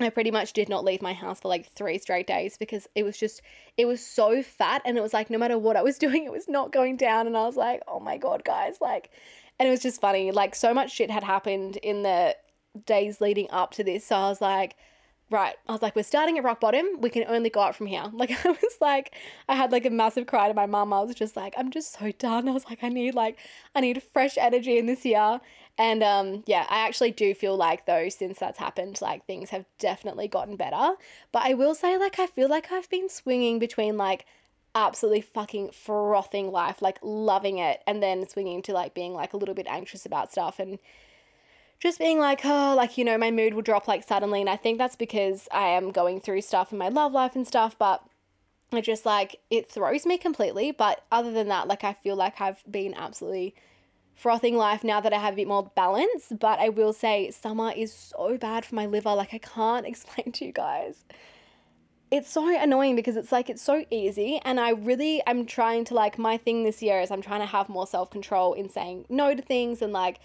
I 0.00 0.08
pretty 0.08 0.30
much 0.30 0.54
did 0.54 0.70
not 0.70 0.84
leave 0.84 1.02
my 1.02 1.12
house 1.12 1.40
for 1.40 1.48
like 1.48 1.70
three 1.72 1.98
straight 1.98 2.26
days 2.26 2.56
because 2.56 2.86
it 2.94 3.02
was 3.02 3.18
just, 3.18 3.42
it 3.76 3.84
was 3.84 4.04
so 4.04 4.42
fat. 4.42 4.80
And 4.86 4.96
it 4.96 5.02
was 5.02 5.12
like, 5.12 5.28
no 5.28 5.38
matter 5.38 5.58
what 5.58 5.76
I 5.76 5.82
was 5.82 5.98
doing, 6.06 6.24
it 6.24 6.32
was 6.32 6.48
not 6.48 6.72
going 6.72 6.96
down. 6.96 7.26
And 7.26 7.36
I 7.36 7.44
was 7.44 7.56
like, 7.56 7.82
oh 7.86 8.00
my 8.00 8.16
God, 8.16 8.44
guys. 8.44 8.78
Like, 8.80 9.10
and 9.58 9.68
it 9.68 9.70
was 9.70 9.82
just 9.82 10.00
funny. 10.00 10.30
Like, 10.30 10.54
so 10.54 10.72
much 10.72 10.92
shit 10.92 11.10
had 11.10 11.24
happened 11.24 11.76
in 11.78 12.02
the 12.02 12.34
days 12.86 13.20
leading 13.20 13.50
up 13.50 13.72
to 13.72 13.84
this. 13.84 14.06
So 14.06 14.16
I 14.16 14.28
was 14.28 14.40
like, 14.40 14.76
right, 15.30 15.56
I 15.68 15.72
was 15.72 15.82
like, 15.82 15.94
we're 15.94 16.02
starting 16.02 16.38
at 16.38 16.44
rock 16.44 16.60
bottom. 16.60 17.00
We 17.00 17.10
can 17.10 17.24
only 17.28 17.50
go 17.50 17.60
up 17.60 17.74
from 17.74 17.86
here. 17.86 18.04
Like, 18.12 18.44
I 18.44 18.50
was 18.50 18.76
like, 18.80 19.14
I 19.48 19.54
had 19.54 19.70
like 19.70 19.86
a 19.86 19.90
massive 19.90 20.26
cry 20.26 20.48
to 20.48 20.54
my 20.54 20.66
mum. 20.66 20.92
I 20.92 21.00
was 21.02 21.14
just 21.14 21.36
like, 21.36 21.54
I'm 21.56 21.70
just 21.70 21.98
so 21.98 22.10
done. 22.12 22.48
I 22.48 22.52
was 22.52 22.64
like, 22.64 22.82
I 22.82 22.88
need 22.88 23.14
like, 23.14 23.38
I 23.74 23.80
need 23.80 24.02
fresh 24.02 24.36
energy 24.38 24.78
in 24.78 24.86
this 24.86 25.04
year. 25.04 25.40
And 25.76 26.02
um, 26.02 26.42
yeah, 26.46 26.66
I 26.68 26.80
actually 26.86 27.12
do 27.12 27.34
feel 27.34 27.56
like 27.56 27.86
though, 27.86 28.08
since 28.08 28.38
that's 28.38 28.58
happened, 28.58 29.00
like 29.00 29.24
things 29.26 29.50
have 29.50 29.64
definitely 29.78 30.26
gotten 30.26 30.56
better. 30.56 30.94
But 31.30 31.42
I 31.44 31.54
will 31.54 31.74
say, 31.74 31.96
like, 31.96 32.18
I 32.18 32.26
feel 32.26 32.48
like 32.48 32.72
I've 32.72 32.90
been 32.90 33.08
swinging 33.08 33.60
between 33.60 33.96
like 33.96 34.26
absolutely 34.74 35.20
fucking 35.20 35.70
frothing 35.70 36.50
life, 36.50 36.82
like 36.82 36.98
loving 37.02 37.58
it, 37.58 37.82
and 37.86 38.02
then 38.02 38.28
swinging 38.28 38.62
to 38.62 38.72
like 38.72 38.94
being 38.94 39.14
like 39.14 39.32
a 39.32 39.36
little 39.36 39.54
bit 39.54 39.66
anxious 39.68 40.04
about 40.04 40.32
stuff 40.32 40.58
and 40.58 40.78
just 41.80 41.98
being 41.98 42.18
like, 42.18 42.40
oh, 42.44 42.74
like, 42.76 42.98
you 42.98 43.04
know, 43.04 43.16
my 43.16 43.30
mood 43.30 43.54
will 43.54 43.62
drop 43.62 43.86
like 43.86 44.02
suddenly. 44.06 44.40
And 44.40 44.50
I 44.50 44.56
think 44.56 44.78
that's 44.78 44.96
because 44.96 45.48
I 45.52 45.68
am 45.68 45.92
going 45.92 46.20
through 46.20 46.42
stuff 46.42 46.72
in 46.72 46.78
my 46.78 46.88
love 46.88 47.12
life 47.12 47.36
and 47.36 47.46
stuff, 47.46 47.76
but 47.78 48.02
it 48.72 48.82
just 48.82 49.06
like, 49.06 49.40
it 49.48 49.70
throws 49.70 50.04
me 50.04 50.18
completely. 50.18 50.72
But 50.72 51.04
other 51.12 51.30
than 51.30 51.48
that, 51.48 51.68
like, 51.68 51.84
I 51.84 51.92
feel 51.92 52.16
like 52.16 52.40
I've 52.40 52.62
been 52.70 52.94
absolutely 52.94 53.54
frothing 54.14 54.56
life 54.56 54.82
now 54.82 55.00
that 55.00 55.12
I 55.12 55.18
have 55.18 55.34
a 55.34 55.36
bit 55.36 55.46
more 55.46 55.70
balance. 55.76 56.32
But 56.38 56.58
I 56.58 56.68
will 56.68 56.92
say, 56.92 57.30
summer 57.30 57.72
is 57.76 57.92
so 57.92 58.36
bad 58.36 58.64
for 58.64 58.74
my 58.74 58.86
liver. 58.86 59.14
Like, 59.14 59.32
I 59.32 59.38
can't 59.38 59.86
explain 59.92 60.32
to 60.32 60.44
you 60.44 60.52
guys. 60.52 61.04
It's 62.10 62.30
so 62.32 62.58
annoying 62.58 62.96
because 62.96 63.16
it's 63.16 63.30
like 63.30 63.50
it's 63.50 63.60
so 63.60 63.84
easy 63.90 64.40
and 64.42 64.58
I 64.58 64.70
really 64.70 65.22
I'm 65.26 65.44
trying 65.44 65.84
to 65.84 65.94
like 65.94 66.16
my 66.16 66.38
thing 66.38 66.64
this 66.64 66.82
year 66.82 67.02
is 67.02 67.10
I'm 67.10 67.20
trying 67.20 67.40
to 67.40 67.46
have 67.46 67.68
more 67.68 67.86
self-control 67.86 68.54
in 68.54 68.70
saying 68.70 69.04
no 69.10 69.34
to 69.34 69.42
things 69.42 69.82
and 69.82 69.92
like 69.92 70.18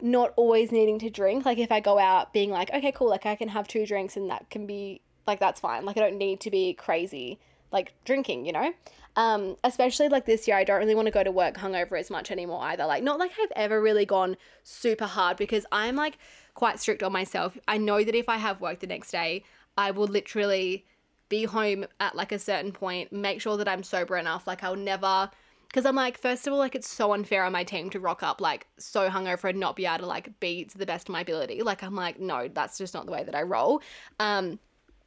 not 0.00 0.32
always 0.36 0.72
needing 0.72 0.98
to 1.00 1.10
drink. 1.10 1.44
Like 1.44 1.58
if 1.58 1.72
I 1.72 1.80
go 1.80 1.98
out 1.98 2.32
being 2.32 2.50
like, 2.50 2.72
okay, 2.72 2.92
cool, 2.92 3.08
like 3.08 3.26
I 3.26 3.36
can 3.36 3.48
have 3.48 3.68
two 3.68 3.86
drinks 3.86 4.16
and 4.16 4.30
that 4.30 4.50
can 4.50 4.66
be 4.66 5.00
like 5.26 5.40
that's 5.40 5.60
fine. 5.60 5.84
Like 5.84 5.96
I 5.96 6.00
don't 6.00 6.18
need 6.18 6.40
to 6.40 6.50
be 6.50 6.74
crazy 6.74 7.38
like 7.74 7.92
drinking, 8.04 8.46
you 8.46 8.52
know? 8.52 8.72
Um, 9.16 9.56
especially 9.62 10.08
like 10.08 10.26
this 10.26 10.48
year, 10.48 10.56
I 10.56 10.64
don't 10.64 10.78
really 10.78 10.94
want 10.94 11.06
to 11.06 11.12
go 11.12 11.22
to 11.22 11.30
work 11.30 11.56
hungover 11.56 11.98
as 11.98 12.10
much 12.10 12.30
anymore 12.30 12.62
either. 12.64 12.86
Like, 12.86 13.02
not 13.02 13.18
like 13.18 13.32
I've 13.40 13.52
ever 13.54 13.80
really 13.80 14.06
gone 14.06 14.36
super 14.62 15.06
hard 15.06 15.36
because 15.36 15.66
I'm 15.70 15.96
like 15.96 16.18
quite 16.54 16.80
strict 16.80 17.02
on 17.02 17.12
myself. 17.12 17.58
I 17.68 17.78
know 17.78 18.02
that 18.02 18.14
if 18.14 18.28
I 18.28 18.38
have 18.38 18.60
work 18.60 18.80
the 18.80 18.86
next 18.86 19.10
day, 19.10 19.44
I 19.76 19.90
will 19.90 20.06
literally 20.06 20.84
be 21.28 21.44
home 21.44 21.84
at 22.00 22.16
like 22.16 22.32
a 22.32 22.38
certain 22.38 22.72
point, 22.72 23.12
make 23.12 23.40
sure 23.40 23.56
that 23.56 23.68
I'm 23.68 23.82
sober 23.82 24.16
enough. 24.16 24.46
Like, 24.46 24.64
I'll 24.64 24.76
never 24.76 25.30
because 25.74 25.86
I'm 25.86 25.96
like, 25.96 26.18
first 26.18 26.46
of 26.46 26.52
all, 26.52 26.60
like 26.60 26.76
it's 26.76 26.88
so 26.88 27.12
unfair 27.14 27.42
on 27.42 27.50
my 27.50 27.64
team 27.64 27.90
to 27.90 27.98
rock 27.98 28.22
up 28.22 28.40
like 28.40 28.68
so 28.78 29.10
hungover 29.10 29.50
and 29.50 29.58
not 29.58 29.74
be 29.74 29.86
able 29.86 29.98
to 29.98 30.06
like 30.06 30.38
be 30.38 30.64
to 30.66 30.78
the 30.78 30.86
best 30.86 31.08
of 31.08 31.12
my 31.12 31.22
ability. 31.22 31.62
Like 31.62 31.82
I'm 31.82 31.96
like, 31.96 32.20
no, 32.20 32.46
that's 32.46 32.78
just 32.78 32.94
not 32.94 33.06
the 33.06 33.12
way 33.12 33.24
that 33.24 33.34
I 33.34 33.42
roll. 33.42 33.82
Um, 34.20 34.60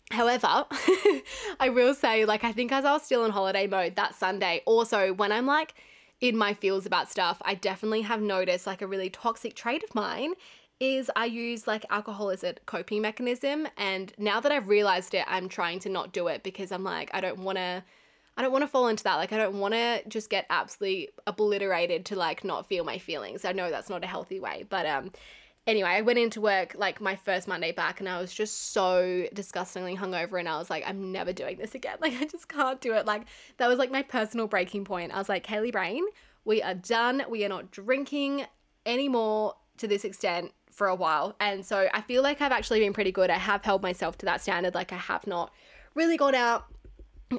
However, 0.09 0.47
I 1.59 1.67
will 1.67 1.93
say, 1.93 2.23
like, 2.23 2.45
I 2.45 2.53
think 2.53 2.71
as 2.71 2.85
I 2.85 2.93
was 2.93 3.03
still 3.03 3.25
in 3.25 3.31
holiday 3.31 3.67
mode 3.67 3.97
that 3.97 4.15
Sunday, 4.15 4.61
also 4.65 5.11
when 5.11 5.33
I'm 5.33 5.45
like 5.45 5.73
in 6.21 6.37
my 6.37 6.53
feels 6.53 6.85
about 6.85 7.11
stuff, 7.11 7.41
I 7.43 7.55
definitely 7.55 8.03
have 8.03 8.21
noticed 8.21 8.65
like 8.65 8.81
a 8.81 8.87
really 8.87 9.09
toxic 9.09 9.53
trait 9.53 9.83
of 9.83 9.93
mine 9.93 10.33
is 10.79 11.11
I 11.17 11.25
use 11.25 11.67
like 11.67 11.85
alcohol 11.89 12.29
as 12.29 12.45
a 12.45 12.53
coping 12.65 13.01
mechanism. 13.01 13.67
And 13.75 14.13
now 14.17 14.39
that 14.39 14.51
I've 14.51 14.69
realized 14.69 15.13
it, 15.13 15.25
I'm 15.27 15.49
trying 15.49 15.79
to 15.79 15.89
not 15.89 16.13
do 16.13 16.27
it 16.27 16.41
because 16.41 16.71
I'm 16.71 16.85
like, 16.85 17.09
I 17.13 17.19
don't 17.19 17.39
want 17.39 17.57
to. 17.57 17.83
I 18.37 18.43
don't 18.43 18.51
want 18.51 18.61
to 18.61 18.67
fall 18.67 18.87
into 18.87 19.03
that. 19.03 19.15
Like, 19.15 19.33
I 19.33 19.37
don't 19.37 19.59
want 19.59 19.73
to 19.73 20.01
just 20.07 20.29
get 20.29 20.45
absolutely 20.49 21.09
obliterated 21.25 22.05
to 22.05 22.15
like 22.15 22.43
not 22.43 22.67
feel 22.67 22.83
my 22.83 22.99
feelings. 22.99 23.43
I 23.43 23.51
know 23.51 23.69
that's 23.71 23.89
not 23.89 24.03
a 24.03 24.07
healthy 24.07 24.39
way, 24.39 24.63
but 24.69 24.85
um, 24.85 25.11
anyway, 25.67 25.89
I 25.89 26.01
went 26.01 26.17
into 26.17 26.39
work 26.39 26.73
like 26.75 27.01
my 27.01 27.15
first 27.15 27.47
Monday 27.47 27.71
back 27.71 27.99
and 27.99 28.07
I 28.07 28.19
was 28.21 28.33
just 28.33 28.71
so 28.71 29.25
disgustingly 29.33 29.95
hungover 29.95 30.39
and 30.39 30.47
I 30.47 30.57
was 30.57 30.69
like, 30.69 30.83
I'm 30.87 31.11
never 31.11 31.33
doing 31.33 31.57
this 31.57 31.75
again. 31.75 31.97
Like 32.01 32.13
I 32.21 32.25
just 32.25 32.47
can't 32.47 32.79
do 32.79 32.93
it. 32.93 33.05
Like 33.05 33.23
that 33.57 33.67
was 33.67 33.77
like 33.77 33.91
my 33.91 34.03
personal 34.03 34.47
breaking 34.47 34.85
point. 34.85 35.11
I 35.11 35.17
was 35.17 35.29
like, 35.29 35.45
Kaylee 35.45 35.71
Brain, 35.71 36.05
we 36.45 36.61
are 36.61 36.75
done. 36.75 37.23
We 37.29 37.43
are 37.43 37.49
not 37.49 37.71
drinking 37.71 38.45
anymore 38.85 39.55
to 39.77 39.87
this 39.87 40.05
extent 40.05 40.51
for 40.71 40.87
a 40.87 40.95
while. 40.95 41.35
And 41.39 41.65
so 41.65 41.87
I 41.93 42.01
feel 42.01 42.23
like 42.23 42.39
I've 42.39 42.51
actually 42.51 42.79
been 42.79 42.93
pretty 42.93 43.11
good. 43.11 43.29
I 43.29 43.37
have 43.37 43.65
held 43.65 43.81
myself 43.81 44.17
to 44.19 44.25
that 44.27 44.41
standard. 44.41 44.75
Like 44.75 44.93
I 44.93 44.97
have 44.97 45.27
not 45.27 45.51
really 45.95 46.17
gone 46.17 46.35
out 46.35 46.65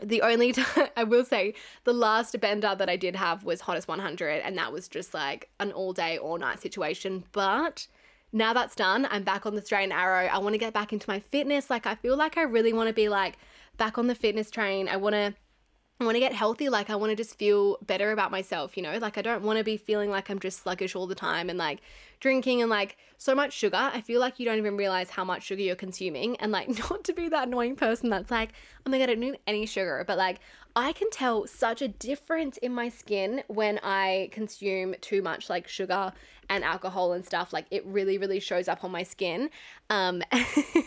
the 0.02 0.22
only 0.22 0.52
time 0.54 0.88
I 0.96 1.04
will 1.04 1.24
say 1.24 1.54
the 1.84 1.92
last 1.92 2.38
bender 2.40 2.74
that 2.76 2.88
I 2.88 2.96
did 2.96 3.16
have 3.16 3.44
was 3.44 3.62
Hottest 3.62 3.88
100, 3.88 4.42
and 4.42 4.56
that 4.58 4.72
was 4.72 4.88
just 4.88 5.14
like 5.14 5.48
an 5.60 5.72
all 5.72 5.92
day, 5.92 6.18
all 6.18 6.38
night 6.38 6.60
situation. 6.60 7.24
But 7.32 7.86
now 8.32 8.52
that's 8.52 8.74
done, 8.74 9.06
I'm 9.10 9.22
back 9.22 9.46
on 9.46 9.54
the 9.54 9.62
straight 9.62 9.84
and 9.84 9.92
arrow. 9.92 10.26
I 10.26 10.38
want 10.38 10.54
to 10.54 10.58
get 10.58 10.74
back 10.74 10.92
into 10.92 11.08
my 11.08 11.20
fitness. 11.20 11.70
Like 11.70 11.86
I 11.86 11.94
feel 11.94 12.16
like 12.16 12.36
I 12.36 12.42
really 12.42 12.72
want 12.72 12.88
to 12.88 12.94
be 12.94 13.08
like 13.08 13.38
back 13.78 13.96
on 13.96 14.06
the 14.06 14.14
fitness 14.14 14.50
train. 14.50 14.88
I 14.88 14.96
want 14.96 15.14
to 15.14 15.34
I 16.00 16.04
want 16.04 16.14
to 16.14 16.20
get 16.20 16.32
healthy. 16.32 16.68
Like, 16.68 16.90
I 16.90 16.96
want 16.96 17.10
to 17.10 17.16
just 17.16 17.36
feel 17.36 17.78
better 17.84 18.12
about 18.12 18.30
myself, 18.30 18.76
you 18.76 18.84
know? 18.84 18.98
Like, 18.98 19.18
I 19.18 19.22
don't 19.22 19.42
want 19.42 19.58
to 19.58 19.64
be 19.64 19.76
feeling 19.76 20.10
like 20.10 20.30
I'm 20.30 20.38
just 20.38 20.62
sluggish 20.62 20.94
all 20.94 21.08
the 21.08 21.16
time 21.16 21.50
and 21.50 21.58
like 21.58 21.80
drinking 22.20 22.62
and 22.62 22.70
like 22.70 22.96
so 23.16 23.34
much 23.34 23.52
sugar. 23.52 23.76
I 23.76 24.00
feel 24.00 24.20
like 24.20 24.38
you 24.38 24.46
don't 24.46 24.58
even 24.58 24.76
realize 24.76 25.10
how 25.10 25.24
much 25.24 25.42
sugar 25.42 25.62
you're 25.62 25.74
consuming. 25.74 26.36
And 26.36 26.52
like, 26.52 26.68
not 26.90 27.02
to 27.04 27.12
be 27.12 27.28
that 27.30 27.48
annoying 27.48 27.74
person 27.74 28.10
that's 28.10 28.30
like, 28.30 28.50
oh 28.86 28.90
my 28.90 28.98
God, 28.98 29.04
I 29.10 29.14
don't 29.14 29.20
need 29.20 29.38
any 29.48 29.66
sugar. 29.66 30.04
But 30.06 30.18
like, 30.18 30.38
I 30.76 30.92
can 30.92 31.10
tell 31.10 31.48
such 31.48 31.82
a 31.82 31.88
difference 31.88 32.58
in 32.58 32.72
my 32.72 32.88
skin 32.88 33.42
when 33.48 33.80
I 33.82 34.28
consume 34.30 34.94
too 35.00 35.20
much 35.20 35.50
like 35.50 35.66
sugar 35.66 36.12
and 36.48 36.64
alcohol 36.64 37.12
and 37.12 37.24
stuff. 37.24 37.52
Like 37.52 37.66
it 37.70 37.84
really, 37.86 38.18
really 38.18 38.40
shows 38.40 38.68
up 38.68 38.84
on 38.84 38.90
my 38.90 39.02
skin. 39.02 39.50
Um, 39.90 40.22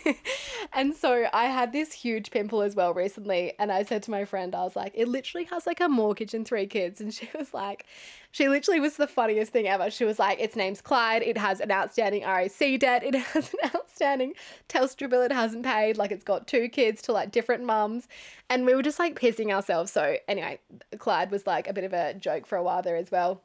and 0.74 0.96
so 0.96 1.28
I 1.34 1.46
had 1.46 1.72
this 1.72 1.94
huge 1.94 2.32
pimple 2.32 2.62
as 2.62 2.76
well 2.76 2.94
recently. 2.94 3.54
And 3.60 3.72
I 3.72 3.84
said 3.84 4.04
to 4.04 4.12
my 4.12 4.26
friend, 4.26 4.56
I 4.56 4.64
was 4.64 4.76
like, 4.76 4.94
it 4.96 5.08
literally 5.08 5.46
has 5.46 5.66
like 5.66 5.80
a 5.80 5.90
mortgage 5.90 6.34
and 6.34 6.46
three 6.46 6.68
kids. 6.68 7.02
And 7.02 7.14
she 7.14 7.30
was 7.38 7.54
like, 7.54 7.86
she 8.32 8.48
literally 8.48 8.80
was 8.80 8.96
the 8.96 9.08
funniest 9.08 9.52
thing 9.52 9.68
ever. 9.68 9.92
She 9.92 10.06
was 10.06 10.18
like, 10.18 10.40
its 10.40 10.56
name's 10.56 10.82
Clyde. 10.82 11.22
It 11.22 11.38
has 11.38 11.60
an 11.60 11.72
outstanding 11.72 12.24
RAC 12.24 12.80
debt. 12.80 13.04
It 13.04 13.16
has 13.34 13.54
an 13.54 13.72
outstanding 13.76 14.34
Telstra 14.70 15.10
bill 15.10 15.22
it 15.22 15.32
hasn't 15.32 15.64
paid. 15.64 15.98
Like 15.98 16.12
it's 16.12 16.24
got 16.24 16.48
two 16.48 16.70
kids 16.70 17.02
to 17.04 17.12
like 17.12 17.32
different 17.32 17.64
mums. 17.64 18.08
And 18.50 18.66
we 18.66 18.74
were 18.74 18.84
just 18.84 19.00
like 19.00 19.20
pissing 19.20 19.52
ourselves. 19.52 19.92
So 19.92 20.18
anyway, 20.28 20.60
Clyde 20.98 21.32
was 21.32 21.46
like 21.46 21.68
a 21.68 21.74
bit 21.74 21.84
of 21.84 21.94
a 21.94 22.14
joke 22.14 22.46
for 22.46 22.58
a 22.58 22.64
while 22.64 22.82
there 22.82 22.96
as 22.96 23.12
well. 23.12 23.42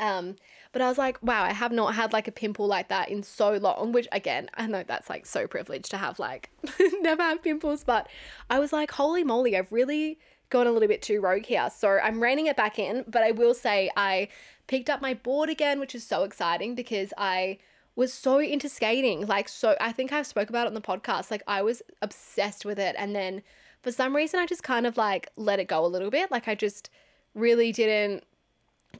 Um, 0.00 0.36
but 0.72 0.80
I 0.80 0.88
was 0.88 0.98
like, 0.98 1.22
wow, 1.22 1.44
I 1.44 1.52
have 1.52 1.70
not 1.70 1.94
had 1.94 2.12
like 2.12 2.26
a 2.28 2.32
pimple 2.32 2.66
like 2.66 2.88
that 2.88 3.10
in 3.10 3.22
so 3.22 3.52
long, 3.54 3.92
which 3.92 4.08
again, 4.10 4.48
I 4.54 4.66
know 4.66 4.82
that's 4.86 5.10
like 5.10 5.26
so 5.26 5.46
privileged 5.46 5.90
to 5.90 5.98
have 5.98 6.18
like 6.18 6.50
never 7.00 7.22
have 7.22 7.42
pimples, 7.42 7.84
but 7.84 8.08
I 8.48 8.58
was 8.58 8.72
like, 8.72 8.90
holy 8.90 9.22
moly, 9.22 9.56
I've 9.56 9.70
really 9.70 10.18
gone 10.48 10.66
a 10.66 10.72
little 10.72 10.88
bit 10.88 11.02
too 11.02 11.20
rogue 11.20 11.44
here. 11.44 11.70
So 11.74 11.98
I'm 12.02 12.22
reining 12.22 12.46
it 12.46 12.56
back 12.56 12.78
in, 12.78 13.04
but 13.06 13.22
I 13.22 13.32
will 13.32 13.54
say 13.54 13.90
I 13.96 14.28
picked 14.66 14.88
up 14.88 15.02
my 15.02 15.14
board 15.14 15.50
again, 15.50 15.78
which 15.78 15.94
is 15.94 16.06
so 16.06 16.24
exciting 16.24 16.74
because 16.74 17.12
I 17.18 17.58
was 17.94 18.12
so 18.12 18.38
into 18.38 18.68
skating. 18.68 19.26
Like 19.26 19.48
so 19.48 19.76
I 19.80 19.92
think 19.92 20.12
I've 20.12 20.26
spoke 20.26 20.48
about 20.48 20.66
it 20.66 20.68
on 20.68 20.74
the 20.74 20.80
podcast. 20.80 21.30
Like 21.30 21.42
I 21.46 21.62
was 21.62 21.82
obsessed 22.00 22.64
with 22.64 22.78
it 22.78 22.96
and 22.98 23.14
then 23.14 23.42
for 23.82 23.92
some 23.92 24.16
reason 24.16 24.40
I 24.40 24.46
just 24.46 24.62
kind 24.62 24.86
of 24.86 24.96
like 24.96 25.28
let 25.36 25.58
it 25.58 25.68
go 25.68 25.84
a 25.84 25.88
little 25.88 26.10
bit. 26.10 26.30
Like 26.30 26.48
I 26.48 26.54
just 26.54 26.88
really 27.34 27.72
didn't 27.72 28.24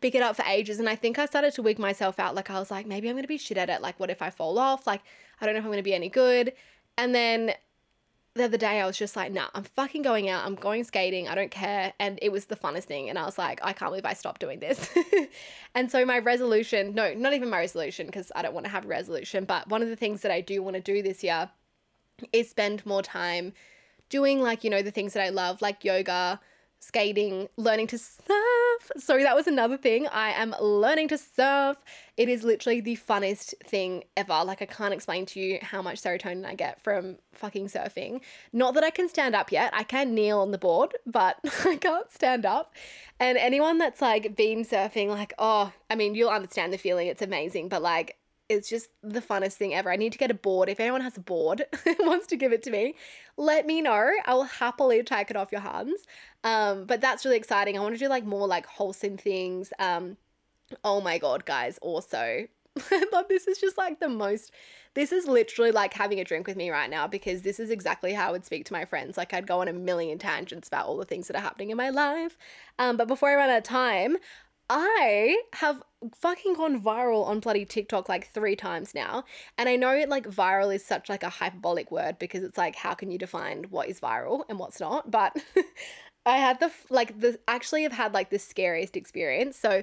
pick 0.00 0.14
it 0.14 0.22
up 0.22 0.36
for 0.36 0.44
ages. 0.46 0.78
And 0.78 0.88
I 0.88 0.96
think 0.96 1.18
I 1.18 1.26
started 1.26 1.52
to 1.54 1.62
wig 1.62 1.78
myself 1.78 2.18
out. 2.18 2.34
Like, 2.34 2.50
I 2.50 2.58
was 2.58 2.70
like, 2.70 2.86
maybe 2.86 3.08
I'm 3.08 3.14
going 3.14 3.24
to 3.24 3.28
be 3.28 3.38
shit 3.38 3.58
at 3.58 3.70
it. 3.70 3.82
Like, 3.82 3.98
what 4.00 4.10
if 4.10 4.22
I 4.22 4.30
fall 4.30 4.58
off? 4.58 4.86
Like, 4.86 5.02
I 5.40 5.46
don't 5.46 5.54
know 5.54 5.58
if 5.58 5.64
I'm 5.64 5.70
going 5.70 5.78
to 5.78 5.82
be 5.82 5.94
any 5.94 6.08
good. 6.08 6.52
And 6.96 7.14
then 7.14 7.54
the 8.34 8.44
other 8.44 8.56
day 8.56 8.80
I 8.80 8.86
was 8.86 8.96
just 8.96 9.14
like, 9.14 9.30
nah, 9.30 9.48
I'm 9.54 9.64
fucking 9.64 10.02
going 10.02 10.28
out. 10.28 10.46
I'm 10.46 10.54
going 10.54 10.84
skating. 10.84 11.28
I 11.28 11.34
don't 11.34 11.50
care. 11.50 11.92
And 11.98 12.18
it 12.22 12.32
was 12.32 12.46
the 12.46 12.56
funnest 12.56 12.84
thing. 12.84 13.10
And 13.10 13.18
I 13.18 13.26
was 13.26 13.36
like, 13.36 13.60
I 13.62 13.72
can't 13.72 13.90
believe 13.90 14.06
I 14.06 14.14
stopped 14.14 14.40
doing 14.40 14.58
this. 14.58 14.90
and 15.74 15.90
so 15.90 16.04
my 16.06 16.18
resolution, 16.18 16.94
no, 16.94 17.12
not 17.12 17.34
even 17.34 17.50
my 17.50 17.58
resolution, 17.58 18.06
because 18.06 18.32
I 18.34 18.40
don't 18.42 18.54
want 18.54 18.64
to 18.64 18.72
have 18.72 18.86
a 18.86 18.88
resolution, 18.88 19.44
but 19.44 19.68
one 19.68 19.82
of 19.82 19.88
the 19.88 19.96
things 19.96 20.22
that 20.22 20.32
I 20.32 20.40
do 20.40 20.62
want 20.62 20.76
to 20.76 20.82
do 20.82 21.02
this 21.02 21.22
year 21.22 21.50
is 22.32 22.48
spend 22.48 22.86
more 22.86 23.02
time 23.02 23.52
doing 24.08 24.40
like, 24.40 24.64
you 24.64 24.70
know, 24.70 24.82
the 24.82 24.90
things 24.90 25.12
that 25.12 25.22
I 25.22 25.28
love, 25.28 25.60
like 25.60 25.84
yoga, 25.84 26.40
skating, 26.80 27.48
learning 27.56 27.88
to 27.88 27.98
surf. 28.82 29.02
So 29.02 29.18
that 29.18 29.34
was 29.34 29.46
another 29.46 29.76
thing. 29.76 30.06
I 30.08 30.30
am 30.30 30.54
learning 30.60 31.08
to 31.08 31.18
surf. 31.18 31.78
It 32.16 32.28
is 32.28 32.44
literally 32.44 32.80
the 32.80 32.96
funnest 32.96 33.54
thing 33.64 34.04
ever. 34.16 34.42
Like 34.44 34.62
I 34.62 34.66
can't 34.66 34.94
explain 34.94 35.26
to 35.26 35.40
you 35.40 35.58
how 35.62 35.82
much 35.82 36.00
serotonin 36.00 36.44
I 36.44 36.54
get 36.54 36.82
from 36.82 37.18
fucking 37.32 37.68
surfing. 37.68 38.20
Not 38.52 38.74
that 38.74 38.84
I 38.84 38.90
can 38.90 39.08
stand 39.08 39.34
up 39.34 39.52
yet. 39.52 39.72
I 39.74 39.82
can 39.82 40.14
kneel 40.14 40.40
on 40.40 40.50
the 40.50 40.58
board, 40.58 40.94
but 41.06 41.38
I 41.64 41.76
can't 41.76 42.10
stand 42.10 42.44
up. 42.46 42.74
And 43.18 43.38
anyone 43.38 43.78
that's 43.78 44.00
like 44.02 44.36
been 44.36 44.64
surfing 44.64 45.08
like, 45.08 45.32
oh, 45.38 45.72
I 45.90 45.94
mean, 45.94 46.14
you'll 46.14 46.30
understand 46.30 46.72
the 46.72 46.78
feeling. 46.78 47.08
It's 47.08 47.22
amazing, 47.22 47.68
but 47.68 47.82
like 47.82 48.16
it's 48.52 48.68
just 48.68 48.90
the 49.02 49.20
funnest 49.20 49.54
thing 49.54 49.74
ever. 49.74 49.90
I 49.90 49.96
need 49.96 50.12
to 50.12 50.18
get 50.18 50.30
a 50.30 50.34
board. 50.34 50.68
If 50.68 50.80
anyone 50.80 51.00
has 51.00 51.16
a 51.16 51.20
board 51.20 51.64
wants 52.00 52.26
to 52.28 52.36
give 52.36 52.52
it 52.52 52.62
to 52.64 52.70
me, 52.70 52.94
let 53.36 53.66
me 53.66 53.80
know. 53.80 54.10
I 54.24 54.34
will 54.34 54.44
happily 54.44 55.02
take 55.02 55.30
it 55.30 55.36
off 55.36 55.52
your 55.52 55.60
hands. 55.60 56.00
Um, 56.44 56.84
but 56.86 57.00
that's 57.00 57.24
really 57.24 57.36
exciting. 57.36 57.76
I 57.76 57.80
want 57.80 57.94
to 57.94 57.98
do 57.98 58.08
like 58.08 58.24
more 58.24 58.46
like 58.46 58.66
wholesome 58.66 59.16
things. 59.16 59.72
Um, 59.78 60.16
oh 60.84 61.00
my 61.00 61.18
god, 61.18 61.44
guys, 61.44 61.78
also. 61.82 62.46
I 62.90 63.04
love 63.12 63.26
this 63.28 63.46
is 63.46 63.58
just 63.58 63.76
like 63.76 64.00
the 64.00 64.08
most 64.08 64.50
this 64.94 65.12
is 65.12 65.26
literally 65.26 65.72
like 65.72 65.94
having 65.94 66.20
a 66.20 66.24
drink 66.24 66.46
with 66.46 66.56
me 66.56 66.70
right 66.70 66.90
now 66.90 67.06
because 67.06 67.42
this 67.42 67.58
is 67.58 67.70
exactly 67.70 68.12
how 68.12 68.28
I 68.28 68.32
would 68.32 68.44
speak 68.44 68.66
to 68.66 68.72
my 68.72 68.84
friends. 68.84 69.16
Like 69.16 69.32
I'd 69.32 69.46
go 69.46 69.60
on 69.60 69.68
a 69.68 69.72
million 69.72 70.18
tangents 70.18 70.68
about 70.68 70.86
all 70.86 70.98
the 70.98 71.04
things 71.04 71.28
that 71.28 71.36
are 71.36 71.42
happening 71.42 71.70
in 71.70 71.76
my 71.76 71.90
life. 71.90 72.36
Um, 72.78 72.96
but 72.96 73.08
before 73.08 73.30
I 73.30 73.36
run 73.36 73.50
out 73.50 73.58
of 73.58 73.62
time, 73.64 74.16
I 74.68 75.42
have 75.54 75.82
fucking 76.16 76.54
gone 76.54 76.82
viral 76.82 77.26
on 77.26 77.40
bloody 77.40 77.64
TikTok 77.64 78.08
like 78.08 78.32
three 78.32 78.56
times 78.56 78.94
now. 78.94 79.24
And 79.56 79.68
I 79.68 79.76
know 79.76 80.04
like 80.08 80.26
viral 80.26 80.74
is 80.74 80.84
such 80.84 81.08
like 81.08 81.22
a 81.22 81.28
hyperbolic 81.28 81.90
word 81.90 82.18
because 82.18 82.42
it's 82.42 82.58
like 82.58 82.76
how 82.76 82.94
can 82.94 83.10
you 83.10 83.18
define 83.18 83.64
what 83.70 83.88
is 83.88 84.00
viral 84.00 84.44
and 84.48 84.58
what's 84.58 84.80
not? 84.80 85.10
But 85.10 85.36
I 86.24 86.36
had 86.36 86.60
the 86.60 86.70
like 86.90 87.20
the 87.20 87.38
actually 87.48 87.82
have 87.82 87.92
had 87.92 88.14
like 88.14 88.30
the 88.30 88.38
scariest 88.38 88.96
experience. 88.96 89.56
So 89.56 89.82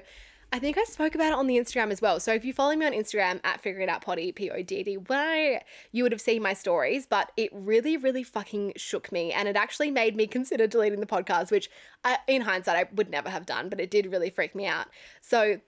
I 0.52 0.58
think 0.58 0.78
I 0.78 0.84
spoke 0.84 1.14
about 1.14 1.28
it 1.28 1.34
on 1.34 1.46
the 1.46 1.58
Instagram 1.58 1.92
as 1.92 2.02
well. 2.02 2.18
So 2.18 2.32
if 2.32 2.44
you 2.44 2.52
follow 2.52 2.74
me 2.74 2.84
on 2.84 2.92
Instagram 2.92 3.40
at 3.44 3.60
figuring 3.60 3.88
out 3.88 4.02
poddy 4.02 4.32
p 4.32 4.50
o 4.50 4.62
d 4.62 4.82
d 4.82 4.96
y, 4.96 5.62
you 5.92 6.02
would 6.02 6.12
have 6.12 6.20
seen 6.20 6.42
my 6.42 6.54
stories. 6.54 7.06
But 7.06 7.30
it 7.36 7.50
really, 7.52 7.96
really 7.96 8.24
fucking 8.24 8.72
shook 8.76 9.12
me, 9.12 9.32
and 9.32 9.48
it 9.48 9.56
actually 9.56 9.90
made 9.90 10.16
me 10.16 10.26
consider 10.38 10.66
deleting 10.66 11.00
the 11.00 11.06
podcast, 11.06 11.50
which 11.50 11.70
I, 12.04 12.18
in 12.26 12.42
hindsight 12.42 12.76
I 12.76 12.88
would 12.94 13.10
never 13.10 13.30
have 13.30 13.46
done. 13.46 13.68
But 13.68 13.80
it 13.80 13.90
did 13.90 14.10
really 14.10 14.30
freak 14.30 14.54
me 14.54 14.66
out. 14.66 14.88
So 15.20 15.60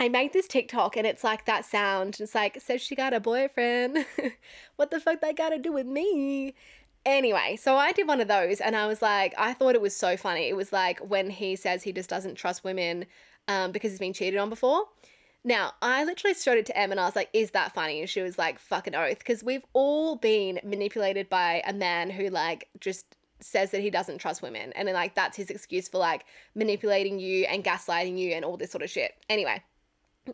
I 0.00 0.08
made 0.08 0.32
this 0.32 0.48
TikTok 0.48 0.96
and 0.96 1.06
it's 1.06 1.22
like 1.22 1.46
that 1.46 1.64
sound. 1.64 2.16
It's 2.18 2.34
like, 2.34 2.60
says 2.60 2.82
she 2.82 2.96
got 2.96 3.14
a 3.14 3.20
boyfriend. 3.20 4.04
what 4.76 4.90
the 4.90 4.98
fuck 4.98 5.20
that 5.20 5.36
got 5.36 5.50
to 5.50 5.58
do 5.58 5.72
with 5.72 5.86
me? 5.86 6.54
Anyway, 7.06 7.56
so 7.60 7.76
I 7.76 7.92
did 7.92 8.08
one 8.08 8.20
of 8.20 8.28
those 8.28 8.60
and 8.60 8.74
I 8.74 8.86
was 8.86 9.02
like, 9.02 9.34
I 9.36 9.52
thought 9.52 9.74
it 9.74 9.80
was 9.80 9.94
so 9.94 10.16
funny. 10.16 10.48
It 10.48 10.56
was 10.56 10.72
like 10.72 10.98
when 11.00 11.28
he 11.28 11.54
says 11.56 11.82
he 11.82 11.92
just 11.92 12.08
doesn't 12.08 12.36
trust 12.36 12.64
women 12.64 13.04
um, 13.46 13.72
because 13.72 13.90
he's 13.90 14.00
been 14.00 14.14
cheated 14.14 14.38
on 14.38 14.48
before. 14.48 14.84
Now, 15.46 15.72
I 15.82 16.04
literally 16.04 16.34
showed 16.34 16.56
it 16.56 16.64
to 16.66 16.78
Em 16.78 16.90
and 16.90 16.98
I 16.98 17.04
was 17.04 17.14
like, 17.14 17.28
is 17.34 17.50
that 17.50 17.74
funny? 17.74 18.00
And 18.00 18.08
she 18.08 18.22
was 18.22 18.38
like, 18.38 18.58
fucking 18.58 18.94
oath. 18.94 19.18
Because 19.18 19.44
we've 19.44 19.64
all 19.74 20.16
been 20.16 20.58
manipulated 20.64 21.28
by 21.28 21.62
a 21.66 21.72
man 21.74 22.08
who, 22.08 22.30
like, 22.30 22.68
just 22.80 23.14
says 23.40 23.70
that 23.72 23.82
he 23.82 23.90
doesn't 23.90 24.18
trust 24.18 24.40
women. 24.40 24.72
And 24.72 24.88
then, 24.88 24.94
like, 24.94 25.14
that's 25.14 25.36
his 25.36 25.50
excuse 25.50 25.86
for, 25.86 25.98
like, 25.98 26.24
manipulating 26.54 27.18
you 27.18 27.44
and 27.44 27.62
gaslighting 27.62 28.16
you 28.16 28.32
and 28.32 28.42
all 28.42 28.56
this 28.56 28.70
sort 28.70 28.82
of 28.82 28.88
shit. 28.88 29.12
Anyway, 29.28 29.62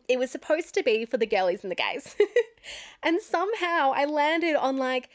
it 0.09 0.21
was 0.21 0.31
supposed 0.31 0.75
to 0.75 0.83
be 0.85 1.05
for 1.05 1.17
the 1.17 1.27
girlies 1.27 1.65
and 1.65 1.73
the 1.73 1.77
gays. 1.77 2.15
and 3.03 3.21
somehow 3.21 3.93
I 3.93 4.05
landed 4.05 4.55
on, 4.55 4.77
like, 4.77 5.11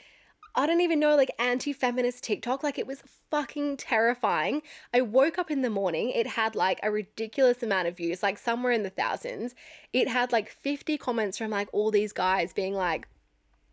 I 0.57 0.65
don't 0.65 0.81
even 0.81 0.99
know, 0.99 1.15
like 1.15 1.31
anti 1.37 1.73
feminist 1.73 2.23
TikTok. 2.23 2.63
Like 2.63 2.79
it 2.79 2.87
was 2.87 3.03
fucking 3.29 3.77
terrifying. 3.77 4.61
I 4.93 5.01
woke 5.01 5.37
up 5.37 5.51
in 5.51 5.61
the 5.61 5.69
morning, 5.69 6.11
it 6.11 6.27
had 6.27 6.55
like 6.55 6.79
a 6.81 6.91
ridiculous 6.91 7.61
amount 7.61 7.87
of 7.87 7.97
views, 7.97 8.23
like 8.23 8.37
somewhere 8.37 8.71
in 8.71 8.83
the 8.83 8.89
thousands. 8.89 9.53
It 9.91 10.07
had 10.07 10.31
like 10.31 10.49
50 10.49 10.97
comments 10.97 11.37
from 11.37 11.51
like 11.51 11.67
all 11.73 11.91
these 11.91 12.13
guys 12.13 12.53
being 12.53 12.73
like, 12.73 13.07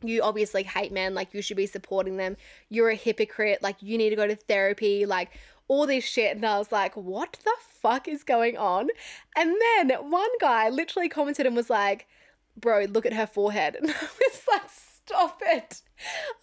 you 0.03 0.23
obviously 0.23 0.65
hate 0.65 0.93
men, 0.93 1.15
like 1.15 1.33
you 1.33 1.43
should 1.43 1.57
be 1.57 1.67
supporting 1.67 2.17
them. 2.17 2.37
You're 2.69 2.91
a 2.91 2.97
hypocrite, 2.97 3.63
like 3.63 3.77
you 3.81 3.97
need 3.97 4.11
to 4.11 4.17
go 4.17 4.27
to 4.27 4.35
therapy, 4.35 5.07
like 5.07 5.31
all 5.69 5.87
this 5.87 6.05
shit. 6.05 6.35
And 6.37 6.45
I 6.45 6.59
was 6.59 6.73
like, 6.73 6.97
what 6.97 7.39
the 7.45 7.55
fuck 7.81 8.09
is 8.09 8.25
going 8.25 8.57
on? 8.57 8.89
And 9.37 9.55
then 9.61 9.91
one 10.11 10.29
guy 10.41 10.69
literally 10.69 11.09
commented 11.09 11.47
and 11.47 11.55
was 11.55 11.71
like, 11.71 12.07
bro, 12.57 12.85
look 12.85 13.07
at 13.07 13.13
her 13.13 13.27
forehead. 13.27 13.77
And 13.81 13.91
I 13.91 14.03
was 14.03 14.41
like, 14.51 14.63
stop 15.05 15.41
it. 15.45 15.83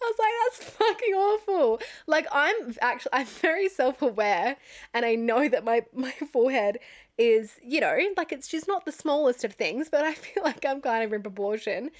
was 0.00 0.16
like, 0.18 0.32
that's 0.44 0.76
fucking 0.76 1.14
awful. 1.14 1.80
Like 2.20 2.28
I'm 2.32 2.74
actually 2.80 3.10
I'm 3.14 3.26
very 3.26 3.68
self-aware 3.68 4.56
and 4.94 5.04
I 5.04 5.14
know 5.14 5.48
that 5.48 5.64
my 5.64 5.82
my 5.94 6.12
forehead 6.32 6.78
is, 7.18 7.58
you 7.62 7.80
know, 7.80 7.98
like 8.16 8.32
it's 8.32 8.48
just 8.48 8.68
not 8.68 8.84
the 8.84 8.92
smallest 8.92 9.44
of 9.44 9.54
things, 9.54 9.88
but 9.88 10.04
I 10.04 10.14
feel 10.24 10.42
like 10.42 10.64
I'm 10.66 10.80
kind 10.80 11.04
of 11.04 11.12
in 11.12 11.22
proportion. 11.22 11.90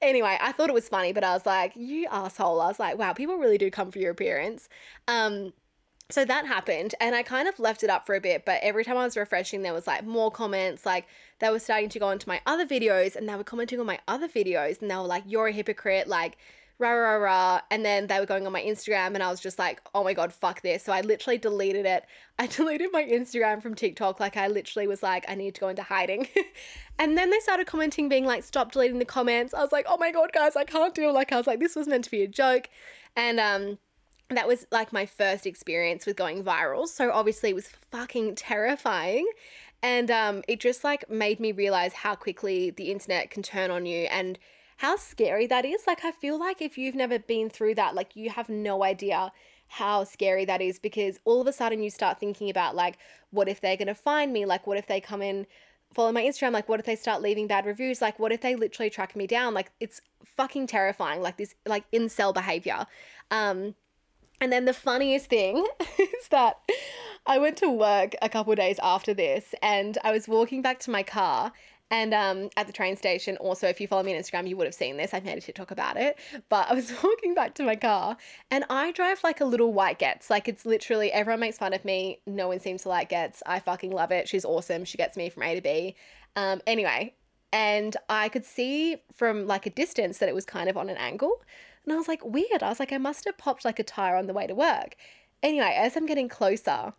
Anyway, 0.00 0.36
I 0.40 0.52
thought 0.52 0.68
it 0.68 0.74
was 0.74 0.88
funny, 0.88 1.12
but 1.12 1.22
I 1.22 1.32
was 1.32 1.46
like, 1.46 1.72
you 1.76 2.08
asshole. 2.10 2.60
I 2.60 2.66
was 2.66 2.80
like, 2.80 2.98
wow, 2.98 3.12
people 3.12 3.36
really 3.36 3.58
do 3.58 3.70
come 3.70 3.90
for 3.90 3.98
your 3.98 4.10
appearance. 4.10 4.68
Um 5.08 5.52
so 6.10 6.26
that 6.26 6.44
happened 6.44 6.94
and 7.00 7.14
I 7.14 7.22
kind 7.22 7.48
of 7.48 7.58
left 7.58 7.82
it 7.82 7.88
up 7.88 8.04
for 8.04 8.14
a 8.14 8.20
bit, 8.20 8.44
but 8.44 8.60
every 8.62 8.84
time 8.84 8.98
I 8.98 9.04
was 9.04 9.16
refreshing, 9.16 9.62
there 9.62 9.72
was 9.72 9.86
like 9.86 10.04
more 10.04 10.30
comments. 10.30 10.84
Like 10.84 11.06
they 11.38 11.48
were 11.48 11.58
starting 11.58 11.88
to 11.88 11.98
go 11.98 12.10
into 12.10 12.28
my 12.28 12.42
other 12.44 12.66
videos 12.66 13.16
and 13.16 13.26
they 13.26 13.34
were 13.34 13.44
commenting 13.44 13.80
on 13.80 13.86
my 13.86 13.98
other 14.06 14.28
videos 14.28 14.82
and 14.82 14.90
they 14.90 14.96
were 14.96 15.02
like, 15.02 15.24
you're 15.26 15.46
a 15.46 15.52
hypocrite. 15.52 16.08
Like, 16.08 16.36
rah, 16.78 16.90
rah, 16.90 17.16
rah. 17.16 17.60
And 17.70 17.84
then 17.84 18.06
they 18.06 18.18
were 18.18 18.26
going 18.26 18.46
on 18.46 18.52
my 18.52 18.62
Instagram 18.62 19.14
and 19.14 19.22
I 19.22 19.30
was 19.30 19.40
just 19.40 19.58
like, 19.58 19.80
oh 19.94 20.02
my 20.02 20.14
God, 20.14 20.32
fuck 20.32 20.62
this. 20.62 20.82
So 20.82 20.92
I 20.92 21.00
literally 21.02 21.38
deleted 21.38 21.86
it. 21.86 22.04
I 22.38 22.46
deleted 22.46 22.88
my 22.92 23.04
Instagram 23.04 23.62
from 23.62 23.74
TikTok. 23.74 24.18
Like, 24.18 24.36
I 24.36 24.48
literally 24.48 24.88
was 24.88 25.02
like, 25.02 25.24
I 25.28 25.34
need 25.34 25.54
to 25.54 25.60
go 25.60 25.68
into 25.68 25.82
hiding. 25.82 26.28
and 26.98 27.16
then 27.16 27.30
they 27.30 27.38
started 27.40 27.66
commenting, 27.66 28.08
being 28.08 28.24
like, 28.24 28.42
stop 28.42 28.72
deleting 28.72 28.98
the 28.98 29.04
comments. 29.04 29.54
I 29.54 29.60
was 29.60 29.72
like, 29.72 29.86
oh 29.88 29.96
my 29.96 30.10
God, 30.10 30.32
guys, 30.32 30.56
I 30.56 30.64
can't 30.64 30.94
do 30.94 31.08
it. 31.08 31.12
Like, 31.12 31.32
I 31.32 31.36
was 31.36 31.46
like, 31.46 31.60
this 31.60 31.76
was 31.76 31.86
meant 31.86 32.04
to 32.04 32.10
be 32.10 32.22
a 32.22 32.28
joke. 32.28 32.68
And, 33.16 33.38
um, 33.38 33.78
that 34.30 34.48
was 34.48 34.66
like 34.70 34.92
my 34.92 35.04
first 35.04 35.46
experience 35.46 36.06
with 36.06 36.16
going 36.16 36.42
viral. 36.42 36.88
So 36.88 37.12
obviously 37.12 37.50
it 37.50 37.54
was 37.54 37.68
fucking 37.90 38.34
terrifying. 38.36 39.28
And 39.82 40.10
um, 40.10 40.42
it 40.48 40.60
just 40.60 40.84
like 40.84 41.10
made 41.10 41.40
me 41.40 41.52
realize 41.52 41.92
how 41.92 42.14
quickly 42.14 42.70
the 42.70 42.90
internet 42.90 43.30
can 43.30 43.42
turn 43.42 43.70
on 43.70 43.84
you 43.84 44.06
and 44.10 44.38
how 44.78 44.96
scary 44.96 45.46
that 45.46 45.64
is. 45.64 45.82
Like, 45.86 46.04
I 46.04 46.10
feel 46.10 46.38
like 46.38 46.62
if 46.62 46.76
you've 46.78 46.94
never 46.94 47.18
been 47.18 47.50
through 47.50 47.76
that, 47.76 47.94
like, 47.94 48.16
you 48.16 48.30
have 48.30 48.48
no 48.48 48.82
idea 48.82 49.32
how 49.68 50.04
scary 50.04 50.44
that 50.44 50.60
is 50.60 50.78
because 50.78 51.18
all 51.24 51.40
of 51.40 51.46
a 51.46 51.52
sudden 51.52 51.82
you 51.82 51.90
start 51.90 52.20
thinking 52.20 52.50
about, 52.50 52.74
like, 52.74 52.98
what 53.30 53.48
if 53.48 53.60
they're 53.60 53.76
going 53.76 53.88
to 53.88 53.94
find 53.94 54.32
me? 54.32 54.44
Like, 54.44 54.66
what 54.66 54.78
if 54.78 54.86
they 54.86 55.00
come 55.00 55.22
in, 55.22 55.46
follow 55.94 56.12
my 56.12 56.22
Instagram? 56.22 56.52
Like, 56.52 56.68
what 56.68 56.80
if 56.80 56.86
they 56.86 56.96
start 56.96 57.22
leaving 57.22 57.46
bad 57.46 57.64
reviews? 57.66 58.02
Like, 58.02 58.18
what 58.18 58.32
if 58.32 58.40
they 58.40 58.54
literally 58.54 58.90
track 58.90 59.16
me 59.16 59.26
down? 59.26 59.54
Like, 59.54 59.70
it's 59.80 60.00
fucking 60.24 60.66
terrifying. 60.66 61.22
Like, 61.22 61.36
this, 61.36 61.54
like, 61.66 61.90
incel 61.90 62.34
behavior. 62.34 62.86
Um, 63.30 63.74
and 64.42 64.52
then 64.52 64.64
the 64.64 64.74
funniest 64.74 65.26
thing 65.26 65.64
is 65.98 66.28
that 66.30 66.58
I 67.26 67.38
went 67.38 67.56
to 67.58 67.70
work 67.70 68.14
a 68.20 68.28
couple 68.28 68.52
days 68.56 68.80
after 68.82 69.14
this 69.14 69.54
and 69.62 69.96
I 70.02 70.10
was 70.10 70.26
walking 70.26 70.62
back 70.62 70.80
to 70.80 70.90
my 70.90 71.04
car 71.04 71.52
and 71.92 72.14
um, 72.14 72.48
at 72.56 72.66
the 72.66 72.72
train 72.72 72.96
station, 72.96 73.36
also, 73.36 73.68
if 73.68 73.78
you 73.78 73.86
follow 73.86 74.02
me 74.02 74.16
on 74.16 74.20
Instagram, 74.20 74.48
you 74.48 74.56
would 74.56 74.66
have 74.66 74.74
seen 74.74 74.96
this. 74.96 75.12
I've 75.12 75.26
made 75.26 75.36
a 75.36 75.42
TikTok 75.42 75.70
about 75.70 75.98
it. 75.98 76.18
But 76.48 76.70
I 76.70 76.74
was 76.74 76.90
walking 77.04 77.34
back 77.34 77.54
to 77.56 77.62
my 77.62 77.76
car 77.76 78.16
and 78.50 78.64
I 78.70 78.92
drive 78.92 79.22
like 79.22 79.42
a 79.42 79.44
little 79.44 79.74
white 79.74 79.98
Getz. 79.98 80.30
Like 80.30 80.48
it's 80.48 80.64
literally, 80.64 81.12
everyone 81.12 81.40
makes 81.40 81.58
fun 81.58 81.74
of 81.74 81.84
me. 81.84 82.20
No 82.26 82.48
one 82.48 82.60
seems 82.60 82.84
to 82.84 82.88
like 82.88 83.10
Getz. 83.10 83.42
I 83.44 83.60
fucking 83.60 83.90
love 83.90 84.10
it. 84.10 84.26
She's 84.26 84.46
awesome. 84.46 84.86
She 84.86 84.96
gets 84.96 85.18
me 85.18 85.28
from 85.28 85.42
A 85.42 85.54
to 85.54 85.60
B. 85.60 85.94
Um, 86.34 86.62
anyway, 86.66 87.12
and 87.52 87.94
I 88.08 88.30
could 88.30 88.46
see 88.46 88.96
from 89.12 89.46
like 89.46 89.66
a 89.66 89.70
distance 89.70 90.16
that 90.16 90.30
it 90.30 90.34
was 90.34 90.46
kind 90.46 90.70
of 90.70 90.78
on 90.78 90.88
an 90.88 90.96
angle. 90.96 91.42
And 91.84 91.92
I 91.92 91.96
was 91.96 92.08
like, 92.08 92.24
weird. 92.24 92.62
I 92.62 92.70
was 92.70 92.80
like, 92.80 92.94
I 92.94 92.98
must 92.98 93.26
have 93.26 93.36
popped 93.36 93.66
like 93.66 93.78
a 93.78 93.84
tire 93.84 94.16
on 94.16 94.28
the 94.28 94.32
way 94.32 94.46
to 94.46 94.54
work. 94.54 94.96
Anyway, 95.42 95.76
as 95.76 95.94
I'm 95.94 96.06
getting 96.06 96.30
closer, 96.30 96.94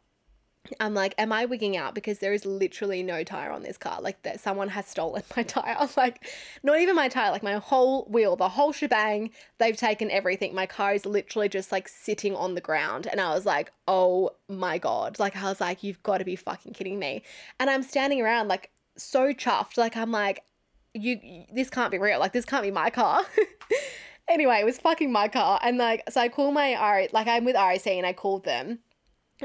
I'm 0.80 0.94
like, 0.94 1.14
am 1.18 1.34
I 1.34 1.44
wigging 1.44 1.76
out? 1.76 1.94
Because 1.94 2.20
there 2.20 2.32
is 2.32 2.46
literally 2.46 3.04
no 3.04 3.24
tire 3.24 3.52
on 3.52 3.64
this 3.64 3.78
car. 3.78 4.00
Like 4.02 4.22
that 4.24 4.40
someone 4.40 4.70
has 4.70 4.88
stolen 4.88 5.24
my 5.36 5.44
tire. 5.44 5.78
Like 5.98 6.26
not 6.64 6.80
even 6.80 6.96
my 6.96 7.10
tire, 7.10 7.32
like 7.32 7.44
my 7.44 7.56
whole 7.56 8.06
wheel, 8.06 8.36
the 8.36 8.50
whole 8.50 8.72
shebang. 8.72 9.32
They've 9.58 9.76
taken 9.76 10.10
everything. 10.10 10.56
My 10.56 10.66
car 10.66 10.94
is 10.94 11.06
literally 11.06 11.50
just 11.50 11.72
like 11.72 11.88
sitting 11.88 12.36
on 12.36 12.56
the 12.56 12.62
ground. 12.62 13.08
And 13.12 13.20
I 13.20 13.34
was 13.34 13.46
like, 13.46 13.72
oh 13.88 14.32
my 14.48 14.78
God. 14.78 15.20
Like 15.20 15.36
I 15.36 15.50
was 15.50 15.60
like, 15.60 15.84
you've 15.84 16.02
got 16.02 16.20
to 16.20 16.26
be 16.26 16.36
fucking 16.36 16.74
kidding 16.74 16.98
me. 16.98 17.24
And 17.60 17.70
I'm 17.70 17.84
standing 17.84 18.22
around 18.22 18.48
like 18.48 18.72
so 18.98 19.34
chuffed. 19.34 19.78
Like 19.78 19.98
I'm 19.98 20.12
like, 20.12 20.44
you 20.94 21.46
this 21.54 21.70
can't 21.70 21.92
be 21.92 21.98
real. 21.98 22.20
Like 22.20 22.34
this 22.34 22.46
can't 22.46 22.64
be 22.64 22.72
my 22.72 22.90
car. 22.90 23.24
anyway, 24.30 24.60
it 24.62 24.66
was 24.66 24.78
fucking 24.78 25.12
my 25.12 25.28
car. 25.28 25.60
And 25.62 25.78
like, 25.78 26.04
so 26.10 26.22
I 26.22 26.30
call 26.30 26.52
my 26.52 26.76
R, 26.76 27.08
like 27.12 27.28
I'm 27.28 27.44
with 27.44 27.56
RAC 27.56 27.88
and 27.88 28.06
I 28.06 28.14
called 28.14 28.46
them. 28.46 28.80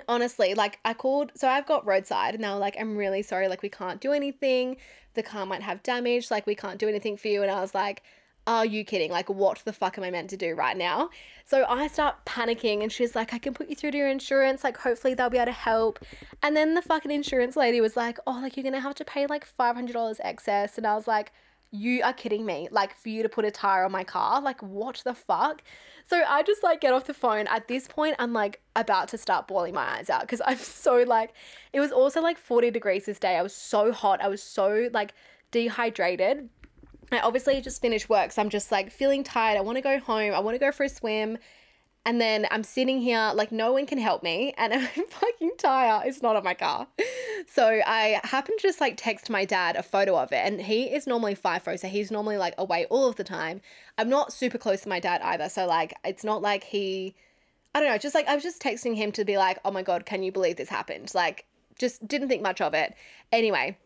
Honestly, 0.06 0.54
like 0.54 0.78
I 0.84 0.94
called, 0.94 1.32
so 1.34 1.48
I've 1.48 1.66
got 1.66 1.86
roadside 1.86 2.34
and 2.34 2.44
they 2.44 2.48
were 2.48 2.56
like, 2.56 2.76
I'm 2.78 2.96
really 2.96 3.22
sorry, 3.22 3.48
like 3.48 3.62
we 3.62 3.68
can't 3.68 4.00
do 4.00 4.12
anything. 4.12 4.76
The 5.14 5.22
car 5.22 5.46
might 5.46 5.62
have 5.62 5.82
damage, 5.82 6.30
like 6.30 6.46
we 6.46 6.54
can't 6.54 6.78
do 6.78 6.88
anything 6.88 7.16
for 7.16 7.28
you. 7.28 7.42
And 7.42 7.50
I 7.50 7.60
was 7.60 7.74
like, 7.74 8.02
are 8.48 8.64
you 8.64 8.82
kidding? 8.82 9.10
Like, 9.10 9.28
what 9.28 9.58
the 9.66 9.74
fuck 9.74 9.98
am 9.98 10.04
I 10.04 10.10
meant 10.10 10.30
to 10.30 10.36
do 10.38 10.54
right 10.54 10.76
now? 10.76 11.10
So 11.44 11.66
I 11.68 11.86
start 11.86 12.24
panicking, 12.24 12.82
and 12.82 12.90
she's 12.90 13.14
like, 13.14 13.34
I 13.34 13.38
can 13.38 13.52
put 13.52 13.68
you 13.68 13.76
through 13.76 13.90
to 13.90 13.98
your 13.98 14.08
insurance. 14.08 14.64
Like, 14.64 14.78
hopefully 14.78 15.12
they'll 15.12 15.28
be 15.28 15.36
able 15.36 15.46
to 15.46 15.52
help. 15.52 15.98
And 16.42 16.56
then 16.56 16.72
the 16.72 16.80
fucking 16.80 17.10
insurance 17.10 17.56
lady 17.56 17.82
was 17.82 17.94
like, 17.94 18.18
Oh, 18.26 18.40
like, 18.40 18.56
you're 18.56 18.64
gonna 18.64 18.80
have 18.80 18.94
to 18.96 19.04
pay 19.04 19.26
like 19.26 19.46
$500 19.46 20.16
excess. 20.24 20.78
And 20.78 20.86
I 20.86 20.94
was 20.94 21.06
like, 21.06 21.30
you 21.70 22.02
are 22.02 22.12
kidding 22.12 22.46
me. 22.46 22.68
Like, 22.70 22.96
for 22.96 23.08
you 23.08 23.22
to 23.22 23.28
put 23.28 23.44
a 23.44 23.50
tire 23.50 23.84
on 23.84 23.92
my 23.92 24.04
car, 24.04 24.40
like, 24.40 24.62
what 24.62 25.02
the 25.04 25.14
fuck? 25.14 25.62
So 26.08 26.22
I 26.26 26.42
just 26.42 26.62
like 26.62 26.80
get 26.80 26.94
off 26.94 27.04
the 27.04 27.12
phone. 27.14 27.46
At 27.48 27.68
this 27.68 27.86
point, 27.86 28.16
I'm 28.18 28.32
like 28.32 28.62
about 28.74 29.08
to 29.08 29.18
start 29.18 29.46
bawling 29.46 29.74
my 29.74 29.98
eyes 29.98 30.08
out 30.08 30.22
because 30.22 30.40
I'm 30.44 30.56
so 30.58 31.04
like, 31.06 31.34
it 31.72 31.80
was 31.80 31.92
also 31.92 32.22
like 32.22 32.38
40 32.38 32.70
degrees 32.70 33.04
this 33.04 33.18
day. 33.18 33.36
I 33.36 33.42
was 33.42 33.54
so 33.54 33.92
hot. 33.92 34.22
I 34.22 34.28
was 34.28 34.42
so 34.42 34.88
like 34.92 35.12
dehydrated. 35.50 36.48
I 37.12 37.20
obviously 37.20 37.60
just 37.60 37.80
finished 37.80 38.08
work, 38.08 38.32
so 38.32 38.42
I'm 38.42 38.48
just 38.50 38.72
like 38.72 38.90
feeling 38.90 39.22
tired. 39.22 39.58
I 39.58 39.60
want 39.60 39.76
to 39.76 39.82
go 39.82 39.98
home. 39.98 40.32
I 40.32 40.40
want 40.40 40.54
to 40.54 40.58
go 40.58 40.72
for 40.72 40.84
a 40.84 40.88
swim. 40.88 41.38
And 42.08 42.22
then 42.22 42.46
I'm 42.50 42.64
sitting 42.64 43.02
here, 43.02 43.32
like, 43.34 43.52
no 43.52 43.74
one 43.74 43.84
can 43.84 43.98
help 43.98 44.22
me, 44.22 44.54
and 44.56 44.72
a 44.72 44.80
fucking 44.80 45.50
tire 45.58 46.08
is 46.08 46.22
not 46.22 46.36
on 46.36 46.42
my 46.42 46.54
car. 46.54 46.86
So 47.46 47.82
I 47.86 48.18
happen 48.24 48.56
to 48.56 48.62
just 48.62 48.80
like 48.80 48.96
text 48.96 49.28
my 49.28 49.44
dad 49.44 49.76
a 49.76 49.82
photo 49.82 50.16
of 50.16 50.32
it, 50.32 50.40
and 50.42 50.58
he 50.58 50.84
is 50.84 51.06
normally 51.06 51.34
FIFO, 51.34 51.78
so 51.78 51.86
he's 51.86 52.10
normally 52.10 52.38
like 52.38 52.54
away 52.56 52.86
all 52.86 53.10
of 53.10 53.16
the 53.16 53.24
time. 53.24 53.60
I'm 53.98 54.08
not 54.08 54.32
super 54.32 54.56
close 54.56 54.80
to 54.82 54.88
my 54.88 55.00
dad 55.00 55.20
either, 55.20 55.50
so 55.50 55.66
like, 55.66 55.92
it's 56.02 56.24
not 56.24 56.40
like 56.40 56.64
he, 56.64 57.14
I 57.74 57.80
don't 57.80 57.90
know, 57.90 57.98
just 57.98 58.14
like, 58.14 58.26
I 58.26 58.34
was 58.34 58.42
just 58.42 58.62
texting 58.62 58.96
him 58.96 59.12
to 59.12 59.26
be 59.26 59.36
like, 59.36 59.58
oh 59.62 59.70
my 59.70 59.82
God, 59.82 60.06
can 60.06 60.22
you 60.22 60.32
believe 60.32 60.56
this 60.56 60.70
happened? 60.70 61.12
Like, 61.14 61.44
just 61.78 62.08
didn't 62.08 62.30
think 62.30 62.40
much 62.40 62.62
of 62.62 62.72
it. 62.72 62.94
Anyway, 63.32 63.76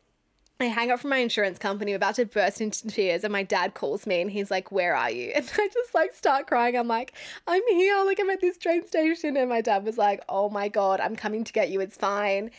I 0.63 0.67
hang 0.67 0.91
up 0.91 1.01
from 1.01 1.11
my 1.11 1.19
insurance 1.19 1.59
company, 1.59 1.93
about 1.93 2.17
to 2.17 2.27
burst 2.27 2.61
into 2.61 2.87
tears, 2.89 3.25
and 3.25 3.33
my 3.33 3.43
dad 3.43 3.75
calls 3.75 4.07
me 4.07 4.21
and 4.21 4.31
he's 4.31 4.51
like, 4.51 4.73
Where 4.73 4.95
are 4.95 5.11
you? 5.11 5.33
And 5.37 5.51
I 5.59 5.69
just 5.69 5.95
like 5.95 6.15
start 6.15 6.47
crying. 6.47 6.77
I'm 6.77 6.89
like, 6.89 7.13
I'm 7.47 7.63
here, 7.71 8.03
like 8.05 8.21
I'm 8.21 8.31
at 8.31 8.41
this 8.41 8.59
train 8.59 8.87
station. 8.87 9.37
And 9.37 9.49
my 9.49 9.61
dad 9.61 9.85
was 9.85 9.99
like, 9.99 10.23
Oh 10.29 10.49
my 10.49 10.69
God, 10.69 11.01
I'm 11.01 11.17
coming 11.17 11.45
to 11.45 11.53
get 11.53 11.71
you. 11.71 11.81
It's 11.81 11.97
fine. 11.97 12.51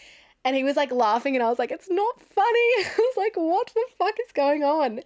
And 0.46 0.58
he 0.58 0.64
was 0.64 0.76
like 0.76 0.92
laughing, 0.92 1.36
and 1.36 1.44
I 1.44 1.50
was 1.50 1.58
like, 1.58 1.72
It's 1.72 1.90
not 1.90 2.22
funny. 2.22 2.48
I 2.78 2.96
was 2.98 3.18
like, 3.18 3.36
What 3.36 3.72
the 3.74 3.86
fuck 3.98 4.16
is 4.26 4.32
going 4.34 4.64
on? 4.64 5.00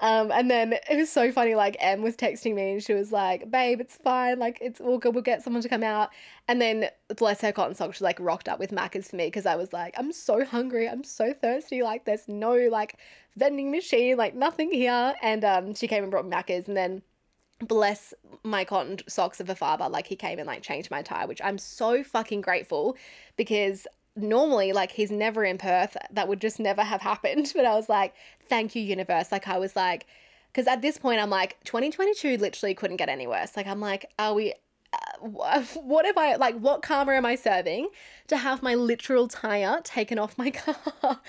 Um, 0.00 0.30
and 0.32 0.50
then 0.50 0.74
it 0.88 0.96
was 0.96 1.10
so 1.10 1.30
funny. 1.30 1.54
Like, 1.54 1.76
Em 1.80 2.02
was 2.02 2.16
texting 2.16 2.54
me, 2.54 2.72
and 2.72 2.82
she 2.82 2.94
was 2.94 3.12
like, 3.12 3.50
Babe, 3.50 3.80
it's 3.80 3.96
fine. 3.96 4.38
Like, 4.38 4.58
it's 4.60 4.80
all 4.80 4.98
good. 4.98 5.14
We'll 5.14 5.22
get 5.22 5.42
someone 5.42 5.62
to 5.62 5.68
come 5.68 5.82
out. 5.82 6.10
And 6.48 6.60
then, 6.60 6.88
bless 7.16 7.40
her 7.42 7.52
cotton 7.52 7.74
socks, 7.74 7.98
she 7.98 8.04
like 8.04 8.18
rocked 8.18 8.48
up 8.48 8.58
with 8.58 8.70
Macca's 8.70 9.08
for 9.08 9.16
me 9.16 9.26
because 9.26 9.46
I 9.46 9.56
was 9.56 9.72
like, 9.72 9.94
I'm 9.98 10.12
so 10.12 10.44
hungry. 10.44 10.88
I'm 10.88 11.04
so 11.04 11.34
thirsty. 11.34 11.82
Like, 11.82 12.04
there's 12.04 12.26
no 12.28 12.54
like 12.70 12.96
vending 13.36 13.70
machine, 13.70 14.16
like 14.16 14.34
nothing 14.34 14.72
here. 14.72 15.14
And 15.22 15.44
um, 15.44 15.74
she 15.74 15.86
came 15.86 16.02
and 16.02 16.10
brought 16.10 16.24
Macca's, 16.24 16.68
and 16.68 16.76
then 16.76 17.02
bless 17.66 18.14
my 18.44 18.64
cotton 18.64 18.98
socks 19.08 19.40
of 19.40 19.50
a 19.50 19.54
father 19.54 19.88
like 19.88 20.06
he 20.06 20.14
came 20.14 20.38
and 20.38 20.46
like 20.46 20.62
changed 20.62 20.92
my 20.92 21.02
tire 21.02 21.26
which 21.26 21.40
i'm 21.42 21.58
so 21.58 22.04
fucking 22.04 22.40
grateful 22.40 22.96
because 23.36 23.84
normally 24.22 24.72
like 24.72 24.92
he's 24.92 25.10
never 25.10 25.44
in 25.44 25.58
Perth. 25.58 25.96
That 26.10 26.28
would 26.28 26.40
just 26.40 26.60
never 26.60 26.82
have 26.82 27.00
happened. 27.00 27.52
But 27.58 27.66
I 27.66 27.74
was 27.74 27.88
like, 27.88 28.14
thank 28.48 28.76
you, 28.76 28.82
universe. 28.82 29.32
Like 29.32 29.48
I 29.48 29.58
was 29.58 29.74
like, 29.74 30.06
because 30.52 30.66
at 30.66 30.82
this 30.82 30.98
point 30.98 31.20
I'm 31.20 31.30
like, 31.30 31.62
2022 31.64 32.36
literally 32.36 32.74
couldn't 32.74 32.96
get 32.98 33.08
any 33.08 33.26
worse. 33.26 33.56
Like 33.56 33.66
I'm 33.66 33.80
like, 33.80 34.10
are 34.18 34.34
we? 34.34 34.54
Uh, 34.92 35.62
what 35.74 36.06
if 36.06 36.16
I 36.16 36.36
like? 36.36 36.56
What 36.58 36.82
karma 36.82 37.12
am 37.12 37.26
I 37.26 37.34
serving 37.34 37.88
to 38.28 38.36
have 38.36 38.62
my 38.62 38.74
literal 38.74 39.28
tire 39.28 39.80
taken 39.82 40.18
off 40.18 40.38
my 40.38 40.50
car? 41.02 41.20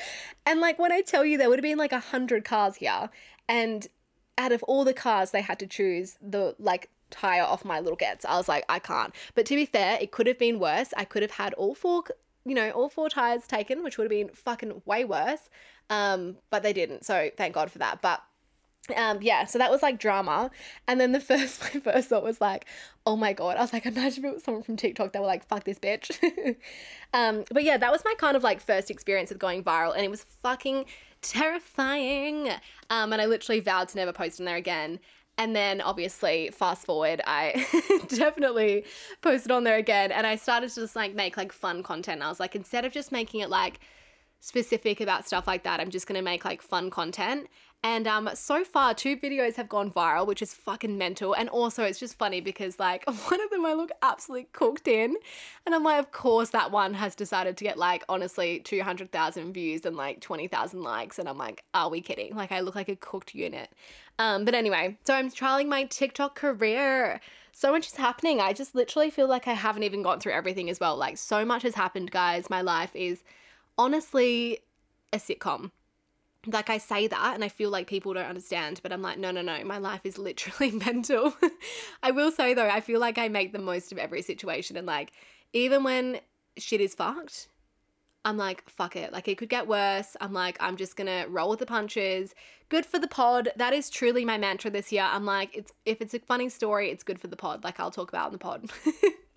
and 0.46 0.60
like 0.60 0.80
when 0.80 0.92
I 0.92 1.02
tell 1.02 1.26
you, 1.26 1.38
there 1.38 1.50
would 1.50 1.60
have 1.60 1.64
been 1.64 1.78
like 1.78 1.92
a 1.92 2.00
hundred 2.00 2.46
cars 2.46 2.76
here, 2.78 3.10
and 3.48 3.88
out 4.38 4.52
of 4.52 4.64
all 4.64 4.86
the 4.86 4.94
cars 4.94 5.32
they 5.32 5.42
had 5.42 5.60
to 5.60 5.68
choose 5.68 6.18
the 6.22 6.56
like 6.60 6.90
tire 7.10 7.44
off 7.44 7.66
my 7.66 7.80
little 7.80 7.96
Getz. 7.96 8.26
I 8.26 8.38
was 8.38 8.48
like, 8.48 8.66
I 8.70 8.80
can't. 8.80 9.14
But 9.36 9.46
to 9.48 9.56
be 9.56 9.66
fair, 9.66 9.98
it 10.02 10.12
could 10.12 10.28
have 10.28 10.40
been 10.40 10.60
worse. 10.60 10.94
I 10.96 11.06
could 11.06 11.22
have 11.22 11.32
had 11.32 11.54
all 11.56 11.76
four 11.76 12.04
you 12.50 12.56
know, 12.56 12.72
all 12.72 12.90
four 12.90 13.10
tires 13.10 13.48
taken, 13.48 13.84
which 13.84 13.98
would 13.98 14.06
have 14.06 14.10
been 14.10 14.30
fucking 14.30 14.82
way 14.86 15.06
worse. 15.06 15.50
Um, 15.90 16.38
but 16.50 16.64
they 16.64 16.74
didn't. 16.74 17.06
So 17.06 17.30
thank 17.38 17.54
God 17.54 17.72
for 17.72 17.80
that. 17.80 18.02
But 18.02 18.22
um 18.96 19.20
yeah 19.22 19.46
so 19.46 19.60
that 19.60 19.70
was 19.70 19.84
like 19.84 20.00
drama 20.00 20.50
and 20.88 21.00
then 21.00 21.12
the 21.12 21.20
first 21.20 21.62
my 21.62 21.80
first 21.80 22.10
thought 22.10 22.24
was 22.24 22.42
like 22.42 22.66
oh 23.06 23.16
my 23.16 23.34
god 23.34 23.58
i 23.58 23.62
was 23.62 23.74
like 23.74 23.86
imagine 23.86 24.26
if 24.26 24.32
it 24.32 24.34
was 24.34 24.44
someone 24.44 24.64
from 24.64 24.76
tiktok 24.76 25.14
that 25.14 25.22
were 25.22 25.28
like 25.28 25.48
fuck 25.48 25.64
this 25.64 25.78
bitch 25.80 26.10
um 27.14 27.44
but 27.52 27.64
yeah 27.64 27.78
that 27.78 27.92
was 27.92 28.02
my 28.04 28.14
kind 28.18 28.36
of 28.36 28.44
like 28.44 28.60
first 28.62 28.90
experience 28.90 29.30
with 29.30 29.40
going 29.40 29.64
viral 29.64 29.94
and 29.94 30.04
it 30.04 30.10
was 30.10 30.24
fucking 30.24 30.86
terrifying 31.22 32.50
um 32.90 33.12
and 33.14 33.22
i 33.22 33.26
literally 33.26 33.60
vowed 33.60 33.88
to 33.88 33.98
never 33.98 34.14
post 34.14 34.40
on 34.40 34.46
there 34.46 34.56
again 34.56 35.00
and 35.40 35.56
then 35.56 35.80
obviously, 35.80 36.50
fast 36.52 36.86
forward, 36.86 37.22
I 37.26 37.66
definitely 38.10 38.84
posted 39.22 39.52
on 39.52 39.64
there 39.64 39.78
again 39.78 40.12
and 40.12 40.28
I 40.28 40.36
started 40.36 40.70
to 40.72 40.82
just 40.82 40.98
like 40.98 41.16
make 41.16 41.38
like 41.38 41.54
fun 41.54 41.82
content. 41.82 42.22
I 42.22 42.28
was 42.28 42.42
like, 42.42 42.58
instead 42.58 42.84
of 42.84 42.92
just 42.92 43.14
making 43.14 43.40
it 43.40 43.50
like 43.50 43.80
specific 44.42 45.00
about 45.00 45.26
stuff 45.26 45.48
like 45.48 45.64
that, 45.64 45.80
I'm 45.80 45.92
just 45.92 46.08
gonna 46.08 46.22
make 46.22 46.44
like 46.44 46.62
fun 46.62 46.90
content. 46.90 47.48
And 47.82 48.08
um, 48.08 48.30
so 48.34 48.66
far, 48.66 48.94
two 48.94 49.16
videos 49.16 49.56
have 49.56 49.70
gone 49.70 49.90
viral, 49.90 50.28
which 50.28 50.42
is 50.42 50.54
fucking 50.54 50.98
mental. 50.98 51.34
And 51.34 51.48
also, 51.48 51.84
it's 51.86 51.98
just 51.98 52.18
funny 52.18 52.42
because, 52.42 52.78
like, 52.78 53.06
one 53.30 53.42
of 53.42 53.50
them 53.52 53.66
I 53.66 53.72
look 53.72 53.92
absolutely 54.02 54.50
cooked 54.52 54.90
in. 54.90 55.16
And 55.66 55.74
I'm 55.74 55.86
like, 55.86 56.00
of 56.00 56.12
course, 56.12 56.50
that 56.50 56.72
one 56.72 56.94
has 56.94 57.16
decided 57.16 57.56
to 57.56 57.64
get, 57.64 57.78
like, 57.78 58.04
honestly, 58.10 58.60
200,000 58.60 59.54
views 59.54 59.86
and, 59.86 59.96
like, 59.96 60.20
20,000 60.20 60.84
likes. 60.84 61.20
And 61.20 61.30
I'm 61.30 61.38
like, 61.38 61.64
are 61.74 61.90
we 61.90 62.02
kidding? 62.02 62.36
Like, 62.36 62.52
I 62.52 62.60
look 62.60 62.76
like 62.76 62.90
a 62.90 62.98
cooked 62.98 63.34
unit. 63.34 63.70
Um, 64.18 64.44
but 64.44 64.56
anyway, 64.56 64.98
so 65.06 65.14
I'm 65.14 65.32
trialing 65.32 65.68
my 65.68 65.86
TikTok 65.86 66.36
career. 66.36 67.22
So 67.54 67.72
much 67.72 67.88
is 67.88 67.96
happening. 67.96 68.42
I 68.42 68.52
just 68.52 68.76
literally 68.76 69.10
feel 69.10 69.30
like 69.30 69.48
I 69.48 69.54
haven't 69.54 69.84
even 69.84 70.04
gone 70.04 70.20
through 70.20 70.34
everything 70.34 70.70
as 70.70 70.82
well. 70.82 70.98
Like, 70.98 71.18
so 71.18 71.46
much 71.46 71.64
has 71.64 71.76
happened, 71.76 72.12
guys. 72.12 72.50
My 72.50 72.60
life 72.60 72.94
is 72.94 73.24
honestly 73.78 74.60
a 75.14 75.18
sitcom 75.18 75.72
like 76.54 76.70
I 76.70 76.78
say 76.78 77.08
that 77.08 77.36
and 77.36 77.44
I 77.44 77.50
feel 77.50 77.70
like 77.70 77.88
people 77.88 78.14
don't 78.14 78.26
understand, 78.26 78.80
but 78.84 78.92
I'm 78.92 79.02
like, 79.02 79.18
no, 79.18 79.32
no, 79.32 79.42
no, 79.42 79.64
my 79.64 79.78
life 79.78 80.02
is 80.04 80.18
literally 80.18 80.72
mental. 80.86 81.34
I 82.04 82.12
will 82.12 82.32
say 82.32 82.54
though, 82.54 82.70
I 82.70 82.82
feel 82.82 83.00
like 83.00 83.18
I 83.18 83.28
make 83.28 83.54
the 83.54 83.60
most 83.60 83.92
of 83.92 83.98
every 83.98 84.22
situation 84.22 84.78
and 84.78 84.88
like 84.88 85.12
even 85.54 85.84
when 85.84 86.20
shit 86.58 86.82
is 86.82 86.96
fucked, 86.96 87.48
I'm 88.26 88.38
like, 88.38 88.70
fuck 88.70 88.96
it. 88.96 89.14
Like 89.14 89.28
it 89.28 89.38
could 89.38 89.50
get 89.50 89.68
worse. 89.68 90.18
I'm 90.20 90.34
like, 90.34 90.58
I'm 90.60 90.76
just 90.76 90.96
gonna 90.96 91.26
roll 91.30 91.50
with 91.50 91.60
the 91.60 91.66
punches. 91.66 92.36
Good 92.68 92.86
for 92.86 93.00
the 93.00 93.08
pod. 93.08 93.50
That 93.56 93.74
is 93.74 93.90
truly 93.90 94.26
my 94.26 94.38
mantra 94.38 94.70
this 94.70 94.92
year. 94.92 95.08
I'm 95.10 95.26
like, 95.26 95.56
it's 95.56 95.72
if 95.86 96.02
it's 96.02 96.14
a 96.14 96.20
funny 96.20 96.50
story, 96.50 96.92
it's 96.92 97.04
good 97.04 97.20
for 97.20 97.28
the 97.28 97.38
pod. 97.38 97.64
Like 97.64 97.80
I'll 97.80 97.92
talk 97.92 98.10
about 98.10 98.28
in 98.28 98.34
the 98.34 98.38
pod. 98.38 98.70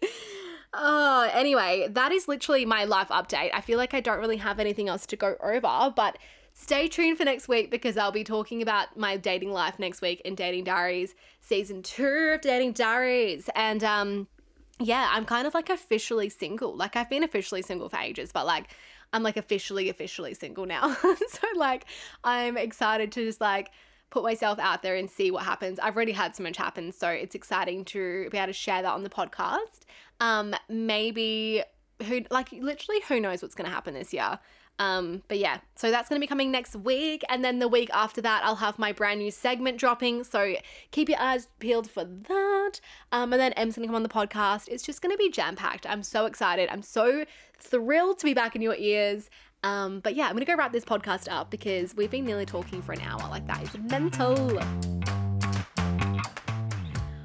oh, 0.75 1.31
anyway, 1.33 1.89
that 1.91 2.13
is 2.13 2.27
literally 2.27 2.65
my 2.65 2.85
life 2.85 3.09
update. 3.09 3.51
I 3.55 3.61
feel 3.61 3.79
like 3.79 3.95
I 3.95 4.01
don't 4.01 4.19
really 4.19 4.39
have 4.39 4.59
anything 4.59 4.89
else 4.89 5.07
to 5.07 5.17
go 5.17 5.37
over, 5.43 5.93
but 5.95 6.19
Stay 6.55 6.87
tuned 6.87 7.19
for 7.19 7.25
next 7.25 7.49
week 7.49 7.71
because 7.71 7.97
I'll 7.97 8.13
be 8.13 8.25
talking 8.25 8.63
about 8.63 8.97
my 8.97 9.17
dating 9.17 9.53
life 9.53 9.79
next 9.79 10.03
week 10.03 10.21
in 10.21 10.35
Dating 10.35 10.65
Diaries, 10.65 11.15
season 11.41 11.83
two 11.83 12.33
of 12.35 12.41
Dating 12.43 12.73
Diaries. 12.73 13.49
And 13.55 13.83
um, 13.83 14.29
yeah, 14.79 15.09
I'm 15.13 15.25
kind 15.25 15.47
of 15.47 15.55
like 15.55 15.71
officially 15.71 16.29
single. 16.29 16.77
Like 16.77 16.95
I've 16.95 17.09
been 17.09 17.25
officially 17.25 17.63
single 17.63 17.89
for 17.89 17.99
ages, 17.99 18.33
but 18.33 18.47
like 18.47 18.69
I'm 19.13 19.23
like 19.23 19.37
officially, 19.37 19.89
officially 19.89 20.35
single 20.35 20.67
now. 20.67 20.95
so 21.03 21.47
like 21.57 21.87
I'm 22.25 22.57
excited 22.57 23.13
to 23.13 23.25
just 23.25 23.41
like 23.41 23.71
put 24.11 24.23
myself 24.23 24.59
out 24.59 24.83
there 24.83 24.97
and 24.97 25.11
see 25.11 25.31
what 25.31 25.45
happens. 25.45 25.79
I've 25.79 25.97
already 25.97 26.13
had 26.13 26.37
so 26.37 26.43
much 26.43 26.59
happen, 26.59 26.93
so 26.93 27.09
it's 27.09 27.35
exciting 27.35 27.85
to 27.87 28.29
be 28.31 28.37
able 28.37 28.49
to 28.49 28.53
share 28.53 28.83
that 28.83 28.93
on 28.93 29.03
the 29.03 29.11
podcast. 29.11 29.81
Um, 30.21 30.55
maybe 30.69 31.63
who 32.03 32.23
like 32.31 32.53
literally 32.53 33.01
who 33.09 33.21
knows 33.21 33.43
what's 33.43 33.55
gonna 33.55 33.71
happen 33.71 33.95
this 33.95 34.13
year. 34.13 34.39
Um, 34.79 35.23
but 35.29 35.39
yeah, 35.39 35.59
so 35.77 35.91
that's 35.91 36.09
going 36.09 36.21
to 36.21 36.25
be 36.25 36.27
coming 36.27 36.51
next 36.51 36.75
week. 36.75 37.23
And 37.29 37.45
then 37.45 37.59
the 37.59 37.69
week 37.69 37.91
after 37.93 38.21
that, 38.23 38.43
I'll 38.45 38.57
have 38.57 38.79
my 38.79 38.93
brand 38.93 39.21
new 39.21 39.31
segment 39.31 39.79
dropping. 39.79 40.25
So 40.25 40.55
keep 40.91 41.09
your 41.09 41.21
eyes 41.21 41.49
peeled 41.61 41.91
for 41.91 42.05
that. 42.05 42.81
Um, 43.13 43.33
and 43.33 43.41
then 43.41 43.53
Em's 43.53 43.77
going 43.77 43.87
to 43.87 43.89
come 43.89 43.95
on 43.95 44.03
the 44.03 44.09
podcast. 44.09 44.69
It's 44.69 44.83
just 44.83 45.01
going 45.03 45.13
to 45.13 45.19
be 45.19 45.31
jam 45.31 45.57
packed. 45.57 45.87
I'm 45.89 46.03
so 46.03 46.27
excited. 46.27 46.69
I'm 46.71 46.83
so 46.83 47.25
thrilled 47.59 48.19
to 48.19 48.25
be 48.25 48.35
back 48.35 48.57
in 48.57 48.63
your 48.63 48.75
ears. 48.77 49.31
Um, 49.63 50.01
but 50.01 50.17
yeah, 50.17 50.25
I'm 50.25 50.33
going 50.33 50.41
to 50.41 50.51
go 50.51 50.57
wrap 50.57 50.73
this 50.73 50.85
podcast 50.85 51.29
up 51.31 51.51
because 51.51 51.95
we've 51.95 52.11
been 52.11 52.25
nearly 52.25 52.47
talking 52.47 52.83
for 52.83 52.93
an 52.93 53.01
hour. 53.03 53.21
Like, 53.31 53.47
that 53.47 53.63
is 53.63 53.79
mental. 53.79 54.59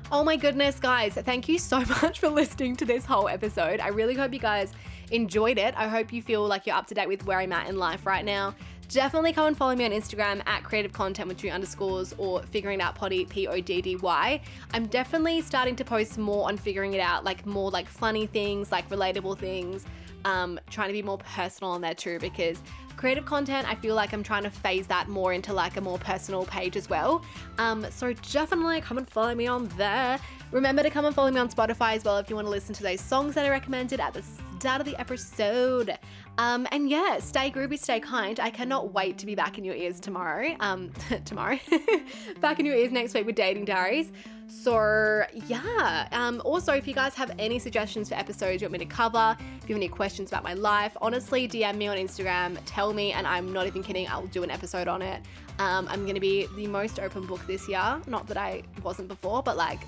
Oh 0.10 0.24
my 0.24 0.38
goodness, 0.38 0.80
guys. 0.80 1.16
Thank 1.16 1.50
you 1.50 1.58
so 1.58 1.80
much 2.02 2.20
for 2.20 2.30
listening 2.30 2.76
to 2.78 2.86
this 2.86 3.06
whole 3.06 3.28
episode. 3.28 3.80
I 3.80 3.88
really 3.88 4.14
hope 4.14 4.32
you 4.32 4.40
guys 4.40 4.72
enjoyed 5.12 5.58
it. 5.58 5.74
I 5.78 5.88
hope 5.88 6.12
you 6.12 6.22
feel 6.22 6.46
like 6.46 6.66
you're 6.66 6.76
up 6.76 6.88
to 6.88 6.94
date 6.94 7.08
with 7.08 7.26
where 7.26 7.40
I'm 7.40 7.54
at 7.54 7.70
in 7.70 7.78
life 7.78 8.06
right 8.06 8.26
now. 8.26 8.56
Definitely 8.90 9.34
come 9.34 9.48
and 9.48 9.58
follow 9.58 9.76
me 9.76 9.84
on 9.84 9.92
Instagram 9.92 10.42
at 10.48 10.64
creative 10.64 10.94
content 10.94 11.28
with 11.28 11.38
two 11.38 11.50
underscores 11.50 12.14
or 12.18 12.42
figuring 12.44 12.80
out 12.80 12.96
poddy 12.96 13.26
P 13.26 13.48
O 13.48 13.60
D 13.60 13.82
D 13.82 13.98
Y. 13.98 14.40
I'm 14.74 14.86
definitely 14.86 15.42
starting 15.42 15.76
to 15.76 15.84
post 15.84 16.18
more 16.18 16.48
on 16.48 16.58
figuring 16.58 16.94
it 16.94 17.02
out, 17.02 17.26
like 17.26 17.46
more 17.46 17.70
like 17.70 17.88
funny 17.90 18.28
things, 18.28 18.72
like 18.72 18.88
relatable 18.90 19.38
things. 19.38 19.86
Um, 20.26 20.60
trying 20.70 20.88
to 20.88 20.94
be 20.94 21.02
more 21.02 21.18
personal 21.18 21.72
on 21.72 21.82
there 21.82 21.94
too 21.94 22.18
because 22.20 22.62
creative 22.96 23.26
content, 23.26 23.70
I 23.70 23.76
feel 23.76 23.94
like 23.94 24.14
I'm 24.14 24.24
trying 24.24 24.44
to 24.44 24.50
phase 24.50 24.88
that 24.88 25.08
more 25.08 25.34
into 25.34 25.54
like 25.54 25.78
a 25.78 25.82
more 25.82 26.00
personal 26.00 26.46
page 26.46 26.76
as 26.76 26.90
well. 26.90 27.24
Um, 27.58 27.86
so 27.92 28.14
definitely 28.14 28.82
come 28.82 28.98
and 28.98 29.08
follow 29.08 29.36
me 29.36 29.48
on 29.48 29.68
there. 29.78 30.20
Remember 30.52 30.82
to 30.82 30.90
come 30.90 31.06
and 31.06 31.14
follow 31.14 31.30
me 31.30 31.40
on 31.40 31.50
Spotify 31.50 31.96
as 31.96 32.04
well 32.04 32.18
if 32.18 32.30
you 32.30 32.36
want 32.36 32.48
to 32.48 32.52
listen 32.52 32.74
to 32.76 32.84
those 32.84 33.02
songs 33.02 33.36
that 33.36 33.46
I 33.46 33.50
recommended 33.50 34.00
at 34.00 34.14
the 34.14 34.24
start 34.60 34.82
of 34.82 34.88
the 34.88 35.00
episode. 35.00 35.96
Um, 36.40 36.68
and 36.72 36.90
yeah, 36.90 37.20
stay 37.20 37.52
groovy, 37.52 37.78
stay 37.78 38.00
kind. 38.00 38.40
I 38.40 38.50
cannot 38.50 38.92
wait 38.92 39.20
to 39.20 39.28
be 39.28 39.36
back 39.36 39.60
in 39.60 39.64
your 39.64 39.76
ears 39.76 40.00
tomorrow. 40.00 40.56
Um, 40.60 40.92
tomorrow, 41.26 41.60
back 42.42 42.60
in 42.60 42.66
your 42.66 42.76
ears 42.76 42.92
next 42.92 43.14
week 43.14 43.28
with 43.28 43.36
Dating 43.36 43.66
Diaries. 43.66 44.12
So 44.48 45.24
yeah. 45.48 46.08
Um, 46.12 46.42
also, 46.44 46.74
if 46.74 46.88
you 46.88 46.96
guys 46.96 47.14
have 47.14 47.32
any 47.38 47.60
suggestions 47.60 48.10
for 48.10 48.16
episodes 48.16 48.62
you 48.62 48.66
want 48.66 48.74
me 48.74 48.80
to 48.80 48.86
cover, 48.86 49.38
if 49.40 49.70
you 49.70 49.76
have 49.76 49.80
any 49.80 49.90
questions 49.90 50.32
about 50.32 50.44
my 50.44 50.56
life, 50.56 50.98
honestly, 51.02 51.48
DM 51.48 51.78
me 51.78 51.88
on 51.88 51.98
Instagram. 51.98 52.58
Tell 52.66 52.94
me, 52.94 53.12
and 53.12 53.28
I'm 53.28 53.54
not 53.54 53.68
even 53.68 53.84
kidding. 53.84 54.08
I'll 54.08 54.26
do 54.28 54.42
an 54.42 54.50
episode 54.50 54.88
on 54.88 55.04
it. 55.04 55.22
Um, 55.60 55.88
I'm 55.88 56.06
gonna 56.08 56.20
be 56.20 56.48
the 56.56 56.66
most 56.66 57.00
open 57.00 57.28
book 57.28 57.46
this 57.46 57.70
year. 57.70 58.02
Not 58.08 58.26
that 58.28 58.38
I 58.38 58.64
wasn't 58.82 59.08
before, 59.08 59.44
but 59.44 59.56
like 59.56 59.82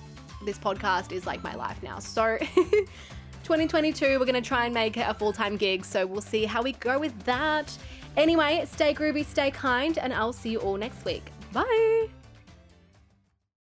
this 0.46 0.60
podcast 0.60 1.12
is 1.12 1.26
like 1.26 1.44
my 1.44 1.56
life 1.56 1.82
now. 1.82 1.98
So 1.98 2.38
2022, 3.50 4.20
we're 4.20 4.26
going 4.26 4.36
to 4.36 4.48
try 4.48 4.66
and 4.66 4.74
make 4.76 4.96
it 4.96 5.08
a 5.08 5.14
full 5.14 5.34
time 5.34 5.58
gig. 5.58 5.84
So 5.84 6.06
we'll 6.06 6.22
see 6.22 6.46
how 6.46 6.62
we 6.62 6.74
go 6.74 7.00
with 7.00 7.20
that. 7.24 7.76
Anyway, 8.16 8.64
stay 8.72 8.94
groovy, 8.94 9.26
stay 9.26 9.50
kind, 9.50 9.98
and 9.98 10.14
I'll 10.14 10.34
see 10.34 10.52
you 10.52 10.60
all 10.60 10.78
next 10.78 11.04
week. 11.04 11.32
Bye. 11.52 12.10